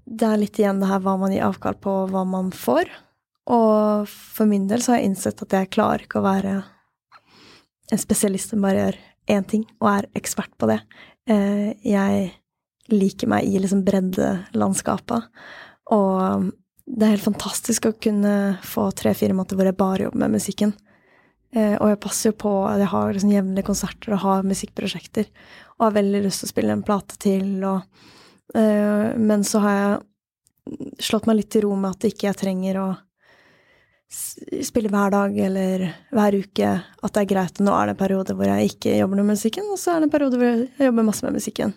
Det 0.07 0.27
er 0.27 0.39
litt 0.39 0.59
igjen 0.59 0.79
det 0.79 0.87
her 0.87 1.01
hva 1.03 1.17
man 1.19 1.33
gir 1.33 1.43
avkall 1.47 1.75
på, 1.83 1.91
og 2.03 2.11
hva 2.13 2.23
man 2.27 2.51
får. 2.55 2.87
Og 3.51 4.07
for 4.07 4.47
min 4.47 4.67
del 4.69 4.81
så 4.83 4.93
har 4.93 5.01
jeg 5.01 5.11
innsett 5.11 5.41
at 5.43 5.55
jeg 5.55 5.71
klarer 5.75 6.03
ikke 6.05 6.21
å 6.21 6.27
være 6.27 6.53
en 7.91 8.01
spesialist 8.01 8.51
som 8.51 8.63
bare 8.63 8.81
gjør 8.81 8.97
én 9.35 9.47
ting, 9.47 9.63
og 9.79 9.89
er 9.91 10.09
ekspert 10.19 10.53
på 10.59 10.67
det. 10.71 10.81
Eh, 11.27 11.73
Jeg 11.83 12.33
liker 12.87 13.27
meg 13.27 13.43
i 13.47 13.59
liksom 13.59 13.83
breddelandskapet. 13.83 15.27
Og 15.91 16.51
det 16.87 17.03
er 17.03 17.15
helt 17.17 17.27
fantastisk 17.27 17.89
å 17.89 17.95
kunne 17.99 18.57
få 18.63 18.89
tre-fire 18.95 19.35
måneder 19.35 19.59
hvor 19.59 19.67
jeg 19.67 19.79
bare 19.79 20.03
jobber 20.07 20.23
med 20.23 20.37
musikken. 20.37 20.71
Eh, 21.55 21.75
Og 21.79 21.89
jeg 21.89 21.99
passer 22.03 22.31
jo 22.31 22.39
på 22.43 22.51
at 22.67 22.81
jeg 22.81 22.91
har 22.91 23.13
liksom 23.13 23.31
jevnlige 23.31 23.67
konserter 23.69 24.13
og 24.13 24.23
har 24.25 24.43
musikkprosjekter. 24.47 25.29
Og 25.77 25.87
har 25.87 25.97
veldig 26.01 26.23
lyst 26.25 26.43
til 26.43 26.49
å 26.49 26.53
spille 26.53 26.75
en 26.75 26.83
plate 26.83 27.17
til. 27.23 27.63
Og, 27.63 27.81
eh, 28.55 29.15
men 29.17 29.43
så 29.43 29.61
har 29.63 29.75
jeg 29.77 30.93
slått 30.99 31.27
meg 31.27 31.37
litt 31.37 31.51
til 31.51 31.63
ro 31.63 31.75
med 31.75 31.95
at 31.95 32.09
ikke 32.11 32.27
jeg 32.27 32.41
trenger 32.41 32.81
å 32.81 32.87
spille 34.09 34.91
hver 34.91 35.11
dag 35.11 35.37
eller 35.37 35.87
hver 36.15 36.37
uke. 36.39 36.69
At 37.03 37.13
det 37.13 37.23
er 37.23 37.33
greit. 37.33 37.59
Nå 37.59 37.73
er 37.75 37.87
det 37.87 37.95
en 37.95 38.03
periode 38.03 38.35
hvor 38.35 38.47
jeg 38.47 38.71
ikke 38.71 38.97
jobber 38.97 39.19
med 39.21 39.33
musikken, 39.35 39.67
og 39.71 39.79
så 39.79 39.95
er 39.95 39.99
det 39.99 40.07
en 40.07 40.15
periode 40.15 40.39
hvor 40.39 40.47
jeg 40.47 40.87
jobber 40.89 41.07
masse 41.07 41.25
med 41.25 41.35
musikken. 41.35 41.73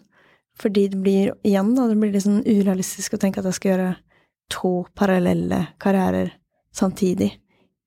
Fordi 0.61 0.89
det 0.93 1.01
blir 1.01 1.33
igjen 1.47 1.75
da, 1.75 1.87
det 1.89 1.97
blir 1.99 2.12
litt 2.12 2.27
sånn 2.27 2.45
urealistisk 2.45 3.14
å 3.16 3.21
tenke 3.23 3.41
at 3.41 3.49
jeg 3.49 3.59
skal 3.59 3.73
gjøre 3.73 3.91
to 4.51 4.73
parallelle 4.99 5.61
karrierer 5.81 6.35
samtidig. 6.75 7.33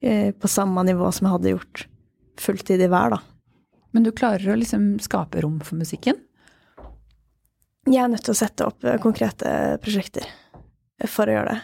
Eh, 0.04 0.32
på 0.32 0.48
samme 0.48 0.84
nivå 0.84 1.12
som 1.12 1.28
jeg 1.28 1.32
hadde 1.32 1.52
gjort 1.54 1.86
fulltid 2.44 2.82
i 2.84 2.90
hver, 2.92 3.14
da. 3.14 3.22
Men 3.96 4.04
du 4.04 4.12
klarer 4.12 4.52
å 4.52 4.58
liksom 4.60 4.98
skape 5.00 5.40
rom 5.46 5.62
for 5.64 5.80
musikken? 5.80 6.18
Jeg 7.88 8.02
er 8.04 8.12
nødt 8.12 8.26
til 8.28 8.34
å 8.34 8.36
sette 8.36 8.68
opp 8.68 8.84
eh, 8.84 9.00
konkrete 9.00 9.78
prosjekter 9.80 10.28
for 11.08 11.32
å 11.32 11.38
gjøre 11.38 11.54
det. 11.54 11.62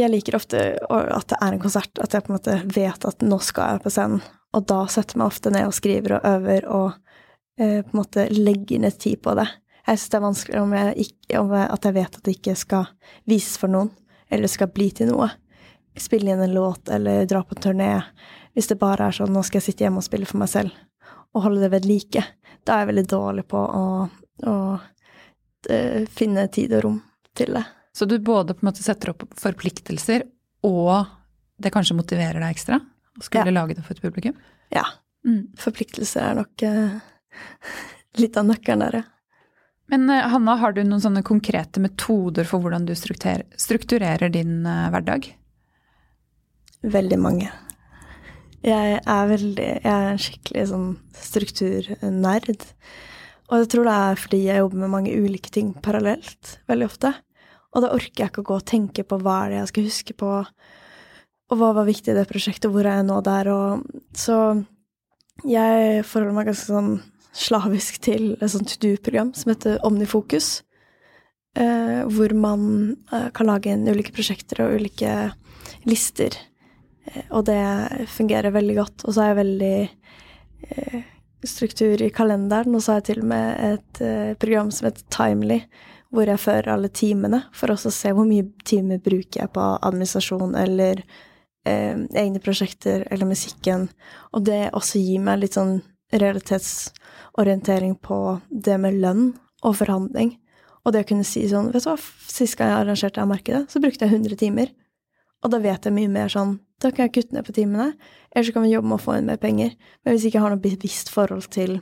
Jeg 0.00 0.12
liker 0.12 0.38
ofte 0.38 0.64
at 0.88 1.28
det 1.32 1.36
er 1.36 1.52
en 1.52 1.60
konsert, 1.60 2.00
at 2.00 2.16
jeg 2.16 2.24
på 2.24 2.32
en 2.32 2.38
måte 2.38 2.56
vet 2.64 3.06
at 3.08 3.28
nå 3.28 3.42
skal 3.44 3.76
jeg 3.76 3.84
på 3.84 3.92
scenen. 3.92 4.24
Og 4.56 4.64
da 4.72 4.82
setter 4.88 5.16
jeg 5.16 5.20
meg 5.20 5.34
ofte 5.34 5.52
ned 5.52 5.68
og 5.68 5.76
skriver 5.76 6.16
og 6.16 6.28
øver 6.32 6.72
og 6.72 6.90
eh, 7.60 7.82
på 7.84 7.92
en 7.92 8.00
måte 8.00 8.28
legger 8.32 8.86
ned 8.86 8.96
tid 9.04 9.20
på 9.20 9.36
det. 9.36 9.50
Jeg 9.84 10.00
syns 10.00 10.12
det 10.14 10.22
er 10.22 10.28
vanskelig 10.30 10.62
om 10.64 10.78
jeg 10.80 11.10
ikke, 11.10 11.40
om 11.44 11.52
jeg, 11.60 11.72
at 11.76 11.90
jeg 11.90 12.00
vet 12.00 12.20
at 12.22 12.24
det 12.24 12.40
ikke 12.40 12.56
skal 12.56 12.92
vises 13.28 13.60
for 13.60 13.76
noen, 13.76 13.92
eller 14.32 14.48
skal 14.48 14.72
bli 14.72 14.94
til 14.96 15.12
noe. 15.12 15.28
Spille 15.96 16.32
inn 16.32 16.42
en 16.44 16.54
låt 16.54 16.88
eller 16.92 17.26
dra 17.26 17.42
på 17.44 17.56
en 17.56 17.62
turné. 17.62 17.90
Hvis 18.54 18.68
det 18.70 18.78
bare 18.80 19.08
er 19.08 19.16
sånn 19.16 19.32
nå 19.32 19.42
skal 19.46 19.60
jeg 19.60 19.70
sitte 19.70 19.86
hjemme 19.86 20.02
og 20.02 20.06
spille 20.06 20.28
for 20.28 20.40
meg 20.40 20.50
selv, 20.52 20.76
og 21.36 21.44
holde 21.44 21.64
det 21.64 21.72
ved 21.74 21.88
like. 21.88 22.22
Da 22.64 22.76
er 22.76 22.84
jeg 22.84 22.90
veldig 22.92 23.06
dårlig 23.12 23.44
på 23.48 23.60
å, 23.60 23.86
å 24.48 24.54
uh, 24.76 26.04
finne 26.16 26.46
tid 26.52 26.74
og 26.78 26.84
rom 26.86 27.00
til 27.36 27.56
det. 27.58 27.64
Så 27.96 28.08
du 28.08 28.18
både 28.20 28.56
på 28.56 28.64
en 28.64 28.70
måte 28.70 28.84
setter 28.84 29.12
opp 29.12 29.24
forpliktelser, 29.40 30.26
og 30.68 31.08
det 31.60 31.72
kanskje 31.72 31.96
motiverer 31.96 32.42
deg 32.42 32.52
ekstra 32.52 32.80
å 33.16 33.24
skulle 33.24 33.54
lage 33.54 33.76
det 33.76 33.84
for 33.86 33.96
et 33.96 34.04
publikum? 34.04 34.36
Ja. 34.74 34.84
Mm. 35.26 35.46
Forpliktelser 35.60 36.30
er 36.30 36.40
nok 36.40 36.64
uh, 36.66 36.96
litt 38.20 38.36
av 38.36 38.48
nøkkelen 38.48 38.84
der, 38.84 39.00
ja. 39.02 39.10
Men 39.86 40.10
eh, 40.10 40.24
Hanna, 40.32 40.56
har 40.58 40.72
du 40.74 40.80
noen 40.82 40.98
sånne 41.02 41.22
konkrete 41.22 41.78
metoder 41.78 42.46
for 42.48 42.58
hvordan 42.58 42.88
du 42.88 42.94
strukturer, 42.98 43.44
strukturerer 43.54 44.32
din 44.34 44.64
uh, 44.66 44.88
hverdag? 44.90 45.28
Veldig 46.82 47.18
mange. 47.18 47.50
Jeg 48.66 48.98
er 48.98 49.28
veldig 49.30 49.66
Jeg 49.66 49.92
er 49.92 50.08
en 50.10 50.20
skikkelig 50.20 50.64
sånn 50.72 50.88
strukturnerd. 51.22 52.66
Og 53.46 53.62
jeg 53.62 53.68
tror 53.70 53.86
det 53.86 53.94
er 53.94 54.20
fordi 54.20 54.40
jeg 54.48 54.62
jobber 54.62 54.82
med 54.82 54.92
mange 54.92 55.14
ulike 55.14 55.52
ting 55.54 55.70
parallelt 55.82 56.56
veldig 56.68 56.88
ofte. 56.88 57.12
Og 57.74 57.84
da 57.84 57.92
orker 57.94 58.24
jeg 58.24 58.32
ikke 58.32 58.42
å 58.42 58.48
gå 58.48 58.56
og 58.58 58.66
tenke 58.66 59.04
på 59.06 59.18
hva 59.22 59.44
er 59.44 59.52
det 59.52 59.60
jeg 59.60 59.70
skal 59.72 59.86
huske 59.86 60.16
på, 60.18 60.30
og 61.46 61.60
hva 61.60 61.68
var 61.76 61.86
viktig 61.86 62.10
i 62.10 62.16
det 62.16 62.24
prosjektet, 62.30 62.70
hvor 62.72 62.88
er 62.88 63.00
jeg 63.00 63.06
nå 63.06 63.20
der, 63.22 63.50
og 63.52 63.84
Så 64.16 64.64
jeg 65.44 66.04
forholder 66.08 66.34
meg 66.34 66.48
ganske 66.48 66.72
sånn 66.72 66.94
slavisk 67.36 68.00
til 68.00 68.30
et 68.40 68.50
sånt 68.50 68.72
to 68.72 68.80
do-program 68.80 69.34
som 69.36 69.52
heter 69.52 69.78
Omnifokus. 69.84 70.62
Eh, 71.56 72.02
hvor 72.08 72.32
man 72.36 72.96
eh, 73.12 73.28
kan 73.36 73.48
lage 73.48 73.72
inn 73.72 73.88
ulike 73.88 74.12
prosjekter 74.16 74.64
og 74.64 74.80
ulike 74.80 75.12
lister. 75.88 76.34
Eh, 77.06 77.26
og 77.30 77.46
det 77.48 77.60
fungerer 78.12 78.54
veldig 78.54 78.78
godt. 78.78 79.04
Og 79.06 79.14
så 79.14 79.22
har 79.22 79.32
jeg 79.32 79.40
veldig 79.42 79.76
eh, 80.70 81.04
struktur 81.46 82.02
i 82.02 82.10
kalenderen, 82.14 82.74
og 82.74 82.82
så 82.82 82.94
har 82.94 83.02
jeg 83.02 83.08
til 83.10 83.22
og 83.24 83.30
med 83.32 83.72
et 83.72 84.02
eh, 84.04 84.32
program 84.40 84.72
som 84.74 84.88
heter 84.88 85.06
Timely, 85.12 85.60
hvor 86.14 86.28
jeg 86.30 86.40
fører 86.42 86.72
alle 86.74 86.90
timene, 86.94 87.42
for 87.54 87.72
også 87.72 87.90
å 87.90 87.96
se 87.96 88.12
hvor 88.14 88.28
mye 88.28 88.46
timer 88.66 89.02
bruker 89.02 89.42
jeg 89.42 89.52
på 89.54 89.64
administrasjon 89.84 90.54
eller 90.58 91.02
eh, 91.66 91.98
egne 91.98 92.42
prosjekter 92.42 93.06
eller 93.10 93.28
musikken. 93.28 93.88
Og 94.32 94.46
det 94.48 94.70
også 94.72 95.02
gir 95.02 95.22
meg 95.26 95.42
litt 95.42 95.58
sånn 95.58 95.80
realitetsorientering 96.14 97.96
på 97.98 98.20
det 98.50 98.78
med 98.80 99.00
lønn 99.02 99.30
og 99.66 99.78
forhandling. 99.80 100.36
Og 100.86 100.94
det 100.94 101.02
å 101.02 101.08
kunne 101.08 101.26
si 101.26 101.42
sånn 101.50 101.72
Vet 101.74 101.82
du 101.82 101.90
hva, 101.90 101.96
sist 102.30 102.54
gang 102.58 102.70
jeg 102.70 102.84
arrangerte 102.84 103.18
det 103.18 103.30
markedet, 103.30 103.64
så 103.72 103.82
brukte 103.82 104.06
jeg 104.06 104.20
100 104.20 104.38
timer. 104.38 104.70
Og 105.44 105.52
da 105.52 105.60
vet 105.62 105.86
jeg 105.86 105.94
mye 105.94 106.12
mer 106.12 106.32
sånn 106.32 106.56
Da 106.82 106.90
kan 106.92 107.06
jeg 107.06 107.14
kutte 107.16 107.36
ned 107.36 107.46
på 107.46 107.54
timene, 107.56 107.94
eller 108.34 108.44
så 108.44 108.52
kan 108.52 108.64
vi 108.66 108.74
jobbe 108.74 108.90
med 108.90 108.98
å 108.98 109.04
få 109.04 109.14
inn 109.16 109.28
mer 109.30 109.38
penger. 109.40 109.70
Men 110.04 110.12
hvis 110.12 110.26
jeg 110.26 110.34
ikke 110.34 110.42
har 110.44 110.52
noe 110.52 110.60
bevisst 110.60 111.08
forhold 111.08 111.46
til, 111.54 111.78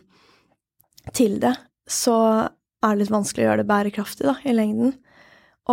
til 1.10 1.40
det, 1.42 1.50
så 1.90 2.14
er 2.46 2.92
det 2.92 3.00
litt 3.00 3.10
vanskelig 3.10 3.42
å 3.42 3.48
gjøre 3.48 3.64
det 3.64 3.70
bærekraftig, 3.72 4.28
da, 4.28 4.36
i 4.46 4.54
lengden. 4.54 4.94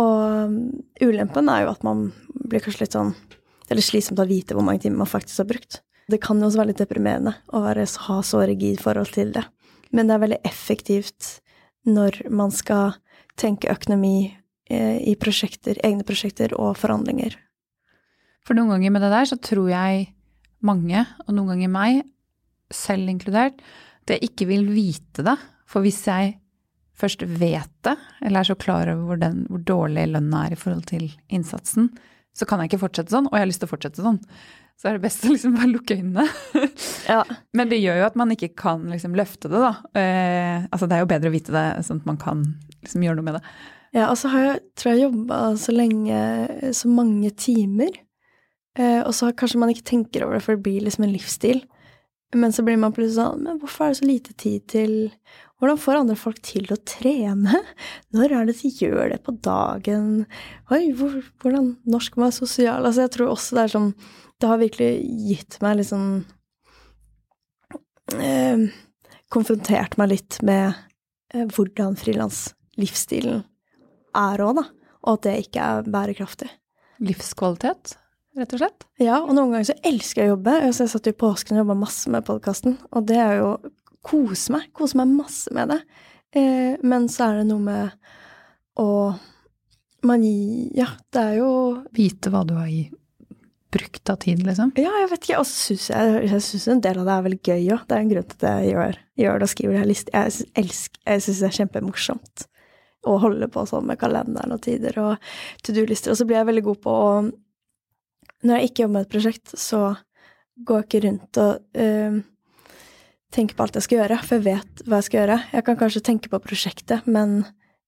Og 0.00 1.06
ulempen 1.06 1.52
er 1.52 1.62
jo 1.62 1.70
at 1.70 1.86
man 1.86 2.08
blir 2.48 2.64
kanskje 2.64 2.86
litt 2.86 2.96
sånn 2.96 3.12
Det 3.14 3.76
er 3.76 3.78
litt 3.78 3.86
slitsomt 3.86 4.20
å 4.24 4.26
vite 4.26 4.56
hvor 4.56 4.66
mange 4.66 4.82
timer 4.82 5.04
man 5.04 5.12
faktisk 5.12 5.44
har 5.44 5.50
brukt. 5.52 5.78
Det 6.10 6.18
kan 6.20 6.40
jo 6.40 6.48
også 6.48 6.60
være 6.60 6.72
litt 6.72 6.82
deprimerende 6.82 7.36
å 7.54 7.62
være, 7.62 7.86
ha 8.08 8.18
så 8.26 8.42
rigid 8.42 8.82
forhold 8.82 9.14
til 9.14 9.30
det. 9.36 9.44
Men 9.94 10.08
det 10.08 10.16
er 10.16 10.24
veldig 10.24 10.40
effektivt 10.48 11.30
når 11.88 12.24
man 12.34 12.52
skal 12.54 12.96
tenke 13.38 13.70
økonomi 13.72 14.32
eh, 14.70 14.98
i 15.08 15.14
prosjekter, 15.20 15.78
egne 15.86 16.04
prosjekter 16.06 16.52
og 16.58 16.74
forhandlinger. 16.80 17.38
For 18.46 18.58
noen 18.58 18.74
ganger 18.74 18.94
med 18.94 19.04
det 19.04 19.12
der 19.12 19.28
så 19.30 19.38
tror 19.38 19.70
jeg 19.70 20.08
mange, 20.66 21.04
og 21.26 21.34
noen 21.34 21.54
ganger 21.54 21.72
meg, 21.72 22.02
selv 22.72 23.10
inkludert, 23.10 23.58
at 24.02 24.14
jeg 24.14 24.30
ikke 24.30 24.48
vil 24.48 24.64
vite 24.72 25.24
det. 25.26 25.36
For 25.68 25.84
hvis 25.84 26.00
jeg 26.08 26.36
først 26.98 27.24
vet 27.26 27.70
det, 27.86 27.96
eller 28.22 28.42
er 28.42 28.48
så 28.48 28.58
klar 28.58 28.90
over 28.92 29.04
hvor, 29.08 29.20
den, 29.20 29.44
hvor 29.50 29.62
dårlig 29.66 30.06
lønna 30.12 30.46
er 30.46 30.56
i 30.56 30.58
forhold 30.58 30.86
til 30.90 31.08
innsatsen, 31.32 31.90
så 32.32 32.48
kan 32.48 32.62
jeg 32.62 32.70
ikke 32.70 32.84
fortsette 32.86 33.12
sånn, 33.12 33.28
og 33.28 33.36
jeg 33.36 33.44
har 33.44 33.50
lyst 33.50 33.62
til 33.62 33.68
å 33.68 33.72
fortsette 33.74 34.04
sånn. 34.04 34.20
Så 34.80 34.88
er 34.88 34.96
det 34.96 35.04
best 35.04 35.26
å 35.26 35.30
liksom 35.30 35.54
bare 35.58 35.70
lukke 35.70 35.98
øynene. 35.98 36.26
Ja. 37.12 37.22
Men 37.52 37.68
det 37.68 37.80
gjør 37.82 37.98
jo 37.98 38.06
at 38.06 38.16
man 38.16 38.30
ikke 38.32 38.52
kan 38.56 38.84
liksom 38.88 39.16
løfte 39.18 39.50
det, 39.50 39.60
da. 39.60 39.72
Eh, 39.98 40.64
altså 40.70 40.86
det 40.88 40.96
er 40.96 41.02
jo 41.02 41.10
bedre 41.10 41.32
å 41.32 41.34
vite 41.34 41.52
det, 41.54 41.64
sånn 41.86 42.00
at 42.00 42.08
man 42.08 42.18
kan 42.20 42.44
liksom 42.80 43.04
gjøre 43.04 43.18
noe 43.18 43.26
med 43.26 43.36
det. 43.36 43.42
Ja, 43.92 44.06
og 44.06 44.16
så 44.20 44.30
har 44.32 44.46
jeg, 44.46 44.62
tror 44.78 44.94
jeg 44.94 45.02
jobba 45.02 45.40
så 45.60 45.74
lenge, 45.74 46.20
så 46.78 46.88
mange 46.88 47.32
timer. 47.36 47.98
Eh, 48.78 49.00
og 49.04 49.12
så 49.16 49.30
kanskje 49.36 49.60
man 49.60 49.72
ikke 49.72 49.88
tenker 49.90 50.24
over 50.24 50.38
det, 50.38 50.44
for 50.46 50.56
det 50.56 50.64
blir 50.64 50.84
liksom 50.86 51.06
en 51.06 51.14
livsstil. 51.14 51.62
Men 52.34 52.52
så 52.52 52.64
blir 52.64 52.78
man 52.80 52.94
plutselig 52.96 53.18
sånn 53.18 53.42
Men 53.44 53.58
hvorfor 53.60 53.84
er 53.84 53.92
det 53.92 53.98
så 53.98 54.06
lite 54.08 54.34
tid 54.40 54.62
til 54.72 54.92
Hvordan 55.60 55.80
får 55.82 55.98
andre 55.98 56.16
folk 56.16 56.38
til 56.44 56.64
å 56.72 56.78
trene? 56.88 57.60
Når 58.16 58.36
er 58.38 58.48
det 58.48 58.56
de 58.62 58.70
gjør 58.72 59.12
det 59.12 59.18
på 59.26 59.34
dagen? 59.44 60.24
Oi, 60.72 60.86
hvor, 60.96 61.18
hvordan 61.42 61.74
Norsk 61.84 62.16
må 62.16 62.26
være 62.26 62.38
sosial 62.40 62.88
Altså, 62.88 63.04
jeg 63.04 63.14
tror 63.18 63.34
også 63.34 63.58
det 63.58 63.66
er 63.66 63.74
sånn 63.74 63.90
Det 64.40 64.48
har 64.50 64.62
virkelig 64.62 64.92
gitt 65.28 65.60
meg 65.64 65.78
litt 65.78 65.90
sånn 65.92 66.08
eh, 68.16 68.64
Konfrontert 69.32 69.98
meg 70.00 70.14
litt 70.16 70.40
med 70.44 70.72
eh, 71.34 71.46
hvordan 71.46 71.96
frilanslivsstilen 72.00 73.44
er 74.12 74.42
òg, 74.44 74.58
da. 74.58 74.64
Og 75.06 75.14
at 75.14 75.22
det 75.24 75.32
ikke 75.46 75.64
er 75.64 75.86
bærekraftig. 75.88 76.50
Livskvalitet, 77.00 77.94
rett 78.38 78.54
og 78.56 78.62
slett. 78.62 78.86
Ja, 79.02 79.20
og 79.20 79.34
noen 79.36 79.52
ganger 79.54 79.72
så 79.72 79.78
elsker 79.88 80.22
jeg 80.22 80.30
å 80.30 80.36
jobbe. 80.36 80.56
Jeg 80.64 80.76
satt 80.78 81.08
jo 81.08 81.14
i 81.14 81.20
påsken 81.24 81.58
og 81.58 81.64
jobba 81.64 81.78
masse 81.82 82.12
med 82.12 82.26
podkasten, 82.26 82.78
og 82.92 83.06
det 83.10 83.20
er 83.22 83.38
jo 83.42 83.52
Kose 84.02 84.50
meg. 84.50 84.64
Kose 84.74 84.98
meg 84.98 85.12
masse 85.14 85.52
med 85.54 85.70
det. 85.70 85.78
Eh, 86.34 86.80
men 86.82 87.06
så 87.12 87.28
er 87.28 87.36
det 87.38 87.50
noe 87.52 87.62
med 87.62 87.92
å 88.82 88.88
Man 90.02 90.24
gir 90.24 90.72
Ja, 90.74 90.88
det 91.14 91.22
er 91.22 91.36
jo 91.38 91.50
Vite 91.94 92.32
hva 92.32 92.40
du 92.48 92.56
har 92.56 92.66
i 92.66 92.88
brukt 93.72 94.10
av 94.10 94.18
tid, 94.20 94.42
liksom. 94.44 94.72
Ja, 94.76 94.90
jeg 95.00 95.10
vet 95.12 95.22
ikke. 95.22 95.38
Og 95.40 95.46
så 95.48 95.70
syns 95.70 95.86
jeg, 95.88 96.16
jeg 96.26 96.42
synes 96.44 96.66
en 96.68 96.82
del 96.84 96.98
av 97.00 97.06
det 97.08 97.14
er 97.14 97.26
veldig 97.26 97.38
gøy 97.40 97.68
òg. 97.72 97.84
Det 97.88 97.96
er 97.96 98.02
en 98.02 98.10
grunn 98.10 98.26
til 98.28 98.36
at 98.36 98.48
jeg 98.48 98.72
gjør, 98.72 98.98
gjør 99.22 99.38
det 99.38 99.46
og 99.46 99.52
skriver 99.52 99.72
det 99.72 99.80
her 99.80 99.88
liste. 99.88 100.12
Jeg 100.12 100.48
elsker 100.60 101.00
Jeg 101.06 101.22
syns 101.24 101.40
det 101.40 101.48
er 101.48 101.56
kjempemorsomt 101.60 102.44
å 103.08 103.16
holde 103.22 103.48
på 103.50 103.64
sånn 103.66 103.88
med 103.88 103.98
kalenderen 103.98 104.54
og 104.54 104.60
tider 104.66 104.98
og 105.02 105.32
to 105.64 105.74
do-lister. 105.74 106.12
Og 106.12 106.20
så 106.20 106.26
blir 106.28 106.38
jeg 106.38 106.50
veldig 106.50 106.66
god 106.68 106.82
på 106.84 106.92
å 106.92 107.08
Når 108.42 108.58
jeg 108.58 108.70
ikke 108.70 108.84
jobber 108.84 108.96
med 108.96 109.06
et 109.06 109.14
prosjekt, 109.14 109.54
så 109.58 109.80
går 110.66 110.80
jeg 110.82 110.88
ikke 110.88 111.02
rundt 111.06 111.40
og 111.42 111.82
uh, 111.82 112.20
tenker 113.32 113.56
på 113.56 113.64
alt 113.64 113.78
jeg 113.78 113.86
skal 113.86 114.00
gjøre, 114.02 114.20
for 114.26 114.38
jeg 114.38 114.46
vet 114.46 114.84
hva 114.86 115.00
jeg 115.00 115.08
skal 115.08 115.20
gjøre. 115.22 115.40
Jeg 115.56 115.66
kan 115.66 115.80
kanskje 115.80 116.06
tenke 116.08 116.32
på 116.32 116.42
prosjektet, 116.44 117.06
men 117.08 117.42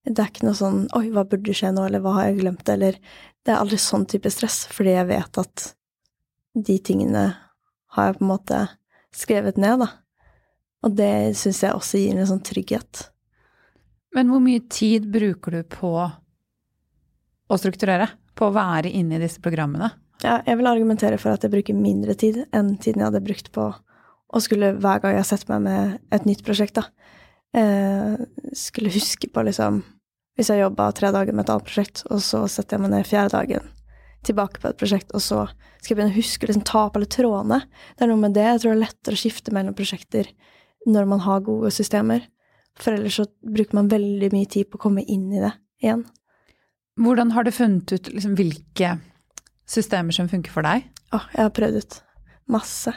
det 0.05 0.21
er 0.21 0.31
ikke 0.31 0.47
noe 0.47 0.59
sånn 0.59 0.85
Oi, 0.97 1.07
hva 1.13 1.25
burde 1.29 1.55
skje 1.57 1.73
nå, 1.75 1.87
eller 1.89 2.03
hva 2.05 2.19
har 2.19 2.29
jeg 2.29 2.43
glemt, 2.43 2.69
eller 2.69 2.99
Det 3.45 3.53
er 3.53 3.61
aldri 3.61 3.77
sånn 3.81 4.07
type 4.09 4.31
stress, 4.33 4.63
fordi 4.73 4.95
jeg 4.95 5.09
vet 5.11 5.39
at 5.43 5.65
de 6.55 6.79
tingene 6.81 7.25
har 7.93 8.07
jeg 8.09 8.17
på 8.17 8.25
en 8.25 8.31
måte 8.31 8.61
skrevet 9.15 9.59
ned, 9.61 9.83
da. 9.85 9.91
Og 10.85 10.95
det 10.97 11.37
syns 11.37 11.61
jeg 11.65 11.77
også 11.77 12.01
gir 12.01 12.17
en 12.17 12.29
sånn 12.31 12.45
trygghet. 12.45 13.09
Men 14.17 14.31
hvor 14.31 14.41
mye 14.41 14.63
tid 14.71 15.11
bruker 15.13 15.59
du 15.59 15.69
på 15.69 15.93
å 17.45 17.59
strukturere? 17.61 18.09
På 18.35 18.49
å 18.49 18.55
være 18.55 18.93
inne 18.97 19.19
i 19.19 19.23
disse 19.23 19.43
programmene? 19.45 19.91
Ja, 20.25 20.39
jeg 20.47 20.57
vil 20.57 20.69
argumentere 20.71 21.19
for 21.21 21.37
at 21.37 21.43
jeg 21.45 21.53
bruker 21.53 21.77
mindre 21.77 22.15
tid 22.17 22.47
enn 22.57 22.79
tiden 22.81 23.03
jeg 23.03 23.11
hadde 23.11 23.25
brukt 23.27 23.51
på 23.53 23.69
å 23.75 24.41
skulle, 24.43 24.73
hver 24.81 25.03
gang 25.03 25.19
jeg 25.19 25.29
setter 25.29 25.53
meg 25.53 25.67
med 25.67 26.15
et 26.17 26.25
nytt 26.25 26.41
prosjekt, 26.47 26.79
da, 26.79 26.87
eh, 27.55 28.17
skulle 28.57 28.95
huske 28.95 29.29
på 29.31 29.45
liksom 29.45 29.85
Hvis 30.35 30.49
jeg 30.51 30.65
jobba 30.65 30.89
tre 30.91 31.13
dager 31.15 31.31
med 31.31 31.45
et 31.45 31.51
annet 31.53 31.63
prosjekt, 31.63 32.01
og 32.11 32.19
så 32.19 32.41
setter 32.51 32.75
jeg 32.75 32.83
meg 32.83 32.91
ned 32.91 33.07
fjerde 33.07 33.37
dagen 33.37 33.69
tilbake 34.27 34.59
på 34.59 34.67
et 34.67 34.77
prosjekt, 34.81 35.13
og 35.15 35.23
så 35.23 35.45
skal 35.79 35.93
jeg 35.93 35.99
begynne 36.01 36.11
å 36.11 36.17
huske 36.17 36.49
liksom 36.49 36.65
ta 36.67 36.81
opp 36.89 36.97
alle 36.99 37.07
trådene. 37.07 37.61
Det 37.95 38.03
er 38.03 38.11
noe 38.11 38.19
med 38.19 38.35
det. 38.35 38.43
Jeg 38.43 38.63
tror 38.65 38.73
det 38.73 38.75
er 38.75 38.83
lettere 38.83 39.15
å 39.15 39.21
skifte 39.21 39.55
mellom 39.55 39.77
prosjekter 39.79 40.33
når 40.91 41.07
man 41.07 41.23
har 41.23 41.45
gode 41.47 41.71
systemer. 41.71 42.27
For 42.75 42.97
ellers 42.97 43.21
så 43.21 43.29
bruker 43.47 43.79
man 43.79 43.93
veldig 43.93 44.33
mye 44.35 44.51
tid 44.51 44.73
på 44.73 44.81
å 44.81 44.85
komme 44.89 45.07
inn 45.07 45.31
i 45.31 45.39
det 45.39 45.53
igjen. 45.85 46.03
Hvordan 46.99 47.31
har 47.31 47.47
du 47.47 47.55
funnet 47.55 47.95
ut 47.95 48.11
liksom, 48.11 48.35
hvilke 48.35 48.97
systemer 49.69 50.17
som 50.17 50.31
funker 50.31 50.53
for 50.55 50.67
deg? 50.67 50.89
Å, 51.15 51.21
jeg 51.35 51.47
har 51.47 51.55
prøvd 51.55 51.81
ut 51.83 52.01
masse. 52.51 52.93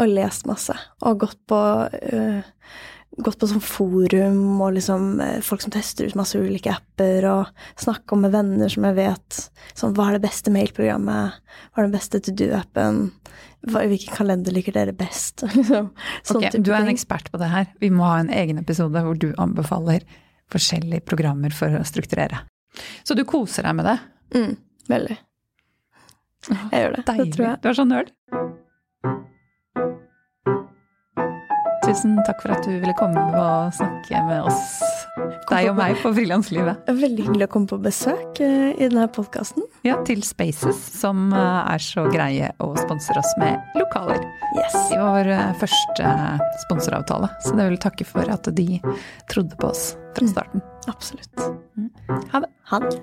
Og 0.00 0.10
lest 0.10 0.48
masse. 0.48 0.74
Og 1.06 1.22
gått 1.22 1.38
på, 1.48 1.60
uh, 1.86 2.74
gått 3.24 3.38
på 3.38 3.48
sånn 3.48 3.62
forum 3.62 4.60
og 4.64 4.74
liksom 4.74 5.20
øh, 5.22 5.36
folk 5.44 5.62
som 5.62 5.70
tester 5.74 6.08
ut 6.08 6.16
masse 6.18 6.38
ulike 6.38 6.72
apper, 6.72 7.26
og 7.30 7.80
snakka 7.80 8.18
med 8.18 8.34
venner 8.34 8.72
som 8.72 8.86
jeg 8.88 8.96
vet 8.98 9.38
sånn 9.78 9.94
Hva 9.94 10.08
er 10.08 10.16
det 10.16 10.24
beste 10.26 10.50
mailprogrammet? 10.54 11.36
Hva 11.70 11.82
er 11.82 11.86
den 11.86 11.94
beste 11.94 12.18
to 12.26 12.34
do-appen? 12.34 13.04
Hvilken 13.70 14.18
kalender 14.18 14.56
liker 14.56 14.74
dere 14.74 14.96
best? 14.98 15.44
liksom, 15.54 15.92
sånn 16.26 16.40
okay, 16.42 16.58
Du 16.58 16.72
er 16.72 16.82
en 16.82 16.90
ekspert 16.92 17.30
på 17.30 17.40
det 17.40 17.52
her. 17.52 17.70
Vi 17.80 17.92
må 17.94 18.08
ha 18.08 18.18
en 18.24 18.32
egen 18.34 18.58
episode 18.60 19.04
hvor 19.06 19.14
du 19.14 19.30
anbefaler 19.38 20.02
forskjellige 20.52 21.06
programmer 21.06 21.54
for 21.54 21.78
å 21.78 21.84
strukturere. 21.86 22.42
Så 23.06 23.14
du 23.14 23.22
koser 23.28 23.66
deg 23.66 23.78
med 23.78 23.88
det? 23.88 23.96
Mm, 24.34 24.56
veldig. 24.90 25.16
Jeg 26.50 26.84
gjør 26.84 26.98
det. 26.98 27.06
Deilig. 27.08 27.24
Det 27.24 27.36
tror 27.38 27.46
jeg. 27.48 27.62
Du 27.62 27.70
er 27.70 27.80
så 27.80 27.88
nerd. 27.88 28.14
Tusen 31.84 32.16
takk 32.24 32.40
for 32.40 32.54
at 32.54 32.64
du 32.64 32.72
ville 32.80 32.94
komme 32.96 33.20
og 33.36 33.74
snakke 33.76 34.22
med 34.24 34.46
oss, 34.48 34.62
deg 35.50 35.68
og 35.68 35.76
meg, 35.76 35.98
på 36.00 36.14
frilanslivet. 36.16 36.88
Veldig 36.88 37.26
hyggelig 37.26 37.46
å 37.46 37.52
komme 37.52 37.68
på 37.68 37.78
besøk 37.84 38.40
eh, 38.40 38.72
i 38.72 38.88
denne 38.88 39.04
podkasten. 39.12 39.66
Ja, 39.84 39.98
til 40.08 40.24
Spaces, 40.24 40.80
som 40.96 41.28
eh, 41.36 41.60
er 41.74 41.84
så 41.84 42.06
greie 42.08 42.50
å 42.64 42.72
sponse 42.80 43.14
oss 43.20 43.36
med 43.42 43.76
lokaler. 43.76 44.24
Yes. 44.56 44.74
Var 44.94 45.04
vår 45.04 45.32
eh, 45.36 45.54
første 45.60 46.12
sponsoravtale, 46.64 47.30
så 47.44 47.56
det 47.60 47.70
vil 47.74 47.80
takke 47.84 48.08
for 48.08 48.32
at 48.32 48.48
de 48.56 48.80
trodde 49.30 49.60
på 49.60 49.70
oss 49.74 49.90
fra 50.16 50.30
starten. 50.32 50.64
Absolutt. 50.88 51.50
Ha 52.32 52.46
det. 52.46 52.54
Ha 52.72 52.86
det. 52.88 53.02